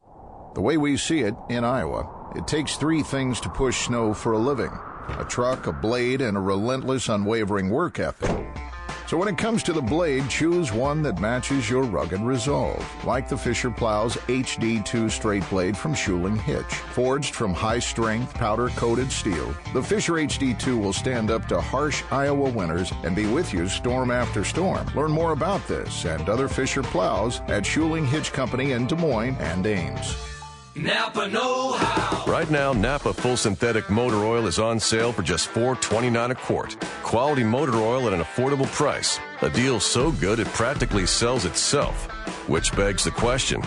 The 0.55 0.61
way 0.61 0.77
we 0.77 0.99
see 0.99 1.21
it 1.21 1.35
in 1.49 1.65
Iowa, 1.65 2.33
it 2.37 2.47
takes 2.47 2.77
three 2.77 3.03
things 3.03 3.41
to 3.41 3.49
push 3.49 3.87
snow 3.87 4.13
for 4.13 4.33
a 4.33 4.39
living 4.39 4.73
a 5.19 5.25
truck, 5.25 5.67
a 5.67 5.73
blade, 5.73 6.21
and 6.21 6.37
a 6.37 6.41
relentless, 6.41 7.09
unwavering 7.09 7.71
work 7.71 7.99
ethic. 7.99 8.72
So 9.13 9.19
when 9.19 9.29
it 9.29 9.37
comes 9.37 9.63
to 9.65 9.75
the 9.75 9.83
blade, 9.83 10.31
choose 10.31 10.73
one 10.73 11.03
that 11.03 11.21
matches 11.21 11.69
your 11.69 11.83
rugged 11.83 12.23
resolve, 12.23 12.83
like 13.05 13.29
the 13.29 13.37
Fisher 13.37 13.71
Plow's 13.71 14.17
HD2 14.17 15.11
straight 15.11 15.47
blade 15.51 15.77
from 15.77 15.93
Schuling 15.93 16.39
Hitch. 16.39 16.65
Forged 16.95 17.35
from 17.35 17.53
high-strength, 17.53 18.33
powder-coated 18.33 19.13
steel, 19.13 19.55
the 19.75 19.83
Fisher 19.83 20.15
HD2 20.15 20.81
will 20.81 20.95
stand 20.95 21.31
up 21.31 21.47
to 21.49 21.61
harsh 21.61 22.03
Iowa 22.11 22.49
winters 22.49 22.91
and 23.05 23.15
be 23.15 23.27
with 23.27 23.53
you 23.53 23.69
storm 23.69 24.11
after 24.11 24.45
storm. 24.45 24.87
Learn 24.97 25.11
more 25.11 25.33
about 25.33 25.69
this 25.69 26.07
and 26.07 26.27
other 26.27 26.49
Fisher 26.49 26.83
Plows 26.83 27.43
at 27.49 27.65
Schuling 27.65 28.07
Hitch 28.07 28.33
Company 28.33 28.73
in 28.73 28.87
Des 28.87 28.97
Moines 28.97 29.37
and 29.41 29.67
Ames. 29.67 30.32
Napa 30.75 31.29
Know 31.29 31.73
How. 31.73 32.25
Right 32.27 32.51
now, 32.51 32.73
Napa 32.73 33.13
Full 33.13 33.37
Synthetic 33.37 33.91
Motor 33.91 34.25
Oil 34.25 34.47
is 34.47 34.59
on 34.59 34.81
sale 34.81 35.13
for 35.13 35.23
just 35.23 35.51
$4.29 35.51 36.31
a 36.31 36.35
quart. 36.35 36.77
Quality 37.03 37.45
motor 37.45 37.77
oil 37.77 38.07
at 38.07 38.15
an 38.15 38.21
affordable 38.21 38.67
price. 38.73 39.19
A 39.43 39.51
deal 39.51 39.79
so 39.81 40.13
good 40.13 40.39
it 40.39 40.47
practically 40.49 41.05
sells 41.05 41.45
itself. 41.45 42.07
Which 42.49 42.75
begs 42.75 43.05
the 43.05 43.11
question 43.11 43.63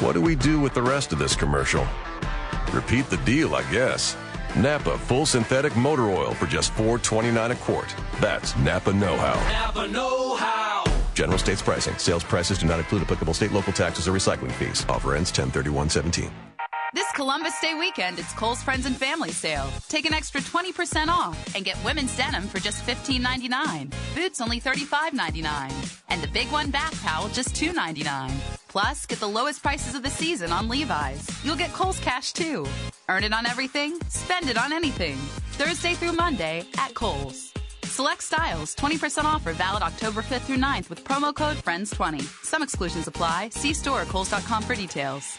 what 0.00 0.12
do 0.12 0.20
we 0.20 0.34
do 0.34 0.60
with 0.60 0.74
the 0.74 0.82
rest 0.82 1.12
of 1.12 1.18
this 1.18 1.34
commercial? 1.34 1.86
Repeat 2.72 3.08
the 3.08 3.16
deal, 3.18 3.54
I 3.54 3.62
guess. 3.70 4.16
Napa 4.56 4.98
Full 4.98 5.26
Synthetic 5.26 5.76
Motor 5.76 6.10
Oil 6.10 6.34
for 6.34 6.46
just 6.46 6.72
$4.29 6.74 7.50
a 7.50 7.54
quart. 7.56 7.94
That's 8.20 8.56
Napa 8.56 8.92
Know 8.92 9.16
How. 9.16 9.34
Napa 9.52 9.88
Know 9.88 10.36
How. 10.36 10.84
General 11.14 11.38
states 11.38 11.62
pricing. 11.62 11.96
Sales 11.98 12.24
prices 12.24 12.58
do 12.58 12.66
not 12.66 12.78
include 12.78 13.02
applicable 13.02 13.34
state, 13.34 13.52
local 13.52 13.72
taxes, 13.72 14.06
or 14.06 14.12
recycling 14.12 14.52
fees. 14.52 14.84
Offer 14.88 15.16
ends 15.16 15.30
103117. 15.30 16.47
This 16.94 17.12
Columbus 17.12 17.52
Day 17.60 17.74
weekend, 17.74 18.18
it's 18.18 18.32
Kohl's 18.32 18.62
Friends 18.62 18.86
and 18.86 18.96
Family 18.96 19.30
Sale. 19.30 19.68
Take 19.88 20.06
an 20.06 20.14
extra 20.14 20.40
20% 20.40 21.08
off 21.08 21.36
and 21.54 21.62
get 21.62 21.76
women's 21.84 22.16
denim 22.16 22.44
for 22.48 22.60
just 22.60 22.82
$15.99. 22.86 23.92
Boots 24.14 24.40
only 24.40 24.58
$35.99. 24.58 26.00
And 26.08 26.22
the 26.22 26.28
big 26.28 26.48
one 26.48 26.70
bath 26.70 26.98
towel 27.02 27.28
just 27.28 27.50
$2.99. 27.50 28.30
Plus, 28.68 29.04
get 29.04 29.20
the 29.20 29.28
lowest 29.28 29.62
prices 29.62 29.94
of 29.94 30.02
the 30.02 30.08
season 30.08 30.50
on 30.50 30.66
Levi's. 30.66 31.28
You'll 31.44 31.56
get 31.56 31.74
Kohl's 31.74 32.00
cash 32.00 32.32
too. 32.32 32.66
Earn 33.10 33.22
it 33.22 33.34
on 33.34 33.44
everything, 33.44 34.00
spend 34.08 34.48
it 34.48 34.56
on 34.56 34.72
anything. 34.72 35.16
Thursday 35.58 35.92
through 35.92 36.12
Monday 36.12 36.64
at 36.78 36.94
Kohl's. 36.94 37.52
Select 37.82 38.22
styles, 38.22 38.74
20% 38.76 39.24
offer 39.24 39.52
valid 39.52 39.82
October 39.82 40.22
5th 40.22 40.46
through 40.46 40.56
9th 40.56 40.88
with 40.88 41.04
promo 41.04 41.34
code 41.34 41.58
FRIENDS20. 41.58 42.22
Some 42.46 42.62
exclusions 42.62 43.08
apply. 43.08 43.50
See 43.50 43.74
store 43.74 44.00
at 44.00 44.08
Kohl's.com 44.08 44.62
for 44.62 44.74
details. 44.74 45.38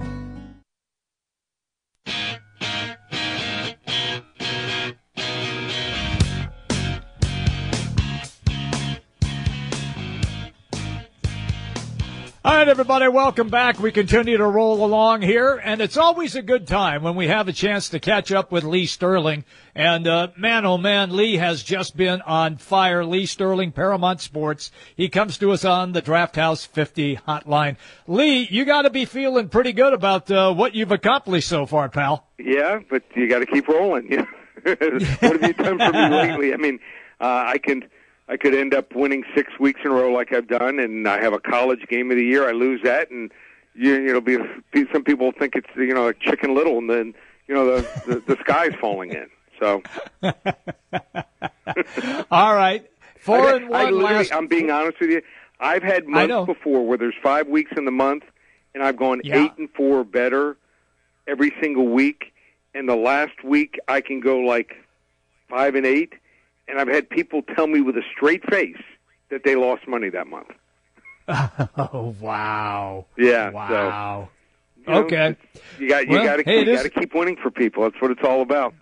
Right, 12.61 12.69
everybody, 12.69 13.07
welcome 13.07 13.49
back. 13.49 13.79
We 13.79 13.91
continue 13.91 14.37
to 14.37 14.45
roll 14.45 14.85
along 14.85 15.23
here, 15.23 15.59
and 15.63 15.81
it's 15.81 15.97
always 15.97 16.35
a 16.35 16.43
good 16.43 16.67
time 16.67 17.01
when 17.01 17.15
we 17.15 17.27
have 17.27 17.47
a 17.47 17.53
chance 17.53 17.89
to 17.89 17.99
catch 17.99 18.31
up 18.31 18.51
with 18.51 18.63
Lee 18.63 18.85
Sterling. 18.85 19.45
And 19.73 20.07
uh, 20.07 20.27
man, 20.37 20.63
oh 20.63 20.77
man, 20.77 21.15
Lee 21.15 21.37
has 21.37 21.63
just 21.63 21.97
been 21.97 22.21
on 22.21 22.57
fire. 22.57 23.03
Lee 23.03 23.25
Sterling, 23.25 23.71
Paramount 23.71 24.21
Sports. 24.21 24.69
He 24.95 25.09
comes 25.09 25.39
to 25.39 25.49
us 25.51 25.65
on 25.65 25.93
the 25.93 26.03
Draft 26.03 26.35
House 26.35 26.63
50 26.63 27.15
hotline. 27.27 27.77
Lee, 28.05 28.47
you 28.51 28.63
got 28.63 28.83
to 28.83 28.91
be 28.91 29.05
feeling 29.05 29.49
pretty 29.49 29.73
good 29.73 29.93
about 29.93 30.29
uh, 30.29 30.53
what 30.53 30.75
you've 30.75 30.91
accomplished 30.91 31.47
so 31.47 31.65
far, 31.65 31.89
pal. 31.89 32.27
Yeah, 32.37 32.81
but 32.91 33.01
you 33.15 33.27
got 33.27 33.39
to 33.39 33.47
keep 33.47 33.67
rolling. 33.67 34.11
You 34.11 34.17
know? 34.65 34.75
what 35.19 35.41
have 35.41 35.41
you 35.41 35.53
done 35.53 35.79
for 35.79 35.91
me 35.91 36.09
lately? 36.15 36.53
I 36.53 36.57
mean, 36.57 36.79
uh, 37.19 37.43
I 37.47 37.57
can. 37.57 37.85
I 38.31 38.37
could 38.37 38.55
end 38.55 38.73
up 38.73 38.95
winning 38.95 39.25
six 39.35 39.51
weeks 39.59 39.81
in 39.83 39.91
a 39.91 39.93
row 39.93 40.13
like 40.13 40.31
I've 40.31 40.47
done, 40.47 40.79
and 40.79 41.05
I 41.05 41.21
have 41.21 41.33
a 41.33 41.39
college 41.39 41.85
game 41.89 42.09
of 42.11 42.17
the 42.17 42.23
year. 42.23 42.47
I 42.47 42.53
lose 42.53 42.79
that, 42.83 43.11
and 43.11 43.29
you, 43.75 44.07
it'll 44.07 44.21
be 44.21 44.37
some 44.93 45.03
people 45.03 45.33
think 45.37 45.55
it's 45.55 45.67
you 45.75 45.93
know 45.93 46.07
a 46.07 46.13
Chicken 46.13 46.55
Little, 46.55 46.77
and 46.77 46.89
then 46.89 47.13
you 47.49 47.53
know 47.53 47.65
the 47.65 47.85
the, 48.07 48.19
the 48.21 48.37
sky's 48.39 48.71
falling 48.79 49.11
in. 49.11 49.27
So, 49.59 49.83
all 52.31 52.55
right, 52.55 52.89
four 53.19 53.49
I, 53.49 53.55
and 53.57 53.69
one 53.69 53.85
I 53.85 53.89
last... 53.89 54.33
I'm 54.33 54.47
being 54.47 54.71
honest 54.71 55.01
with 55.01 55.09
you. 55.09 55.21
I've 55.59 55.83
had 55.83 56.07
months 56.07 56.45
before 56.47 56.87
where 56.87 56.97
there's 56.97 57.13
five 57.21 57.47
weeks 57.47 57.71
in 57.75 57.83
the 57.83 57.91
month, 57.91 58.23
and 58.73 58.81
I've 58.81 58.97
gone 58.97 59.19
Yeah. 59.25 59.43
eight 59.43 59.51
and 59.57 59.69
four 59.71 60.05
better 60.05 60.55
every 61.27 61.53
single 61.61 61.87
week. 61.87 62.31
And 62.73 62.87
the 62.87 62.95
last 62.95 63.43
week, 63.43 63.77
I 63.89 63.99
can 63.99 64.21
go 64.21 64.39
like 64.39 64.73
five 65.49 65.75
and 65.75 65.85
eight, 65.85 66.13
and 66.71 66.79
I've 66.79 66.87
had 66.87 67.09
people 67.09 67.41
tell 67.55 67.67
me 67.67 67.81
with 67.81 67.95
a 67.97 68.03
straight 68.15 68.43
face 68.49 68.81
that 69.29 69.43
they 69.43 69.55
lost 69.55 69.87
money 69.87 70.09
that 70.09 70.25
month. 70.27 70.47
oh 71.27 72.15
wow! 72.19 73.05
Yeah. 73.17 73.51
Wow. 73.51 74.29
So, 74.79 74.81
you 74.81 74.93
know, 74.93 74.99
Okay. 75.05 75.35
You 75.79 75.87
got 75.89 76.07
you 76.07 76.13
Well, 76.13 76.23
got 76.25 76.35
to 76.37 76.43
hey, 76.43 76.59
you 76.61 76.75
got 76.75 76.83
to 76.83 76.89
keep 76.89 77.13
winning 77.13 77.37
for 77.37 77.51
people. 77.51 77.83
That's 77.83 78.01
what 78.01 78.09
it's 78.11 78.23
all 78.23 78.41
about. 78.41 78.73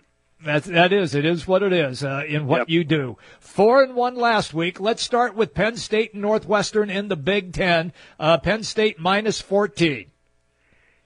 That's 0.42 0.66
that 0.68 0.92
is 0.92 1.14
it 1.14 1.26
is 1.26 1.46
what 1.46 1.62
it 1.62 1.72
is 1.74 2.02
uh, 2.02 2.24
in 2.26 2.46
what 2.46 2.70
you 2.70 2.82
do. 2.82 3.18
Four 3.40 3.82
and 3.82 3.94
one 3.94 4.16
last 4.16 4.54
week. 4.54 4.80
Let's 4.80 5.02
start 5.02 5.34
with 5.34 5.52
Penn 5.52 5.76
State 5.76 6.14
and 6.14 6.22
Northwestern 6.22 6.88
in 6.88 7.08
the 7.08 7.16
Big 7.16 7.52
Ten. 7.52 7.92
Uh, 8.18 8.38
Penn 8.38 8.62
State 8.62 8.98
minus 8.98 9.42
fourteen. 9.42 10.06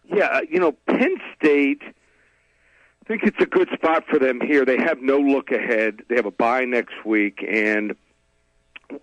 Yeah, 0.08 0.26
uh, 0.26 0.40
you 0.48 0.60
know, 0.60 0.72
Penn 0.86 1.16
State. 1.36 1.82
I 3.04 3.06
think 3.06 3.24
it's 3.24 3.40
a 3.40 3.46
good 3.46 3.68
spot 3.74 4.04
for 4.08 4.18
them 4.18 4.40
here. 4.40 4.64
They 4.64 4.78
have 4.78 5.02
no 5.02 5.18
look 5.18 5.50
ahead. 5.50 6.02
They 6.08 6.16
have 6.16 6.24
a 6.24 6.30
bye 6.30 6.64
next 6.64 7.04
week, 7.04 7.44
and 7.46 7.94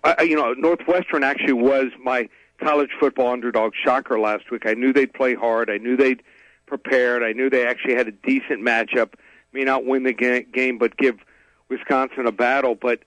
uh, 0.02 0.14
you 0.20 0.34
know, 0.34 0.54
Northwestern 0.54 1.22
actually 1.22 1.52
was 1.52 1.86
my 2.02 2.28
college 2.60 2.90
football 2.98 3.28
underdog 3.28 3.74
shocker 3.74 4.18
last 4.18 4.50
week. 4.50 4.66
I 4.66 4.74
knew 4.74 4.92
they'd 4.92 5.12
play 5.12 5.34
hard. 5.34 5.70
I 5.70 5.78
knew 5.78 5.96
they'd 5.96 6.20
prepared. 6.66 7.22
I 7.22 7.32
knew 7.32 7.48
they 7.48 7.64
actually 7.64 7.94
had 7.94 8.08
a 8.08 8.12
decent 8.12 8.60
matchup. 8.60 9.14
May 9.52 9.62
not 9.62 9.84
win 9.84 10.02
the 10.02 10.12
game, 10.12 10.78
but 10.78 10.96
give 10.96 11.18
Wisconsin 11.68 12.26
a 12.26 12.32
battle. 12.32 12.74
But 12.74 13.00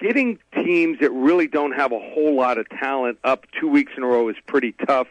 getting 0.00 0.38
teams 0.52 0.98
that 1.00 1.12
really 1.12 1.46
don't 1.46 1.72
have 1.72 1.92
a 1.92 2.00
whole 2.00 2.34
lot 2.34 2.58
of 2.58 2.68
talent 2.70 3.18
up 3.22 3.46
two 3.60 3.68
weeks 3.68 3.92
in 3.96 4.02
a 4.02 4.06
row 4.06 4.28
is 4.28 4.36
pretty 4.48 4.74
tough. 4.88 5.08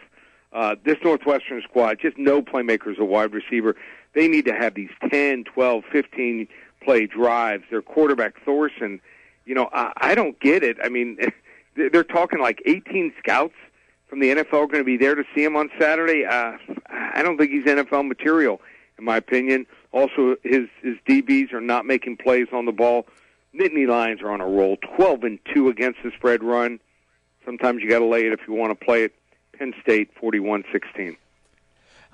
Uh, 0.52 0.76
this 0.86 0.98
Northwestern 1.04 1.62
squad, 1.62 2.00
just 2.02 2.18
no 2.18 2.42
playmakers 2.42 2.98
or 2.98 3.06
wide 3.06 3.34
receiver. 3.34 3.76
They 4.16 4.28
need 4.28 4.46
to 4.46 4.54
have 4.54 4.74
these 4.74 4.90
10, 5.10 5.44
12, 5.44 5.84
15 5.92 6.48
play 6.82 7.06
drives. 7.06 7.64
Their 7.70 7.82
quarterback, 7.82 8.44
Thorson, 8.44 9.00
you 9.46 9.54
know, 9.54 9.70
I, 9.72 9.92
I 9.98 10.16
don't 10.16 10.40
get 10.40 10.64
it. 10.64 10.78
I 10.84 10.90
mean, 10.90 11.18
they're 11.76 12.04
talking 12.04 12.40
like 12.40 12.62
18 12.66 13.14
scouts 13.20 13.54
from 14.08 14.20
the 14.20 14.30
NFL 14.30 14.54
are 14.54 14.68
going 14.68 14.80
to 14.80 14.84
be 14.84 14.98
there 14.98 15.16
to 15.16 15.24
see 15.36 15.44
him 15.44 15.56
on 15.56 15.70
Saturday. 15.80 16.26
Uh, 16.26 16.54
I 16.90 17.22
don't 17.22 17.38
think 17.38 17.52
he's 17.52 17.66
NFL 17.66 18.08
material, 18.08 18.62
in 18.98 19.06
my 19.06 19.18
opinion. 19.18 19.66
Also, 19.92 20.36
his 20.44 20.68
his 20.82 20.96
DBs 21.08 21.54
are 21.54 21.62
not 21.62 21.86
making 21.86 22.18
plays 22.18 22.48
on 22.54 22.66
the 22.66 22.72
ball. 22.72 23.08
Nittany 23.54 23.88
Lions 23.88 24.22
are 24.22 24.32
on 24.32 24.42
a 24.42 24.48
roll, 24.48 24.78
12 24.98 25.24
and 25.24 25.40
two 25.54 25.70
against 25.70 26.00
the 26.04 26.12
spread 26.12 26.44
run. 26.44 26.80
Sometimes 27.46 27.82
you 27.82 27.90
got 27.90 28.00
to 28.00 28.06
lay 28.06 28.26
it 28.26 28.34
if 28.34 28.42
you 28.48 28.54
want 28.54 28.78
to 28.78 28.86
play 28.86 29.04
it. 29.04 29.14
Penn 29.58 29.74
State, 29.82 30.10
41-16. 30.22 31.16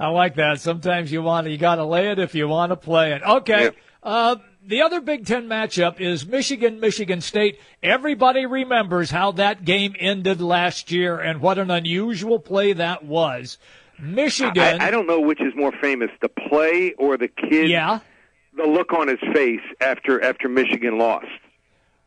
I 0.02 0.08
like 0.08 0.36
that. 0.36 0.60
Sometimes 0.60 1.12
you 1.12 1.22
want 1.22 1.48
you 1.48 1.58
got 1.58 1.76
to 1.76 1.86
lay 1.86 2.10
it 2.10 2.18
if 2.18 2.34
you 2.34 2.48
want 2.48 2.72
to 2.72 2.76
play 2.76 3.14
it. 3.14 3.22
Okay. 3.22 3.70
Uh, 4.02 4.38
the 4.66 4.82
other 4.82 5.00
Big 5.00 5.28
Ten 5.28 5.48
matchup 5.48 6.00
is 6.00 6.26
Michigan, 6.26 6.80
Michigan 6.80 7.22
State. 7.22 7.60
Everybody 7.84 8.48
remembers 8.48 9.12
how 9.12 9.34
that 9.34 9.64
game 9.64 9.96
ended 10.00 10.42
last 10.42 10.92
year 10.92 11.20
and 11.20 11.40
what 11.40 11.60
an 11.60 11.70
unusual 11.70 12.40
play 12.40 12.74
that 12.74 13.06
was. 13.06 13.60
Michigan. 14.00 14.82
I, 14.82 14.88
I 14.88 14.92
don't 14.92 15.06
know 15.06 15.20
which 15.20 15.40
is 15.40 15.54
more 15.56 15.72
famous, 15.80 16.10
the 16.20 16.30
play 16.30 16.96
or 16.98 17.18
the 17.18 17.28
kid. 17.28 17.70
Yeah. 17.70 18.00
The 18.58 18.64
look 18.64 18.94
on 18.94 19.08
his 19.08 19.20
face 19.34 19.62
after 19.80 20.20
after 20.24 20.50
Michigan 20.50 20.98
lost. 20.98 21.28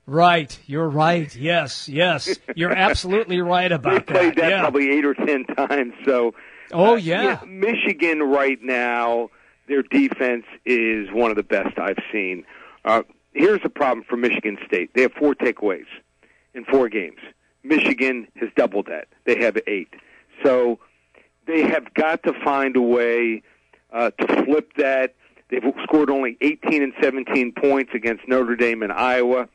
Right. 0.06 0.58
You're 0.66 0.88
right. 0.88 1.34
Yes. 1.36 1.88
Yes. 1.88 2.38
You're 2.56 2.72
absolutely 2.76 3.40
right 3.40 3.70
about 3.70 4.06
They 4.06 4.12
played 4.12 4.36
that 4.36 4.50
yeah. 4.50 4.60
probably 4.62 4.90
eight 4.90 5.04
or 5.04 5.14
ten 5.14 5.44
times. 5.44 5.94
So, 6.04 6.34
Oh, 6.72 6.94
uh, 6.94 6.96
yeah. 6.96 7.40
Michigan 7.46 8.22
right 8.22 8.60
now, 8.62 9.30
their 9.68 9.82
defense 9.82 10.44
is 10.64 11.10
one 11.12 11.30
of 11.30 11.36
the 11.36 11.42
best 11.42 11.78
I've 11.78 12.02
seen. 12.12 12.44
Uh, 12.84 13.02
here's 13.32 13.62
the 13.62 13.68
problem 13.68 14.04
for 14.08 14.16
Michigan 14.16 14.58
State: 14.66 14.90
they 14.94 15.02
have 15.02 15.12
four 15.12 15.34
takeaways 15.34 15.86
in 16.54 16.64
four 16.64 16.88
games. 16.88 17.18
Michigan 17.62 18.28
has 18.36 18.50
doubled 18.56 18.86
that; 18.86 19.08
they 19.24 19.40
have 19.40 19.58
eight. 19.66 19.92
So, 20.42 20.78
they 21.46 21.62
have 21.62 21.92
got 21.94 22.22
to 22.24 22.32
find 22.44 22.76
a 22.76 22.80
way 22.80 23.42
uh, 23.92 24.10
to 24.10 24.44
flip 24.44 24.72
that. 24.76 25.14
They've 25.50 25.62
scored 25.84 26.10
only 26.10 26.36
18 26.40 26.82
and 26.82 26.92
17 27.00 27.52
points 27.52 27.92
against 27.94 28.26
Notre 28.26 28.56
Dame 28.56 28.82
and 28.82 28.92
Iowa. 28.92 29.48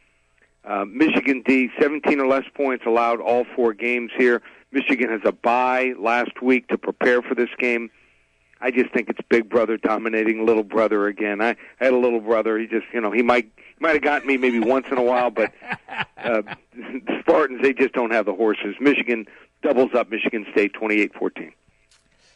Uh, 0.63 0.85
Michigan 0.85 1.41
D, 1.45 1.69
17 1.81 2.19
or 2.19 2.27
less 2.27 2.43
points 2.53 2.85
allowed 2.85 3.21
all 3.21 3.45
four 3.55 3.73
games 3.73 4.11
here. 4.17 4.41
Michigan 4.71 5.09
has 5.09 5.21
a 5.25 5.31
bye 5.31 5.93
last 5.97 6.41
week 6.41 6.67
to 6.67 6.77
prepare 6.77 7.21
for 7.21 7.35
this 7.35 7.49
game. 7.57 7.89
I 8.61 8.71
just 8.71 8.91
think 8.91 9.09
it's 9.09 9.19
big 9.29 9.49
brother 9.49 9.77
dominating 9.77 10.45
little 10.45 10.63
brother 10.63 11.07
again. 11.07 11.41
I, 11.41 11.51
I 11.51 11.85
had 11.85 11.93
a 11.93 11.97
little 11.97 12.19
brother. 12.19 12.57
He 12.59 12.67
just, 12.67 12.85
you 12.93 12.99
know, 12.99 13.11
he 13.11 13.21
might 13.21 13.45
he 13.45 13.79
might 13.79 13.93
have 13.93 14.01
gotten 14.01 14.27
me 14.27 14.37
maybe 14.37 14.59
once 14.59 14.87
in 14.91 14.97
a 14.97 15.03
while, 15.03 15.31
but 15.31 15.53
uh, 16.17 16.41
the 16.73 17.19
Spartans 17.21 17.61
they 17.61 17.73
just 17.73 17.93
don't 17.93 18.11
have 18.11 18.25
the 18.25 18.33
horses. 18.33 18.75
Michigan 18.79 19.25
doubles 19.61 19.93
up 19.93 20.09
Michigan 20.09 20.45
State 20.51 20.73
28-14. 20.73 21.51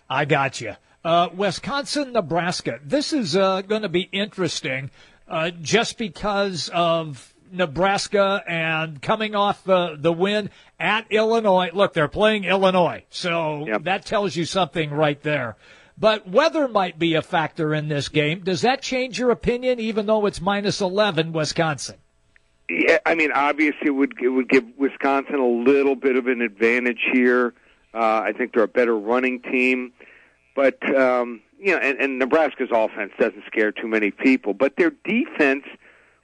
I 0.10 0.26
got 0.26 0.62
you. 0.62 0.76
Uh, 1.04 1.30
Wisconsin, 1.36 2.14
Nebraska. 2.14 2.80
This 2.84 3.12
is 3.12 3.36
uh, 3.36 3.62
going 3.62 3.82
to 3.82 3.90
be 3.90 4.04
interesting 4.12 4.90
uh, 5.28 5.52
just 5.62 5.98
because 5.98 6.70
of 6.74 7.33
Nebraska 7.54 8.44
and 8.48 9.02
coming 9.02 9.36
off 9.36 9.64
the, 9.64 9.96
the 9.98 10.12
win 10.12 10.50
at 10.80 11.06
Illinois. 11.12 11.70
Look, 11.74 11.94
they're 11.94 12.08
playing 12.08 12.44
Illinois, 12.44 13.04
so 13.10 13.68
that 13.82 14.06
tells 14.06 14.36
you 14.36 14.46
something 14.46 14.92
right 14.92 15.22
there. 15.22 15.56
But 15.98 16.28
weather 16.28 16.68
might 16.68 16.98
be 16.98 17.14
a 17.14 17.22
factor 17.22 17.74
in 17.74 17.88
this 17.88 18.10
game. 18.10 18.42
Does 18.42 18.62
that 18.62 18.82
change 18.82 19.20
your 19.20 19.32
opinion, 19.32 19.80
even 19.80 20.06
though 20.06 20.26
it's 20.26 20.42
minus 20.42 20.82
11 20.82 21.34
Wisconsin? 21.34 21.98
Yeah, 22.70 22.98
I 23.06 23.14
mean, 23.14 23.32
obviously, 23.32 23.88
it 23.88 23.92
would 23.92 24.14
it 24.22 24.30
would 24.30 24.50
give 24.50 24.66
Wisconsin 24.78 25.36
a 25.36 25.48
little 25.48 25.96
bit 25.96 26.16
of 26.16 26.28
an 26.28 26.42
advantage 26.42 27.02
here. 27.12 27.54
Uh, 27.94 28.22
I 28.26 28.34
think 28.36 28.54
they're 28.54 28.64
a 28.64 28.68
better 28.68 28.98
running 28.98 29.42
team, 29.42 29.94
but 30.56 30.84
um, 30.96 31.42
you 31.60 31.74
know, 31.74 31.78
and, 31.78 32.00
and 32.00 32.20
Nebraska's 32.20 32.70
offense 32.72 33.12
doesn't 33.20 33.44
scare 33.46 33.72
too 33.72 33.88
many 33.88 34.12
people, 34.12 34.54
but 34.54 34.76
their 34.78 34.92
defense 35.04 35.66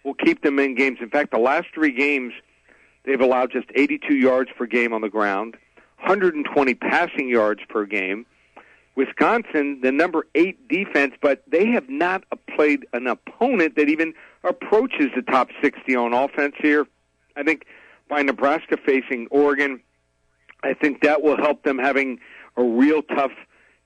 will 0.04 0.14
keep 0.14 0.41
them 0.41 0.60
in 0.60 0.76
games. 0.76 1.00
In 1.02 1.10
fact, 1.10 1.32
the 1.32 1.39
last 1.39 1.68
three 1.74 1.91
games, 1.91 2.34
they've 3.06 3.20
allowed 3.20 3.52
just 3.52 3.68
82 3.76 4.16
yards 4.16 4.50
per 4.58 4.66
game 4.66 4.93
on 4.93 5.02
the 5.02 5.10
ground, 5.10 5.56
120 6.00 6.74
passing 6.76 7.30
yards 7.30 7.62
per 7.68 7.86
game. 7.86 8.26
Wisconsin, 8.95 9.80
the 9.82 9.91
number 9.91 10.28
eight 10.36 10.68
defense, 10.68 11.14
but 11.22 11.43
they 11.47 11.68
have 11.68 11.89
not 11.89 12.24
played 12.54 12.86
an 12.91 13.08
opponent 13.08 13.76
that 13.78 13.88
even 13.88 14.14
approaches 14.43 15.08
the 15.16 15.22
top 15.22 15.50
60 15.62 15.95
on 15.95 16.14
offense 16.14 16.56
here. 16.60 16.86
I 17.38 17.43
think 17.43 17.66
by 18.10 18.22
Nebraska 18.24 18.78
facing 18.86 19.28
Oregon, 19.32 19.80
I 20.64 20.74
think 20.74 21.02
that 21.04 21.22
will 21.22 21.38
help 21.38 21.64
them 21.64 21.78
having 21.78 22.20
a 22.58 22.64
real 22.64 23.02
tough 23.02 23.32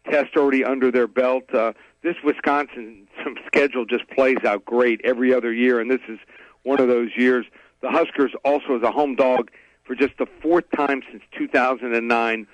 test 0.10 0.36
already 0.36 0.64
under 0.64 0.90
their 0.90 1.08
belt. 1.08 1.44
Uh, 1.54 1.74
this 2.04 2.16
Wisconsin 2.24 3.08
schedule 3.48 3.86
just 3.86 4.08
plays 4.10 4.38
out 4.46 4.64
great 4.66 5.02
every 5.04 5.34
other 5.34 5.52
year, 5.54 5.80
and 5.80 5.90
this 5.90 6.02
is 6.08 6.20
one 6.64 6.80
of 6.80 6.88
those 6.88 7.10
years. 7.18 7.46
The 7.82 7.90
Huskers 7.90 8.32
also 8.46 8.76
as 8.76 8.84
a 8.84 8.92
home 8.92 9.16
dog 9.16 9.50
for 9.84 9.96
just 9.96 10.18
the 10.18 10.28
fourth 10.42 10.66
time 10.76 11.02
since 11.10 11.24
2009. 11.38 12.48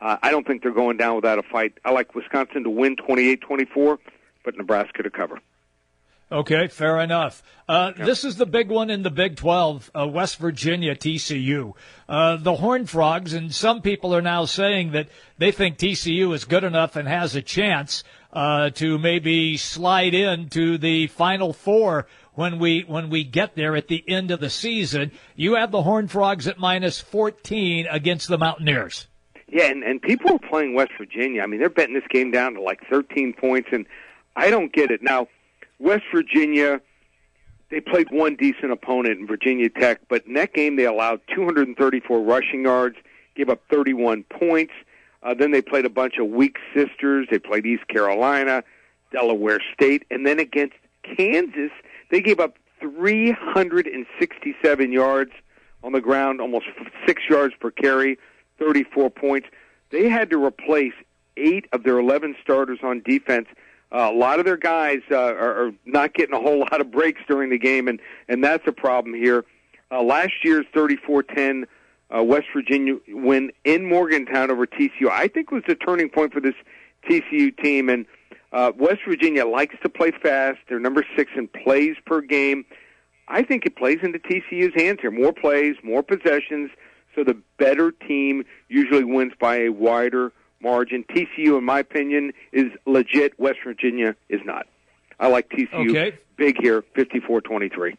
Uh, 0.00 0.16
I 0.22 0.30
don't 0.30 0.46
think 0.46 0.62
they're 0.62 0.72
going 0.72 0.96
down 0.96 1.16
without 1.16 1.38
a 1.38 1.42
fight. 1.42 1.74
I 1.84 1.90
like 1.90 2.14
Wisconsin 2.14 2.64
to 2.64 2.70
win 2.70 2.96
28-24, 2.96 3.98
but 4.44 4.56
Nebraska 4.56 5.02
to 5.02 5.10
cover. 5.10 5.40
Okay, 6.30 6.68
fair 6.68 7.00
enough. 7.00 7.42
Uh, 7.66 7.92
This 7.96 8.22
is 8.22 8.36
the 8.36 8.44
big 8.44 8.68
one 8.68 8.90
in 8.90 9.02
the 9.02 9.10
Big 9.10 9.36
12, 9.36 9.90
uh, 9.94 10.06
West 10.06 10.38
Virginia 10.38 10.94
TCU. 10.94 11.72
Uh, 12.06 12.36
the 12.36 12.56
Horned 12.56 12.90
Frogs, 12.90 13.32
and 13.32 13.54
some 13.54 13.80
people 13.80 14.14
are 14.14 14.20
now 14.20 14.44
saying 14.44 14.92
that 14.92 15.08
they 15.38 15.52
think 15.52 15.78
TCU 15.78 16.34
is 16.34 16.44
good 16.44 16.64
enough 16.64 16.96
and 16.96 17.08
has 17.08 17.34
a 17.34 17.40
chance 17.40 18.04
uh, 18.34 18.68
to 18.70 18.98
maybe 18.98 19.56
slide 19.56 20.12
into 20.12 20.76
the 20.76 21.06
Final 21.06 21.54
Four 21.54 22.06
when 22.34 22.58
we 22.58 22.82
when 22.86 23.08
we 23.08 23.24
get 23.24 23.54
there 23.56 23.74
at 23.74 23.88
the 23.88 24.04
end 24.06 24.30
of 24.30 24.38
the 24.40 24.50
season. 24.50 25.10
You 25.34 25.54
have 25.54 25.70
the 25.70 25.82
Horned 25.82 26.10
Frogs 26.10 26.46
at 26.46 26.58
minus 26.58 27.00
14 27.00 27.86
against 27.90 28.28
the 28.28 28.36
Mountaineers. 28.36 29.06
Yeah, 29.50 29.70
and, 29.70 29.82
and 29.82 30.02
people 30.02 30.32
are 30.34 30.38
playing 30.50 30.74
West 30.74 30.92
Virginia. 30.98 31.40
I 31.40 31.46
mean, 31.46 31.58
they're 31.58 31.70
betting 31.70 31.94
this 31.94 32.06
game 32.10 32.30
down 32.30 32.52
to 32.54 32.60
like 32.60 32.80
13 32.90 33.32
points, 33.32 33.70
and 33.72 33.86
I 34.36 34.50
don't 34.50 34.70
get 34.74 34.90
it. 34.90 35.02
Now, 35.02 35.26
West 35.78 36.04
Virginia, 36.12 36.80
they 37.70 37.80
played 37.80 38.10
one 38.10 38.36
decent 38.36 38.72
opponent 38.72 39.20
in 39.20 39.26
Virginia 39.26 39.68
Tech, 39.68 40.00
but 40.08 40.26
in 40.26 40.34
that 40.34 40.54
game 40.54 40.76
they 40.76 40.84
allowed 40.84 41.20
234 41.34 42.20
rushing 42.20 42.64
yards, 42.64 42.96
gave 43.34 43.48
up 43.48 43.60
31 43.70 44.24
points. 44.24 44.72
Uh, 45.22 45.34
then 45.34 45.50
they 45.50 45.62
played 45.62 45.84
a 45.84 45.90
bunch 45.90 46.18
of 46.18 46.28
weak 46.28 46.56
sisters. 46.74 47.26
They 47.30 47.38
played 47.38 47.66
East 47.66 47.86
Carolina, 47.88 48.62
Delaware 49.12 49.60
State, 49.74 50.04
and 50.10 50.26
then 50.26 50.38
against 50.38 50.74
Kansas, 51.02 51.70
they 52.10 52.20
gave 52.20 52.40
up 52.40 52.56
367 52.80 54.92
yards 54.92 55.32
on 55.82 55.92
the 55.92 56.00
ground, 56.00 56.40
almost 56.40 56.66
six 57.06 57.22
yards 57.28 57.54
per 57.58 57.70
carry, 57.70 58.18
34 58.58 59.10
points. 59.10 59.48
They 59.90 60.08
had 60.08 60.30
to 60.30 60.44
replace 60.44 60.92
eight 61.36 61.66
of 61.72 61.84
their 61.84 61.98
11 61.98 62.36
starters 62.42 62.80
on 62.82 63.02
defense. 63.04 63.46
Uh, 63.90 64.10
a 64.12 64.16
lot 64.16 64.38
of 64.38 64.44
their 64.44 64.56
guys 64.56 65.00
uh, 65.10 65.16
are, 65.16 65.66
are 65.66 65.72
not 65.86 66.12
getting 66.14 66.34
a 66.34 66.40
whole 66.40 66.58
lot 66.70 66.80
of 66.80 66.90
breaks 66.90 67.20
during 67.28 67.50
the 67.50 67.58
game, 67.58 67.88
and 67.88 68.00
and 68.28 68.42
that's 68.42 68.66
a 68.66 68.72
problem 68.72 69.14
here. 69.14 69.44
Uh, 69.90 70.02
last 70.02 70.32
year's 70.44 70.66
34-10 70.74 71.64
uh, 72.14 72.22
West 72.22 72.46
Virginia 72.54 72.96
win 73.08 73.50
in 73.64 73.84
Morgantown 73.86 74.50
over 74.50 74.66
TCU, 74.66 75.10
I 75.10 75.28
think 75.28 75.50
was 75.50 75.62
the 75.66 75.74
turning 75.74 76.08
point 76.08 76.32
for 76.32 76.40
this 76.40 76.54
TCU 77.08 77.56
team. 77.56 77.88
And 77.88 78.06
uh, 78.52 78.72
West 78.76 79.00
Virginia 79.06 79.46
likes 79.46 79.76
to 79.82 79.88
play 79.88 80.10
fast. 80.10 80.58
They're 80.68 80.80
number 80.80 81.04
six 81.16 81.30
in 81.36 81.48
plays 81.48 81.96
per 82.06 82.20
game. 82.20 82.64
I 83.28 83.42
think 83.42 83.66
it 83.66 83.76
plays 83.76 83.98
into 84.02 84.18
TCU's 84.18 84.74
hands 84.74 85.00
here. 85.00 85.10
More 85.10 85.32
plays, 85.32 85.76
more 85.82 86.02
possessions. 86.02 86.70
So 87.14 87.24
the 87.24 87.36
better 87.58 87.92
team 87.92 88.44
usually 88.68 89.04
wins 89.04 89.32
by 89.38 89.62
a 89.62 89.68
wider 89.70 90.32
margin. 90.62 91.04
TCU, 91.04 91.58
in 91.58 91.64
my 91.64 91.80
opinion, 91.80 92.32
is 92.52 92.66
legit. 92.86 93.38
West 93.38 93.58
Virginia 93.64 94.14
is 94.28 94.40
not. 94.44 94.66
I 95.20 95.28
like 95.28 95.48
TCU 95.50 95.90
Okay. 95.90 96.18
big 96.36 96.56
here, 96.60 96.82
54-23. 96.96 97.96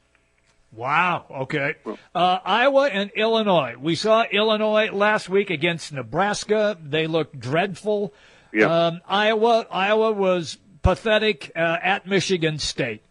Wow. 0.71 1.25
Okay. 1.31 1.75
Uh, 2.13 2.37
Iowa 2.45 2.87
and 2.89 3.09
Illinois. 3.15 3.75
We 3.79 3.95
saw 3.95 4.23
Illinois 4.31 4.89
last 4.91 5.27
week 5.27 5.49
against 5.49 5.91
Nebraska. 5.91 6.77
They 6.81 7.07
looked 7.07 7.39
dreadful. 7.39 8.13
Yeah. 8.53 8.87
Um, 8.87 9.01
Iowa. 9.07 9.65
Iowa 9.71 10.11
was 10.11 10.57
pathetic 10.83 11.51
uh, 11.55 11.77
at 11.81 12.05
Michigan 12.07 12.59
State. 12.59 13.01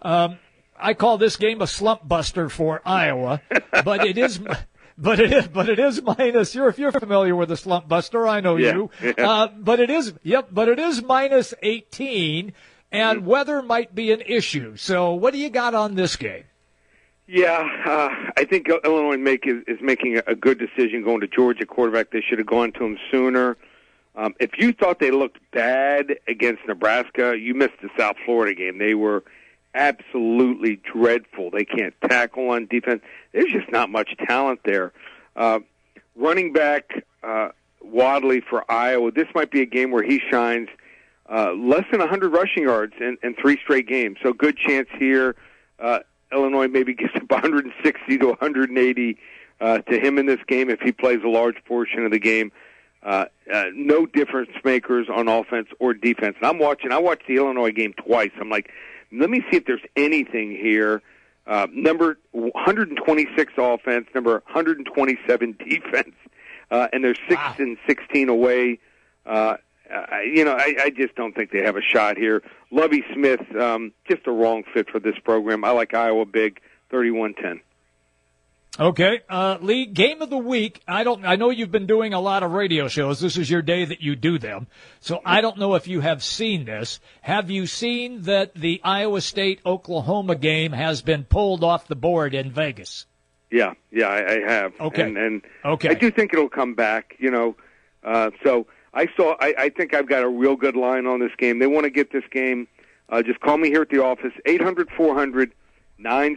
Um, 0.00 0.38
I 0.80 0.94
call 0.94 1.18
this 1.18 1.36
game 1.36 1.60
a 1.60 1.66
slump 1.66 2.06
buster 2.06 2.48
for 2.48 2.80
Iowa, 2.84 3.42
but 3.84 4.06
it 4.06 4.16
is. 4.16 4.38
But 5.00 5.20
it 5.20 5.32
is, 5.32 5.46
but 5.48 5.68
it 5.68 5.78
is 5.78 6.02
minus. 6.02 6.54
You're 6.56 6.68
if 6.68 6.78
you're 6.78 6.90
familiar 6.92 7.36
with 7.36 7.48
the 7.50 7.56
slump 7.56 7.86
buster, 7.88 8.26
I 8.26 8.40
know 8.40 8.56
Yeah. 8.56 8.72
you. 8.74 8.90
Yeah. 9.00 9.12
Uh, 9.30 9.46
but 9.56 9.78
it 9.78 9.90
is, 9.90 10.12
yep. 10.24 10.48
But 10.50 10.68
it 10.68 10.80
is 10.80 11.02
minus 11.02 11.54
18, 11.62 12.52
and 12.90 13.24
weather 13.24 13.62
might 13.62 13.94
be 13.94 14.10
an 14.10 14.20
issue. 14.22 14.76
So, 14.76 15.14
what 15.14 15.32
do 15.32 15.38
you 15.38 15.50
got 15.50 15.74
on 15.74 15.94
this 15.94 16.16
game? 16.16 16.44
Yeah, 17.28 17.60
uh, 17.86 18.08
I 18.38 18.44
think 18.44 18.68
Illinois 18.68 19.18
make 19.18 19.46
is, 19.46 19.62
is 19.68 19.78
making 19.82 20.16
a, 20.18 20.22
a 20.32 20.34
good 20.34 20.58
decision 20.58 21.04
going 21.04 21.20
to 21.20 21.28
George 21.28 21.60
at 21.60 21.68
quarterback. 21.68 22.10
They 22.10 22.22
should 22.26 22.38
have 22.38 22.46
gone 22.48 22.72
to 22.72 22.84
him 22.84 22.98
sooner. 23.10 23.56
Um, 24.16 24.34
if 24.40 24.52
you 24.58 24.72
thought 24.72 24.98
they 24.98 25.10
looked 25.10 25.38
bad 25.52 26.14
against 26.26 26.62
Nebraska, 26.66 27.36
you 27.38 27.54
missed 27.54 27.74
the 27.82 27.90
South 27.96 28.16
Florida 28.24 28.54
game. 28.54 28.78
They 28.78 28.94
were 28.94 29.22
absolutely 29.74 30.80
dreadful. 30.92 31.50
They 31.50 31.64
can't 31.64 31.94
tackle 32.08 32.50
on 32.50 32.66
defense. 32.66 33.02
There's 33.32 33.52
just 33.52 33.70
not 33.70 33.90
much 33.90 34.14
talent 34.26 34.60
there. 34.64 34.92
Uh, 35.36 35.60
running 36.16 36.52
back 36.52 37.04
uh, 37.22 37.50
Wadley 37.82 38.40
for 38.40 38.70
Iowa. 38.70 39.12
This 39.12 39.28
might 39.34 39.50
be 39.50 39.62
a 39.62 39.66
game 39.66 39.90
where 39.90 40.02
he 40.02 40.20
shines. 40.30 40.68
Uh, 41.30 41.52
less 41.52 41.84
than 41.90 42.00
100 42.00 42.32
rushing 42.32 42.62
yards 42.62 42.94
in, 43.00 43.18
in 43.22 43.34
three 43.34 43.58
straight 43.62 43.86
games, 43.86 44.16
so 44.22 44.32
good 44.32 44.56
chance 44.56 44.88
here. 44.98 45.36
Uh, 45.78 45.98
Illinois 46.32 46.68
maybe 46.68 46.94
gets 46.94 47.14
up 47.14 47.30
160 47.30 48.18
to 48.18 48.26
180 48.28 49.18
uh, 49.60 49.78
to 49.78 50.00
him 50.00 50.18
in 50.18 50.26
this 50.26 50.40
game 50.46 50.70
if 50.70 50.80
he 50.80 50.92
plays 50.92 51.20
a 51.24 51.28
large 51.28 51.62
portion 51.66 52.04
of 52.04 52.10
the 52.10 52.18
game. 52.18 52.50
Uh, 53.02 53.26
uh, 53.52 53.64
no 53.74 54.06
difference 54.06 54.50
makers 54.64 55.06
on 55.14 55.28
offense 55.28 55.68
or 55.78 55.94
defense. 55.94 56.36
And 56.38 56.46
I'm 56.46 56.58
watching. 56.58 56.92
I 56.92 56.98
watched 56.98 57.28
the 57.28 57.36
Illinois 57.36 57.70
game 57.70 57.92
twice. 57.92 58.32
I'm 58.40 58.50
like, 58.50 58.70
let 59.12 59.30
me 59.30 59.40
see 59.50 59.56
if 59.58 59.64
there's 59.66 59.80
anything 59.96 60.50
here. 60.50 61.02
Uh, 61.46 61.66
number 61.72 62.18
126 62.32 63.52
offense, 63.56 64.06
number 64.14 64.32
127 64.52 65.56
defense, 65.68 66.14
uh, 66.70 66.88
and 66.92 67.02
they're 67.02 67.14
six 67.28 67.40
and 67.58 67.78
16 67.86 68.28
away. 68.28 68.78
Uh, 69.24 69.56
I- 69.90 70.30
you 70.30 70.44
know, 70.44 70.52
I, 70.52 70.74
I 70.84 70.90
just 70.90 71.14
don't 71.14 71.34
think 71.34 71.50
they 71.50 71.62
have 71.62 71.76
a 71.76 71.80
shot 71.80 72.18
here. 72.18 72.42
Lovie 72.70 73.02
Smith, 73.14 73.40
um, 73.56 73.92
just 74.06 74.26
a 74.26 74.30
wrong 74.30 74.62
fit 74.74 74.90
for 74.90 74.98
this 75.00 75.18
program. 75.24 75.64
I 75.64 75.70
like 75.70 75.94
Iowa 75.94 76.26
big, 76.26 76.60
31-10. 76.92 77.60
Okay, 78.80 79.22
uh, 79.28 79.58
Lee, 79.60 79.86
game 79.86 80.22
of 80.22 80.30
the 80.30 80.38
week. 80.38 80.80
I 80.86 81.02
don't. 81.02 81.24
I 81.24 81.34
know 81.34 81.50
you've 81.50 81.72
been 81.72 81.86
doing 81.88 82.14
a 82.14 82.20
lot 82.20 82.44
of 82.44 82.52
radio 82.52 82.86
shows. 82.86 83.18
This 83.18 83.36
is 83.36 83.50
your 83.50 83.60
day 83.62 83.84
that 83.84 84.00
you 84.02 84.14
do 84.14 84.38
them. 84.38 84.68
So 85.00 85.20
I 85.24 85.40
don't 85.40 85.58
know 85.58 85.74
if 85.74 85.88
you 85.88 86.00
have 86.00 86.22
seen 86.22 86.64
this. 86.64 87.00
Have 87.22 87.50
you 87.50 87.66
seen 87.66 88.22
that 88.22 88.54
the 88.54 88.80
Iowa 88.84 89.20
State 89.20 89.60
Oklahoma 89.66 90.36
game 90.36 90.70
has 90.70 91.02
been 91.02 91.24
pulled 91.24 91.64
off 91.64 91.88
the 91.88 91.96
board 91.96 92.34
in 92.34 92.52
Vegas? 92.52 93.06
Yeah, 93.50 93.72
yeah, 93.90 94.06
I, 94.06 94.34
I 94.34 94.52
have. 94.52 94.72
Okay. 94.80 95.02
and, 95.02 95.16
and 95.16 95.42
Okay. 95.64 95.88
I 95.88 95.94
do 95.94 96.10
think 96.12 96.32
it'll 96.32 96.48
come 96.48 96.74
back. 96.74 97.16
You 97.18 97.32
know, 97.32 97.56
uh, 98.04 98.30
so 98.44 98.68
I 98.94 99.08
saw. 99.16 99.34
I, 99.40 99.54
I 99.58 99.68
think 99.70 99.92
I've 99.92 100.08
got 100.08 100.22
a 100.22 100.28
real 100.28 100.54
good 100.54 100.76
line 100.76 101.06
on 101.06 101.18
this 101.18 101.32
game. 101.36 101.58
They 101.58 101.66
want 101.66 101.82
to 101.84 101.90
get 101.90 102.12
this 102.12 102.24
game. 102.30 102.68
Uh, 103.08 103.22
just 103.22 103.40
call 103.40 103.56
me 103.58 103.70
here 103.70 103.82
at 103.82 103.88
the 103.88 104.04
office 104.04 104.34
eight 104.46 104.62
hundred 104.62 104.88
four 104.96 105.14
hundred 105.14 105.48
nine 105.48 105.54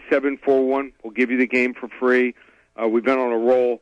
seven 0.09 0.38
four 0.38 0.68
one. 0.68 0.91
We'll 1.03 1.14
give 1.14 1.32
you 1.32 1.38
the 1.38 1.47
game 1.47 1.74
for 1.74 1.88
free. 1.99 2.34
Uh, 2.82 2.88
we've 2.88 3.03
been 3.03 3.20
on 3.20 3.32
a 3.32 3.38
roll. 3.38 3.82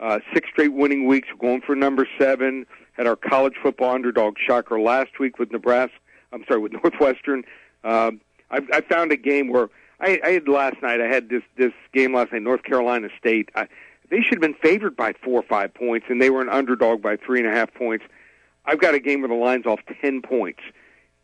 Uh, 0.00 0.18
six 0.34 0.48
straight 0.50 0.72
winning 0.72 1.06
weeks. 1.06 1.28
We're 1.32 1.48
going 1.48 1.60
for 1.60 1.76
number 1.76 2.08
seven. 2.18 2.66
Had 2.92 3.06
our 3.06 3.16
college 3.16 3.54
football 3.62 3.94
underdog 3.94 4.36
shocker 4.38 4.80
last 4.80 5.18
week 5.20 5.38
with 5.38 5.52
Nebraska. 5.52 5.94
I'm 6.32 6.44
sorry, 6.48 6.60
with 6.60 6.72
Northwestern. 6.84 7.44
Um, 7.84 8.20
I, 8.50 8.60
I 8.72 8.80
found 8.80 9.12
a 9.12 9.16
game 9.16 9.48
where 9.48 9.68
I, 10.00 10.20
I 10.24 10.30
had 10.30 10.48
last 10.48 10.82
night. 10.82 11.00
I 11.00 11.06
had 11.06 11.28
this 11.28 11.42
this 11.56 11.72
game 11.92 12.14
last 12.14 12.32
night. 12.32 12.42
North 12.42 12.64
Carolina 12.64 13.08
State. 13.18 13.50
I, 13.54 13.68
they 14.10 14.20
should 14.20 14.34
have 14.34 14.40
been 14.42 14.54
favored 14.54 14.96
by 14.96 15.14
four 15.24 15.40
or 15.40 15.42
five 15.42 15.72
points, 15.72 16.06
and 16.10 16.20
they 16.20 16.28
were 16.30 16.42
an 16.42 16.50
underdog 16.50 17.00
by 17.00 17.16
three 17.16 17.38
and 17.38 17.48
a 17.48 17.52
half 17.52 17.72
points. 17.72 18.04
I've 18.66 18.80
got 18.80 18.94
a 18.94 19.00
game 19.00 19.22
where 19.22 19.28
the 19.28 19.34
line's 19.34 19.66
off 19.66 19.80
ten 20.00 20.20
points. 20.20 20.60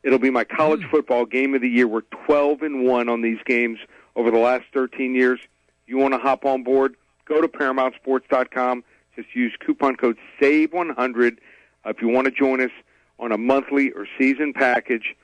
It'll 0.03 0.19
be 0.19 0.31
my 0.31 0.45
college 0.45 0.85
football 0.91 1.27
game 1.27 1.55
of 1.55 1.61
the 1.61 1.69
year. 1.69 1.89
We're 1.89 2.03
twelve 2.27 2.63
and 2.63 2.85
one 2.85 3.09
on 3.09 3.21
these 3.23 3.39
games 3.45 3.79
over 4.17 4.31
the 4.31 4.39
last 4.39 4.65
thirteen 4.73 5.15
years. 5.15 5.41
you 5.87 5.99
want 5.99 6.15
to 6.15 6.19
hop 6.19 6.45
on 6.45 6.63
board, 6.63 6.95
go 7.25 7.41
to 7.41 7.49
ParamountSports.com. 7.49 8.85
Just 9.17 9.35
use 9.35 9.53
coupon 9.65 9.97
code 9.97 10.17
SAVE100 10.41 11.39
uh, 11.85 11.91
if 11.91 12.01
you 12.01 12.09
want 12.09 12.27
to 12.27 12.31
join 12.31 12.61
us 12.61 12.71
on 13.19 13.33
a 13.33 13.39
monthly 13.39 13.91
or 13.91 14.07
season 14.17 14.53
package. 14.53 15.17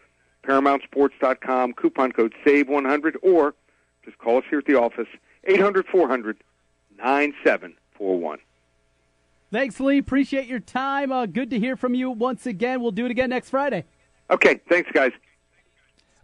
ParamountSports.com, 0.42 1.74
coupon 1.74 2.12
code 2.12 2.34
SAVE100, 2.44 3.14
or 3.22 3.54
just 4.04 4.18
call 4.18 4.38
us 4.38 4.44
here 4.50 4.58
at 4.58 4.66
the 4.66 4.74
office, 4.74 5.06
800 5.44 5.86
400 5.86 6.36
9741. 6.98 8.38
Thanks, 9.52 9.78
Lee. 9.78 9.98
Appreciate 9.98 10.46
your 10.46 10.60
time. 10.60 11.12
Uh, 11.12 11.26
good 11.26 11.50
to 11.50 11.58
hear 11.58 11.76
from 11.76 11.94
you 11.94 12.10
once 12.10 12.46
again. 12.46 12.80
We'll 12.80 12.90
do 12.90 13.04
it 13.04 13.10
again 13.10 13.30
next 13.30 13.50
Friday. 13.50 13.84
Okay, 14.30 14.60
thanks, 14.68 14.90
guys. 14.92 15.12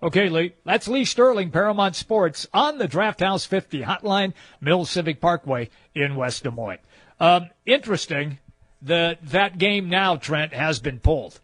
Okay, 0.03 0.28
Lee. 0.30 0.55
That's 0.64 0.88
Lee 0.88 1.05
Sterling, 1.05 1.51
Paramount 1.51 1.94
Sports, 1.94 2.46
on 2.55 2.78
the 2.78 2.88
Draft 2.88 3.20
House 3.20 3.44
50 3.44 3.82
hotline, 3.82 4.32
Mills 4.61 4.90
Civic 4.90 5.20
Parkway 5.20 5.68
in 5.94 6.16
West 6.16 6.44
Des 6.44 6.51
Moines. 6.51 6.78
Um, 7.18 7.51
interesting 7.66 8.38
that 8.80 9.18
that 9.26 9.59
game 9.59 9.90
now, 9.90 10.16
Trent, 10.16 10.55
has 10.55 10.78
been 10.80 11.01
pulled. 11.01 11.40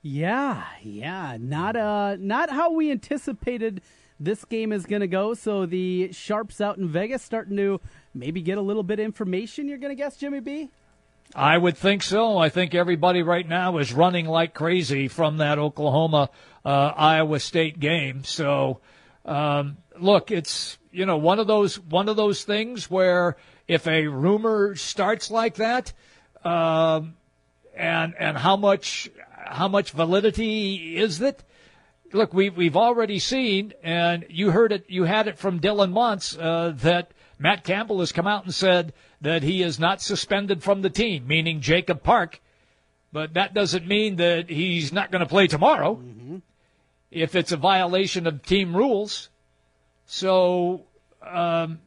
Yeah, 0.00 0.64
yeah, 0.82 1.36
not 1.38 1.76
uh, 1.76 2.16
not 2.18 2.48
how 2.48 2.72
we 2.72 2.90
anticipated 2.90 3.82
this 4.18 4.46
game 4.46 4.72
is 4.72 4.86
going 4.86 5.00
to 5.00 5.06
go. 5.06 5.34
So 5.34 5.66
the 5.66 6.10
sharps 6.12 6.60
out 6.60 6.78
in 6.78 6.88
Vegas 6.88 7.22
starting 7.22 7.56
to 7.58 7.82
maybe 8.14 8.40
get 8.40 8.56
a 8.56 8.62
little 8.62 8.82
bit 8.82 8.98
of 8.98 9.04
information. 9.04 9.68
You're 9.68 9.78
going 9.78 9.94
to 9.94 10.02
guess, 10.02 10.16
Jimmy 10.16 10.40
B. 10.40 10.70
I 11.34 11.56
would 11.56 11.76
think 11.76 12.02
so. 12.02 12.38
I 12.38 12.48
think 12.48 12.74
everybody 12.74 13.22
right 13.22 13.48
now 13.48 13.78
is 13.78 13.92
running 13.92 14.26
like 14.26 14.52
crazy 14.52 15.06
from 15.06 15.36
that 15.36 15.58
Oklahoma 15.58 16.30
uh, 16.64 16.92
Iowa 16.96 17.38
State 17.38 17.78
game. 17.78 18.24
So, 18.24 18.80
um, 19.24 19.76
look, 19.98 20.30
it's 20.30 20.78
you 20.90 21.06
know 21.06 21.18
one 21.18 21.38
of 21.38 21.46
those 21.46 21.78
one 21.78 22.08
of 22.08 22.16
those 22.16 22.42
things 22.42 22.90
where 22.90 23.36
if 23.68 23.86
a 23.86 24.08
rumor 24.08 24.74
starts 24.74 25.30
like 25.30 25.56
that, 25.56 25.92
um, 26.44 27.14
and 27.76 28.14
and 28.18 28.36
how 28.36 28.56
much 28.56 29.08
how 29.30 29.68
much 29.68 29.92
validity 29.92 30.96
is 30.96 31.20
it? 31.20 31.44
Look, 32.12 32.34
we 32.34 32.50
we've 32.50 32.76
already 32.76 33.20
seen, 33.20 33.72
and 33.84 34.26
you 34.28 34.50
heard 34.50 34.72
it. 34.72 34.86
You 34.88 35.04
had 35.04 35.28
it 35.28 35.38
from 35.38 35.60
Dylan 35.60 35.92
Montz 35.92 36.36
uh, 36.36 36.72
that 36.78 37.12
Matt 37.40 37.64
Campbell 37.64 38.00
has 38.00 38.12
come 38.12 38.26
out 38.26 38.44
and 38.44 38.54
said 38.54 38.92
that 39.22 39.42
he 39.42 39.62
is 39.62 39.80
not 39.80 40.02
suspended 40.02 40.62
from 40.62 40.82
the 40.82 40.90
team, 40.90 41.26
meaning 41.26 41.62
Jacob 41.62 42.02
Park. 42.02 42.38
But 43.12 43.32
that 43.34 43.54
doesn't 43.54 43.88
mean 43.88 44.16
that 44.16 44.50
he's 44.50 44.92
not 44.92 45.10
going 45.10 45.20
to 45.20 45.28
play 45.28 45.46
tomorrow 45.46 45.96
Mm-hmm. 45.96 46.36
if 47.10 47.34
it's 47.34 47.50
a 47.50 47.56
violation 47.56 48.26
of 48.26 48.42
team 48.42 48.76
rules. 48.76 49.30
So, 50.04 50.84
um, 51.26 51.80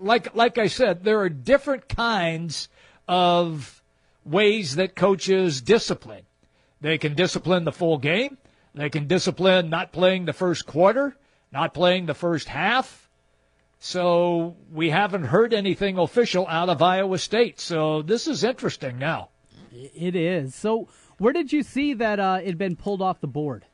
like 0.00 0.34
like 0.34 0.58
I 0.58 0.66
said, 0.66 1.04
there 1.04 1.20
are 1.20 1.28
different 1.28 1.88
kinds 1.88 2.68
of 3.06 3.82
ways 4.24 4.74
that 4.76 4.96
coaches 4.96 5.62
discipline. 5.62 6.24
They 6.80 6.98
can 6.98 7.14
discipline 7.14 7.64
the 7.64 7.72
full 7.72 7.98
game. 7.98 8.36
They 8.74 8.90
can 8.90 9.06
discipline 9.06 9.70
not 9.70 9.92
playing 9.92 10.24
the 10.24 10.32
first 10.34 10.66
quarter, 10.66 11.16
not 11.52 11.72
playing 11.72 12.06
the 12.06 12.14
first 12.14 12.48
half. 12.48 13.05
So 13.86 14.56
we 14.72 14.90
haven't 14.90 15.22
heard 15.22 15.54
anything 15.54 15.96
official 15.96 16.44
out 16.48 16.68
of 16.68 16.82
Iowa 16.82 17.18
State. 17.18 17.60
So 17.60 18.02
this 18.02 18.26
is 18.26 18.42
interesting 18.42 18.98
now. 18.98 19.28
It 19.72 20.16
is. 20.16 20.56
So 20.56 20.88
where 21.18 21.32
did 21.32 21.52
you 21.52 21.62
see 21.62 21.94
that 21.94 22.18
uh, 22.18 22.40
it 22.42 22.46
had 22.46 22.58
been 22.58 22.74
pulled 22.74 23.00
off 23.00 23.20
the 23.20 23.28
board? 23.28 23.64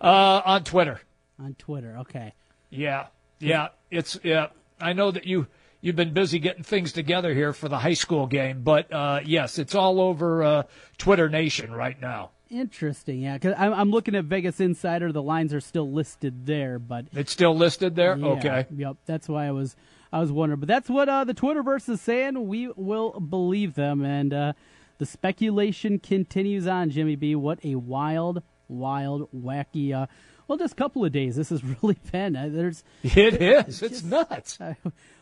Uh, 0.00 0.42
on 0.44 0.64
Twitter. 0.64 1.00
On 1.38 1.54
Twitter. 1.54 1.98
Okay. 1.98 2.34
Yeah, 2.68 3.06
yeah. 3.38 3.68
It's 3.92 4.18
yeah. 4.24 4.48
I 4.80 4.92
know 4.92 5.12
that 5.12 5.24
you 5.24 5.46
you've 5.80 5.94
been 5.94 6.12
busy 6.12 6.40
getting 6.40 6.64
things 6.64 6.92
together 6.92 7.32
here 7.32 7.52
for 7.52 7.68
the 7.68 7.78
high 7.78 7.94
school 7.94 8.26
game, 8.26 8.62
but 8.64 8.92
uh, 8.92 9.20
yes, 9.24 9.60
it's 9.60 9.76
all 9.76 10.00
over 10.00 10.42
uh, 10.42 10.62
Twitter 10.98 11.28
Nation 11.28 11.72
right 11.72 12.00
now. 12.00 12.32
Interesting. 12.50 13.20
Yeah, 13.20 13.34
because 13.34 13.54
I'm, 13.58 13.72
I'm 13.72 13.90
looking 13.90 14.14
at 14.14 14.24
Vegas 14.24 14.60
Insider. 14.60 15.10
The 15.12 15.22
lines 15.22 15.52
are 15.52 15.60
still 15.60 15.90
listed 15.90 16.46
there, 16.46 16.78
but 16.78 17.06
It's 17.12 17.32
still 17.32 17.56
listed 17.56 17.96
there. 17.96 18.16
Yeah, 18.16 18.26
Okay. 18.28 18.66
Yep. 18.74 18.96
That's 19.06 19.28
why 19.28 19.46
I 19.46 19.50
was 19.50 19.74
I 20.12 20.20
was 20.20 20.30
wondering, 20.30 20.60
but 20.60 20.68
that's 20.68 20.88
what 20.88 21.08
uh, 21.08 21.24
the 21.24 21.34
Twitterverse 21.34 21.88
is 21.88 22.00
saying. 22.00 22.46
We 22.46 22.70
will 22.76 23.18
believe 23.18 23.74
them, 23.74 24.04
and 24.04 24.32
uh, 24.32 24.52
the 24.98 25.06
speculation 25.06 25.98
continues 25.98 26.66
on. 26.66 26.90
Jimmy 26.90 27.16
B, 27.16 27.34
what 27.34 27.58
a 27.64 27.74
wild, 27.74 28.42
wild, 28.68 29.28
wacky. 29.34 29.92
Uh, 29.92 30.06
well, 30.46 30.56
just 30.58 30.74
a 30.74 30.76
couple 30.76 31.04
of 31.04 31.10
days. 31.10 31.34
This 31.34 31.48
has 31.50 31.62
really 31.82 31.98
been. 32.12 32.36
Uh, 32.36 32.48
there's. 32.50 32.84
It 33.02 33.42
is. 33.42 33.82
It's 33.82 34.04
nuts. 34.04 34.58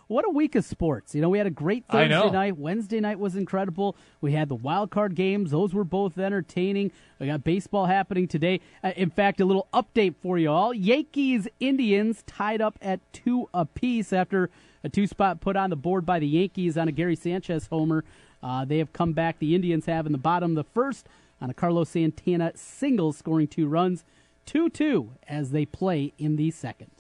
What 0.06 0.26
a 0.26 0.30
week 0.30 0.54
of 0.54 0.64
sports. 0.64 1.14
You 1.14 1.22
know, 1.22 1.30
we 1.30 1.38
had 1.38 1.46
a 1.46 1.50
great 1.50 1.86
Thursday 1.86 2.30
night. 2.30 2.58
Wednesday 2.58 3.00
night 3.00 3.18
was 3.18 3.36
incredible. 3.36 3.96
We 4.20 4.32
had 4.32 4.48
the 4.48 4.54
wild 4.54 4.90
card 4.90 5.14
games. 5.14 5.50
Those 5.50 5.72
were 5.72 5.84
both 5.84 6.18
entertaining. 6.18 6.92
We 7.18 7.26
got 7.26 7.42
baseball 7.42 7.86
happening 7.86 8.28
today. 8.28 8.60
Uh, 8.82 8.92
in 8.96 9.08
fact, 9.08 9.40
a 9.40 9.46
little 9.46 9.66
update 9.72 10.14
for 10.20 10.36
you 10.38 10.50
all. 10.50 10.74
Yankees 10.74 11.48
Indians 11.58 12.22
tied 12.26 12.60
up 12.60 12.78
at 12.82 13.00
two 13.12 13.48
apiece 13.54 14.12
after 14.12 14.50
a 14.82 14.90
two 14.90 15.06
spot 15.06 15.40
put 15.40 15.56
on 15.56 15.70
the 15.70 15.76
board 15.76 16.04
by 16.04 16.18
the 16.18 16.28
Yankees 16.28 16.76
on 16.76 16.86
a 16.86 16.92
Gary 16.92 17.16
Sanchez 17.16 17.68
homer. 17.68 18.04
Uh, 18.42 18.64
they 18.66 18.78
have 18.78 18.92
come 18.92 19.14
back. 19.14 19.38
The 19.38 19.54
Indians 19.54 19.86
have 19.86 20.04
in 20.04 20.12
the 20.12 20.18
bottom 20.18 20.54
the 20.54 20.64
first 20.64 21.08
on 21.40 21.48
a 21.48 21.54
Carlos 21.54 21.88
Santana 21.88 22.52
single 22.54 23.12
scoring 23.12 23.48
two 23.48 23.66
runs. 23.66 24.04
2 24.46 24.68
2 24.68 25.12
as 25.26 25.52
they 25.52 25.64
play 25.64 26.12
in 26.18 26.36
the 26.36 26.50
second. 26.50 26.90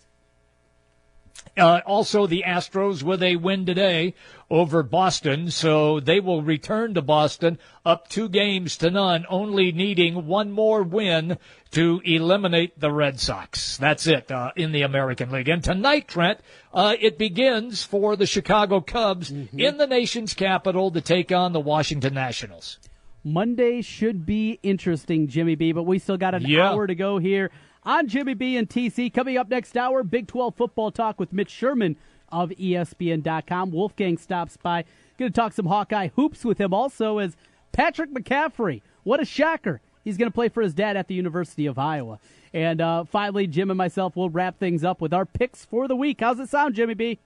Uh, 1.56 1.80
also, 1.86 2.26
the 2.26 2.42
Astros 2.44 3.02
with 3.04 3.22
a 3.22 3.36
win 3.36 3.64
today 3.64 4.14
over 4.50 4.82
Boston, 4.82 5.50
so 5.50 6.00
they 6.00 6.18
will 6.18 6.42
return 6.42 6.94
to 6.94 7.02
Boston 7.02 7.58
up 7.84 8.08
two 8.08 8.28
games 8.28 8.76
to 8.78 8.90
none, 8.90 9.24
only 9.28 9.70
needing 9.70 10.26
one 10.26 10.50
more 10.50 10.82
win 10.82 11.38
to 11.70 12.00
eliminate 12.04 12.78
the 12.80 12.90
Red 12.90 13.20
Sox. 13.20 13.76
That's 13.76 14.06
it 14.08 14.32
uh, 14.32 14.50
in 14.56 14.72
the 14.72 14.82
American 14.82 15.30
League. 15.30 15.48
And 15.48 15.62
tonight, 15.62 16.08
Trent, 16.08 16.40
uh, 16.72 16.96
it 17.00 17.18
begins 17.18 17.84
for 17.84 18.16
the 18.16 18.26
Chicago 18.26 18.80
Cubs 18.80 19.30
in 19.30 19.76
the 19.76 19.86
nation's 19.86 20.34
capital 20.34 20.90
to 20.90 21.00
take 21.00 21.30
on 21.30 21.52
the 21.52 21.60
Washington 21.60 22.14
Nationals. 22.14 22.78
Monday 23.22 23.80
should 23.80 24.26
be 24.26 24.58
interesting, 24.62 25.28
Jimmy 25.28 25.54
B, 25.54 25.72
but 25.72 25.84
we 25.84 25.98
still 25.98 26.18
got 26.18 26.34
an 26.34 26.42
Yeah. 26.46 26.70
hour 26.70 26.86
to 26.86 26.94
go 26.94 27.18
here 27.18 27.50
on 27.84 28.08
Jimmy 28.08 28.34
B 28.34 28.56
and 28.56 28.68
TC. 28.68 29.12
Coming 29.12 29.36
up 29.36 29.48
next 29.48 29.76
hour, 29.76 30.02
Big 30.02 30.26
12 30.26 30.54
football 30.54 30.90
talk 30.90 31.18
with 31.18 31.32
Mitch 31.32 31.50
Sherman 31.50 31.96
of 32.30 32.50
ESPN.com. 32.50 33.70
Wolfgang 33.70 34.18
stops 34.18 34.56
by. 34.56 34.84
Going 35.18 35.32
to 35.32 35.36
talk 35.36 35.52
some 35.52 35.66
Hawkeye 35.66 36.08
hoops 36.16 36.44
with 36.44 36.58
him 36.58 36.74
also 36.74 37.18
as 37.18 37.36
Patrick 37.72 38.12
McCaffery. 38.12 38.82
What 39.04 39.20
a 39.20 39.24
shocker. 39.24 39.80
He's 40.02 40.16
going 40.16 40.30
to 40.30 40.34
play 40.34 40.48
for 40.48 40.62
his 40.62 40.74
dad 40.74 40.96
at 40.96 41.08
the 41.08 41.14
University 41.14 41.66
of 41.66 41.78
Iowa. 41.78 42.18
And 42.52 42.80
uh, 42.80 43.04
finally, 43.04 43.46
Jim 43.46 43.70
and 43.70 43.78
myself 43.78 44.16
will 44.16 44.30
wrap 44.30 44.58
things 44.58 44.84
up 44.84 45.00
with 45.00 45.14
our 45.14 45.24
picks 45.24 45.64
for 45.64 45.88
the 45.88 45.96
week. 45.96 46.20
How's 46.20 46.38
it 46.40 46.50
sound, 46.50 46.74
Jimmy 46.74 46.94
B? 46.94 47.20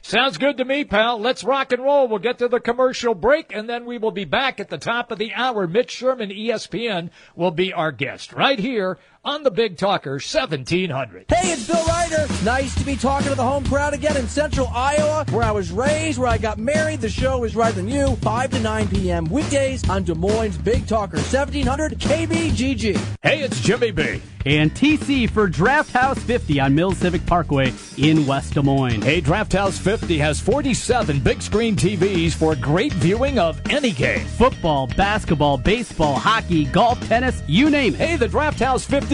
Sounds 0.00 0.38
good 0.38 0.56
to 0.58 0.64
me, 0.64 0.84
pal. 0.84 1.18
Let's 1.18 1.44
rock 1.44 1.72
and 1.72 1.82
roll. 1.82 2.08
We'll 2.08 2.18
get 2.18 2.38
to 2.38 2.48
the 2.48 2.60
commercial 2.60 3.14
break, 3.14 3.54
and 3.54 3.68
then 3.68 3.84
we 3.84 3.98
will 3.98 4.10
be 4.10 4.24
back 4.24 4.60
at 4.60 4.68
the 4.68 4.78
top 4.78 5.10
of 5.10 5.18
the 5.18 5.32
hour. 5.34 5.66
Mitch 5.66 5.90
Sherman, 5.90 6.30
ESPN, 6.30 7.10
will 7.34 7.50
be 7.50 7.72
our 7.72 7.92
guest 7.92 8.32
right 8.32 8.58
here 8.58 8.98
on 9.24 9.42
the 9.42 9.50
Big 9.50 9.76
Talker 9.76 10.12
1700. 10.12 11.26
Hey, 11.28 11.52
it's 11.52 11.66
Bill 11.66 11.84
Ryder. 11.86 12.26
Nice 12.44 12.74
to 12.74 12.84
be 12.84 12.96
talking 12.96 13.30
to 13.30 13.34
the 13.34 13.42
home 13.42 13.64
crowd 13.64 13.94
again 13.94 14.16
in 14.16 14.28
central 14.28 14.68
Iowa, 14.68 15.24
where 15.30 15.44
I 15.44 15.50
was 15.50 15.72
raised, 15.72 16.18
where 16.18 16.28
I 16.28 16.38
got 16.38 16.58
married. 16.58 17.00
The 17.00 17.08
show 17.08 17.44
is 17.44 17.56
right 17.56 17.74
than 17.74 17.88
you, 17.88 18.16
5 18.16 18.50
to 18.50 18.60
9 18.60 18.88
p.m. 18.88 19.24
weekdays 19.26 19.88
on 19.88 20.04
Des 20.04 20.14
Moines 20.14 20.58
Big 20.58 20.86
Talker 20.86 21.16
1700 21.16 21.98
KBGG. 21.98 23.00
Hey, 23.22 23.40
it's 23.40 23.60
Jimmy 23.60 23.90
B. 23.90 24.20
And 24.46 24.74
TC 24.74 25.30
for 25.30 25.46
Draft 25.46 25.90
House 25.92 26.18
50 26.18 26.60
on 26.60 26.74
Mills 26.74 26.98
Civic 26.98 27.24
Parkway 27.24 27.72
in 27.96 28.26
West 28.26 28.52
Des 28.52 28.62
Moines. 28.62 29.00
Hey, 29.00 29.22
Draft 29.22 29.54
House 29.54 29.78
50 29.78 30.18
has 30.18 30.38
47 30.38 31.20
big 31.20 31.40
screen 31.40 31.74
TVs 31.74 32.34
for 32.34 32.54
great 32.54 32.92
viewing 32.92 33.38
of 33.38 33.58
any 33.70 33.90
game. 33.90 34.26
Football, 34.26 34.88
basketball, 34.88 35.56
baseball, 35.56 36.16
hockey, 36.16 36.66
golf, 36.66 37.00
tennis, 37.08 37.42
you 37.46 37.70
name 37.70 37.94
it. 37.94 38.00
Hey, 38.00 38.16
the 38.16 38.28
Draft 38.28 38.60
House 38.60 38.84
50 38.84 39.13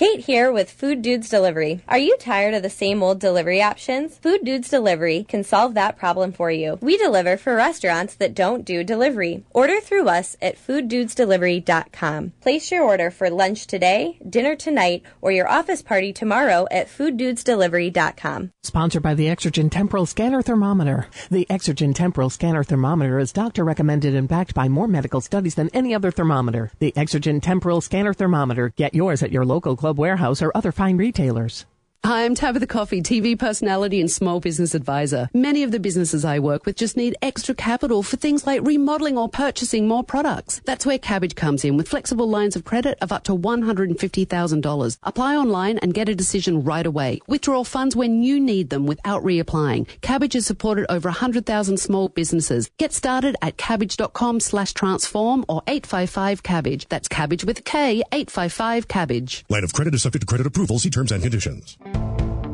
Kate 0.00 0.20
here 0.20 0.50
with 0.50 0.70
Food 0.70 1.02
Dudes 1.02 1.28
Delivery. 1.28 1.82
Are 1.86 1.98
you 1.98 2.16
tired 2.16 2.54
of 2.54 2.62
the 2.62 2.70
same 2.70 3.02
old 3.02 3.20
delivery 3.20 3.60
options? 3.60 4.16
Food 4.16 4.46
Dudes 4.46 4.70
Delivery 4.70 5.26
can 5.28 5.44
solve 5.44 5.74
that 5.74 5.98
problem 5.98 6.32
for 6.32 6.50
you. 6.50 6.78
We 6.80 6.96
deliver 6.96 7.36
for 7.36 7.54
restaurants 7.54 8.14
that 8.14 8.34
don't 8.34 8.64
do 8.64 8.82
delivery. 8.82 9.44
Order 9.50 9.78
through 9.78 10.08
us 10.08 10.38
at 10.40 10.56
fooddudesdelivery.com. 10.56 12.32
Place 12.40 12.70
your 12.72 12.82
order 12.82 13.10
for 13.10 13.28
lunch 13.28 13.66
today, 13.66 14.18
dinner 14.26 14.56
tonight, 14.56 15.02
or 15.20 15.32
your 15.32 15.46
office 15.46 15.82
party 15.82 16.14
tomorrow 16.14 16.66
at 16.70 16.88
fooddudesdelivery.com. 16.88 18.52
Sponsored 18.62 19.02
by 19.02 19.12
the 19.12 19.26
Exergen 19.26 19.70
Temporal 19.70 20.06
Scanner 20.06 20.40
Thermometer. 20.40 21.08
The 21.30 21.46
Exergen 21.50 21.94
Temporal 21.94 22.30
Scanner 22.30 22.64
Thermometer 22.64 23.18
is 23.18 23.32
doctor 23.32 23.64
recommended 23.64 24.14
and 24.14 24.26
backed 24.26 24.54
by 24.54 24.66
more 24.66 24.88
medical 24.88 25.20
studies 25.20 25.56
than 25.56 25.68
any 25.74 25.94
other 25.94 26.10
thermometer. 26.10 26.70
The 26.78 26.92
Exergen 26.92 27.42
Temporal 27.42 27.82
Scanner 27.82 28.14
Thermometer. 28.14 28.72
Get 28.76 28.94
yours 28.94 29.22
at 29.22 29.30
your 29.30 29.44
local 29.44 29.76
Club 29.76 29.89
Warehouse 29.98 30.42
or 30.42 30.52
other 30.54 30.72
fine 30.72 30.96
retailers. 30.96 31.64
Hi, 32.02 32.24
I'm 32.24 32.34
Tabitha 32.34 32.66
Coffey, 32.66 33.02
TV 33.02 33.38
personality 33.38 34.00
and 34.00 34.10
small 34.10 34.40
business 34.40 34.74
advisor. 34.74 35.28
Many 35.34 35.62
of 35.64 35.70
the 35.70 35.78
businesses 35.78 36.24
I 36.24 36.38
work 36.38 36.64
with 36.64 36.76
just 36.76 36.96
need 36.96 37.14
extra 37.20 37.54
capital 37.54 38.02
for 38.02 38.16
things 38.16 38.46
like 38.46 38.62
remodeling 38.66 39.18
or 39.18 39.28
purchasing 39.28 39.86
more 39.86 40.02
products. 40.02 40.62
That's 40.64 40.86
where 40.86 40.98
Kabbage 40.98 41.36
comes 41.36 41.62
in 41.62 41.76
with 41.76 41.88
flexible 41.88 42.26
lines 42.26 42.56
of 42.56 42.64
credit 42.64 42.96
of 43.02 43.12
up 43.12 43.24
to 43.24 43.36
$150,000. 43.36 44.98
Apply 45.02 45.36
online 45.36 45.76
and 45.78 45.92
get 45.92 46.08
a 46.08 46.14
decision 46.14 46.64
right 46.64 46.86
away. 46.86 47.20
Withdraw 47.26 47.64
funds 47.64 47.94
when 47.94 48.22
you 48.22 48.40
need 48.40 48.70
them 48.70 48.86
without 48.86 49.22
reapplying. 49.22 49.86
Kabbage 50.00 50.32
has 50.32 50.46
supported 50.46 50.90
over 50.90 51.10
100,000 51.10 51.76
small 51.76 52.08
businesses. 52.08 52.70
Get 52.78 52.94
started 52.94 53.36
at 53.42 53.58
kabbage.com 53.58 54.40
slash 54.40 54.72
transform 54.72 55.44
or 55.50 55.62
855 55.66 56.42
Kabbage. 56.42 56.88
That's 56.88 57.08
Kabbage 57.08 57.44
with 57.44 57.62
K, 57.64 57.98
855 58.10 58.88
Kabbage. 58.88 59.44
Line 59.50 59.64
of 59.64 59.74
credit 59.74 59.94
is 59.94 60.02
subject 60.02 60.22
to 60.22 60.26
credit 60.26 60.46
approval. 60.46 60.78
See 60.78 60.88
terms 60.90 61.12
and 61.12 61.22
conditions. 61.22 61.76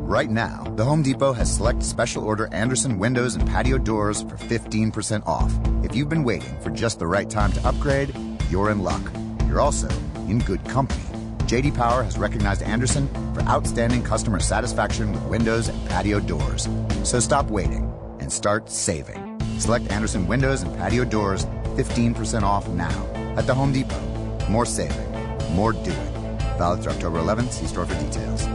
Right 0.07 0.31
now, 0.31 0.63
the 0.77 0.85
Home 0.85 1.03
Depot 1.03 1.33
has 1.33 1.53
select 1.53 1.83
special 1.83 2.25
order 2.25 2.49
Andersen 2.53 2.99
windows 2.99 3.35
and 3.35 3.47
patio 3.47 3.77
doors 3.77 4.23
for 4.23 4.37
15% 4.37 5.27
off. 5.27 5.53
If 5.85 5.97
you've 5.97 6.09
been 6.09 6.25
waiting 6.25 6.59
for 6.61 6.71
just 6.71 7.01
the 7.01 7.07
right 7.07 7.29
time 7.29 7.53
to 7.53 7.69
upgrade, 7.69 8.17
you're 8.49 8.71
in 8.71 8.83
luck. 8.83 9.03
You're 9.47 9.61
also 9.61 9.89
in 10.29 10.39
good 10.39 10.65
company. 10.69 11.03
JD 11.47 11.75
Power 11.75 12.03
has 12.03 12.19
recognized 12.19 12.63
Andersen 12.63 13.09
for 13.35 13.43
outstanding 13.43 14.03
customer 14.03 14.41
satisfaction 14.41 15.13
with 15.13 15.23
windows 15.25 15.69
and 15.69 15.89
patio 15.89 16.21
doors. 16.21 16.69
So 17.03 17.21
stop 17.21 17.51
waiting 17.51 17.93
and 18.21 18.33
start 18.33 18.71
saving. 18.71 19.41
Select 19.59 19.91
Andersen 19.91 20.27
windows 20.27 20.63
and 20.63 20.77
patio 20.79 21.05
doors 21.05 21.47
15% 21.77 22.43
off 22.43 22.69
now 22.69 23.07
at 23.37 23.47
the 23.47 23.55
Home 23.55 23.73
Depot. 23.73 24.01
More 24.49 24.67
saving, 24.67 25.13
more 25.55 25.73
doing. 25.73 26.13
Valid 26.59 26.83
through 26.83 26.93
October 26.93 27.19
11th. 27.19 27.51
See 27.51 27.67
store 27.67 27.87
for 27.87 28.01
details. 28.01 28.47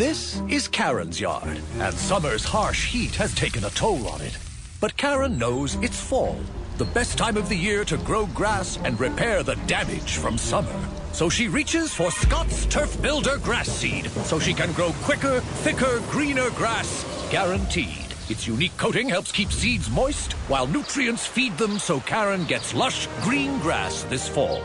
This 0.00 0.40
is 0.48 0.66
Karen's 0.66 1.20
yard, 1.20 1.60
and 1.78 1.94
summer's 1.94 2.42
harsh 2.42 2.86
heat 2.86 3.14
has 3.16 3.34
taken 3.34 3.64
a 3.64 3.68
toll 3.68 4.08
on 4.08 4.22
it. 4.22 4.38
But 4.80 4.96
Karen 4.96 5.36
knows 5.36 5.74
it's 5.82 6.00
fall, 6.00 6.40
the 6.78 6.86
best 6.86 7.18
time 7.18 7.36
of 7.36 7.50
the 7.50 7.54
year 7.54 7.84
to 7.84 7.98
grow 7.98 8.24
grass 8.28 8.78
and 8.82 8.98
repair 8.98 9.42
the 9.42 9.56
damage 9.66 10.16
from 10.16 10.38
summer. 10.38 10.74
So 11.12 11.28
she 11.28 11.48
reaches 11.48 11.92
for 11.92 12.10
Scotts 12.10 12.64
Turf 12.64 13.02
Builder 13.02 13.36
grass 13.36 13.68
seed 13.68 14.10
so 14.24 14.38
she 14.38 14.54
can 14.54 14.72
grow 14.72 14.92
quicker, 15.02 15.40
thicker, 15.40 16.00
greener 16.08 16.48
grass, 16.52 17.04
guaranteed. 17.30 18.06
Its 18.30 18.46
unique 18.46 18.78
coating 18.78 19.06
helps 19.06 19.30
keep 19.30 19.52
seeds 19.52 19.90
moist 19.90 20.32
while 20.48 20.66
nutrients 20.66 21.26
feed 21.26 21.58
them 21.58 21.78
so 21.78 22.00
Karen 22.00 22.46
gets 22.46 22.74
lush 22.74 23.06
green 23.20 23.58
grass 23.58 24.04
this 24.04 24.26
fall. 24.26 24.62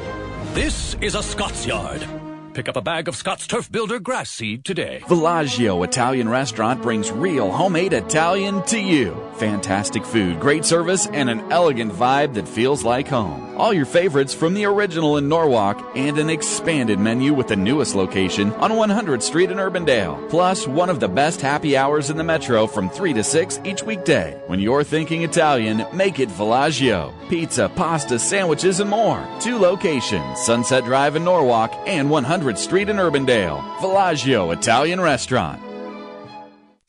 This 0.53 0.95
is 1.01 1.15
a 1.15 1.21
Scotts 1.21 1.65
yard. 1.65 2.07
Pick 2.55 2.69
up 2.69 2.77
a 2.77 2.81
bag 2.81 3.09
of 3.09 3.17
Scotts 3.17 3.47
Turf 3.47 3.69
Builder 3.69 3.99
grass 3.99 4.29
seed 4.29 4.63
today. 4.63 5.01
Villaggio 5.07 5.83
Italian 5.83 6.29
Restaurant 6.29 6.81
brings 6.81 7.11
real 7.11 7.51
homemade 7.51 7.91
Italian 7.91 8.63
to 8.67 8.79
you. 8.79 9.13
Fantastic 9.33 10.05
food, 10.05 10.39
great 10.39 10.63
service, 10.63 11.05
and 11.07 11.29
an 11.29 11.51
elegant 11.51 11.91
vibe 11.91 12.33
that 12.35 12.47
feels 12.47 12.85
like 12.85 13.09
home. 13.09 13.44
All 13.57 13.73
your 13.73 13.85
favorites 13.85 14.33
from 14.33 14.53
the 14.53 14.65
original 14.65 15.15
in 15.15 15.29
Norwalk 15.29 15.81
and 15.95 16.17
an 16.17 16.29
expanded 16.29 16.99
menu 16.99 17.33
with 17.33 17.47
the 17.47 17.55
newest 17.55 17.95
location 17.95 18.51
on 18.53 18.71
100th 18.71 19.21
Street 19.21 19.49
in 19.49 19.57
Urbandale. 19.57 20.29
Plus, 20.29 20.67
one 20.67 20.89
of 20.89 20.99
the 20.99 21.07
best 21.07 21.39
happy 21.39 21.77
hours 21.77 22.09
in 22.09 22.17
the 22.17 22.23
metro 22.23 22.67
from 22.67 22.89
3 22.89 23.13
to 23.13 23.23
6 23.23 23.61
each 23.63 23.81
weekday. 23.83 24.37
When 24.47 24.59
you're 24.59 24.83
thinking 24.83 25.23
Italian, 25.23 25.85
make 25.93 26.19
it 26.19 26.27
Villaggio. 26.29 27.13
Pizza, 27.29 27.71
pasta, 27.73 28.19
sandwiches, 28.19 28.81
and 28.81 28.89
more. 28.89 29.25
Two 29.39 29.57
locations 29.57 30.39
Sunset 30.41 30.83
Drive 30.83 31.15
in 31.15 31.23
Norwalk 31.23 31.73
and 31.87 32.09
100th 32.09 32.57
Street 32.57 32.89
in 32.89 32.97
Urbandale. 32.97 33.61
Villaggio 33.77 34.53
Italian 34.53 34.99
Restaurant. 34.99 35.64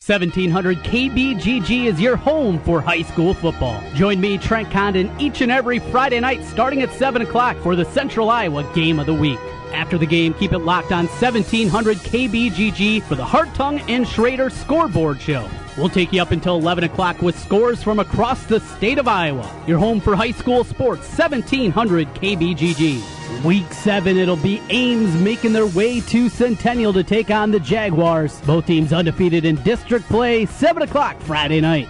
1700 0.07 0.85
KBGG 0.85 1.87
is 1.87 2.01
your 2.01 2.15
home 2.15 2.61
for 2.61 2.81
high 2.81 3.03
school 3.03 3.35
football. 3.35 3.83
Join 3.95 4.21
me, 4.21 4.39
Trent 4.39 4.71
Condon, 4.71 5.11
each 5.21 5.41
and 5.41 5.51
every 5.51 5.81
Friday 5.81 6.21
night 6.21 6.45
starting 6.45 6.81
at 6.83 6.93
7 6.93 7.23
o'clock 7.23 7.57
for 7.57 7.75
the 7.75 7.85
Central 7.87 8.31
Iowa 8.31 8.63
Game 8.73 9.01
of 9.01 9.07
the 9.07 9.15
Week. 9.15 9.41
After 9.73 9.99
the 9.99 10.07
game, 10.07 10.33
keep 10.35 10.53
it 10.53 10.61
locked 10.61 10.93
on 10.93 11.09
1700 11.09 11.97
KBGG 11.97 13.03
for 13.03 13.17
the 13.17 13.25
Hartung 13.25 13.83
and 13.89 14.07
Schrader 14.07 14.49
Scoreboard 14.49 15.21
Show. 15.21 15.49
We'll 15.77 15.89
take 15.89 16.13
you 16.13 16.23
up 16.23 16.31
until 16.31 16.57
11 16.57 16.85
o'clock 16.85 17.21
with 17.21 17.37
scores 17.37 17.83
from 17.83 17.99
across 17.99 18.47
the 18.47 18.61
state 18.61 18.99
of 18.99 19.09
Iowa. 19.09 19.51
Your 19.67 19.81
home 19.81 20.01
for 20.01 20.15
high 20.15 20.31
school 20.31 20.63
sports, 20.63 21.09
1700 21.19 22.07
KBGG. 22.15 23.16
Week 23.45 23.73
7, 23.73 24.17
it'll 24.17 24.37
be 24.37 24.61
Ames 24.71 25.15
making 25.21 25.53
their 25.53 25.67
way 25.67 26.01
to 26.01 26.29
Centennial 26.29 26.93
to 26.93 27.05
take 27.05 27.31
on 27.31 27.51
the 27.51 27.61
Jaguars. 27.61 28.41
Both 28.43 28.67
teams 28.67 28.93
undefeated 28.93 29.45
in 29.45 29.57
district 29.63 30.07
play, 30.07 30.47
7 30.47 30.83
o'clock 30.83 31.21
Friday 31.21 31.61
night. 31.61 31.89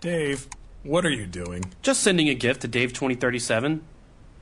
Dave, 0.00 0.46
what 0.82 1.04
are 1.04 1.10
you 1.10 1.26
doing? 1.26 1.64
Just 1.82 2.02
sending 2.02 2.28
a 2.28 2.34
gift 2.34 2.62
to 2.62 2.68
Dave 2.68 2.92
2037. 2.92 3.82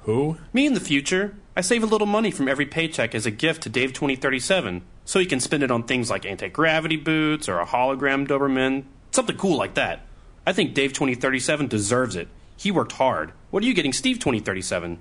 Who? 0.03 0.39
Me 0.53 0.67
in 0.67 0.75
the 0.75 0.81
future. 0.81 1.35
I 1.57 1.61
save 1.61 1.83
a 1.83 1.87
little 1.87 2.07
money 2.07 2.31
from 2.31 2.49
every 2.49 2.67
paycheck 2.67 3.15
as 3.15 3.27
a 3.27 3.31
gift 3.31 3.63
to 3.63 3.69
Dave 3.69 3.93
2037, 3.93 4.83
so 5.05 5.19
he 5.21 5.27
can 5.27 5.41
spend 5.41 5.63
it 5.63 5.71
on 5.71 5.85
things 5.85 6.11
like 6.11 6.27
anti 6.27 6.49
gravity 6.49 6.97
boots 6.97 7.49
or 7.49 7.61
a 7.61 7.67
hologram 7.67 8.27
Doberman, 8.27 8.85
something 9.13 9.37
cool 9.37 9.57
like 9.57 9.75
that. 9.75 10.01
I 10.47 10.53
think 10.53 10.75
Dave 10.75 10.93
2037 10.93 11.69
deserves 11.69 12.17
it. 12.17 12.29
He 12.57 12.71
worked 12.71 12.93
hard. 12.93 13.33
What 13.51 13.63
are 13.63 13.67
you 13.67 13.75
getting, 13.75 13.93
Steve 13.93 14.19
2037? 14.19 14.99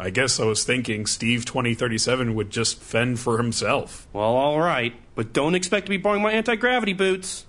I 0.00 0.10
guess 0.10 0.38
I 0.38 0.44
was 0.44 0.62
thinking 0.62 1.06
Steve 1.06 1.44
2037 1.44 2.36
would 2.36 2.50
just 2.50 2.80
fend 2.80 3.18
for 3.18 3.36
himself. 3.36 4.06
Well, 4.12 4.36
alright, 4.36 4.94
but 5.16 5.32
don't 5.32 5.56
expect 5.56 5.86
to 5.86 5.90
be 5.90 5.96
borrowing 5.96 6.22
my 6.22 6.30
anti 6.30 6.54
gravity 6.54 6.92
boots. 6.92 7.46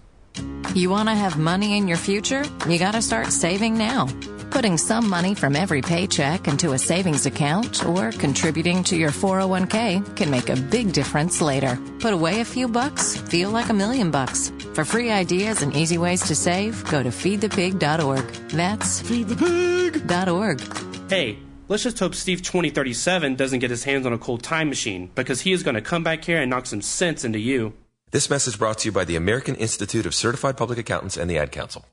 You 0.73 0.89
want 0.89 1.09
to 1.09 1.15
have 1.15 1.37
money 1.37 1.77
in 1.77 1.87
your 1.87 1.97
future? 1.97 2.43
You 2.67 2.79
got 2.79 2.93
to 2.93 3.01
start 3.01 3.27
saving 3.27 3.77
now. 3.77 4.07
Putting 4.49 4.77
some 4.77 5.07
money 5.07 5.35
from 5.35 5.55
every 5.55 5.81
paycheck 5.81 6.47
into 6.47 6.71
a 6.71 6.77
savings 6.79 7.27
account 7.27 7.85
or 7.85 8.11
contributing 8.11 8.83
to 8.85 8.95
your 8.95 9.11
401k 9.11 10.15
can 10.15 10.31
make 10.31 10.49
a 10.49 10.55
big 10.55 10.91
difference 10.91 11.41
later. 11.41 11.77
Put 11.99 12.13
away 12.13 12.41
a 12.41 12.45
few 12.45 12.67
bucks, 12.67 13.15
feel 13.15 13.51
like 13.51 13.69
a 13.69 13.73
million 13.73 14.09
bucks. 14.09 14.51
For 14.73 14.83
free 14.85 15.11
ideas 15.11 15.61
and 15.61 15.75
easy 15.75 15.99
ways 15.99 16.21
to 16.23 16.35
save, 16.35 16.83
go 16.89 17.03
to 17.03 17.09
feedthepig.org. 17.09 18.25
That's 18.49 19.03
feedthepig.org. 19.03 20.61
Hey, 21.09 21.39
let's 21.69 21.83
just 21.83 21.99
hope 21.99 22.13
Steve 22.13 22.41
2037 22.41 23.35
doesn't 23.35 23.59
get 23.59 23.69
his 23.69 23.85
hands 23.85 24.05
on 24.05 24.11
a 24.11 24.17
cold 24.17 24.43
time 24.43 24.67
machine 24.67 25.09
because 25.15 25.41
he 25.41 25.53
is 25.53 25.63
going 25.63 25.75
to 25.75 25.81
come 25.81 26.03
back 26.03 26.25
here 26.25 26.41
and 26.41 26.49
knock 26.49 26.65
some 26.65 26.81
sense 26.81 27.23
into 27.23 27.39
you. 27.39 27.73
This 28.11 28.29
message 28.29 28.57
brought 28.59 28.79
to 28.79 28.87
you 28.87 28.91
by 28.91 29.05
the 29.05 29.15
American 29.15 29.55
Institute 29.55 30.05
of 30.05 30.13
Certified 30.13 30.57
Public 30.57 30.79
Accountants 30.79 31.15
and 31.15 31.29
the 31.29 31.37
Ad 31.37 31.51
Council. 31.51 31.85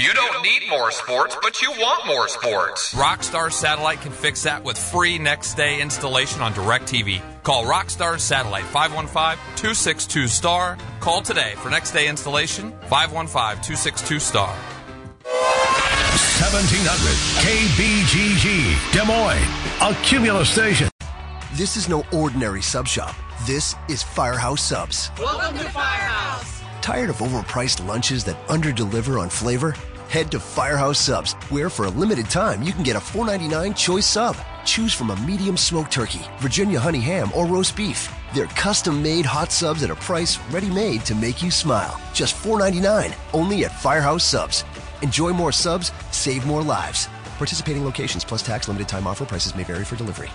You 0.00 0.12
don't 0.12 0.42
need 0.42 0.68
more 0.68 0.90
sports, 0.90 1.36
but 1.40 1.62
you 1.62 1.70
want 1.70 2.06
more 2.06 2.26
sports. 2.26 2.94
Rockstar 2.94 3.52
Satellite 3.52 4.00
can 4.00 4.10
fix 4.10 4.42
that 4.42 4.64
with 4.64 4.76
free 4.76 5.18
next 5.18 5.54
day 5.54 5.80
installation 5.80 6.40
on 6.42 6.52
DirecTV. 6.52 7.20
Call 7.44 7.64
Rockstar 7.64 8.18
Satellite 8.18 8.64
515 8.64 9.38
262 9.56 10.26
STAR. 10.26 10.78
Call 10.98 11.22
today 11.22 11.54
for 11.56 11.70
next 11.70 11.92
day 11.92 12.08
installation 12.08 12.72
515 12.88 13.62
262 13.62 14.18
STAR. 14.18 14.73
1700 15.24 17.16
KBGG, 17.40 18.92
Des 18.92 19.04
Moines, 19.04 19.40
a 19.80 19.94
Cumulus 20.04 20.50
station. 20.50 20.88
This 21.54 21.76
is 21.76 21.88
no 21.88 22.04
ordinary 22.12 22.60
sub 22.60 22.86
shop. 22.86 23.14
This 23.46 23.74
is 23.88 24.02
Firehouse 24.02 24.62
Subs. 24.62 25.10
Welcome 25.18 25.58
to 25.58 25.64
Firehouse. 25.70 26.60
Tired 26.82 27.08
of 27.08 27.16
overpriced 27.16 27.86
lunches 27.86 28.24
that 28.24 28.36
underdeliver 28.48 29.18
on 29.18 29.30
flavor? 29.30 29.74
Head 30.10 30.30
to 30.32 30.38
Firehouse 30.38 30.98
Subs, 30.98 31.32
where 31.48 31.70
for 31.70 31.86
a 31.86 31.90
limited 31.90 32.28
time 32.28 32.62
you 32.62 32.72
can 32.72 32.82
get 32.82 32.96
a 32.96 33.00
$4.99 33.00 33.74
choice 33.74 34.06
sub. 34.06 34.36
Choose 34.66 34.92
from 34.92 35.10
a 35.10 35.16
medium 35.20 35.56
smoked 35.56 35.90
turkey, 35.90 36.20
Virginia 36.38 36.78
honey 36.78 37.00
ham, 37.00 37.30
or 37.34 37.46
roast 37.46 37.76
beef. 37.76 38.12
They're 38.34 38.46
custom 38.46 39.02
made 39.02 39.24
hot 39.24 39.50
subs 39.50 39.82
at 39.82 39.90
a 39.90 39.94
price 39.94 40.38
ready 40.50 40.68
made 40.68 41.04
to 41.06 41.14
make 41.14 41.42
you 41.42 41.50
smile. 41.50 41.98
Just 42.12 42.34
$4.99, 42.36 43.14
only 43.32 43.64
at 43.64 43.72
Firehouse 43.80 44.24
Subs. 44.24 44.64
Enjoy 45.02 45.30
more 45.30 45.50
subs, 45.50 45.90
save 46.12 46.46
more 46.46 46.62
lives. 46.62 47.08
Participating 47.38 47.84
locations 47.84 48.24
plus 48.24 48.42
tax 48.42 48.68
limited 48.68 48.88
time 48.88 49.06
offer 49.06 49.24
prices 49.24 49.56
may 49.56 49.64
vary 49.64 49.84
for 49.84 49.96
delivery. 49.96 50.30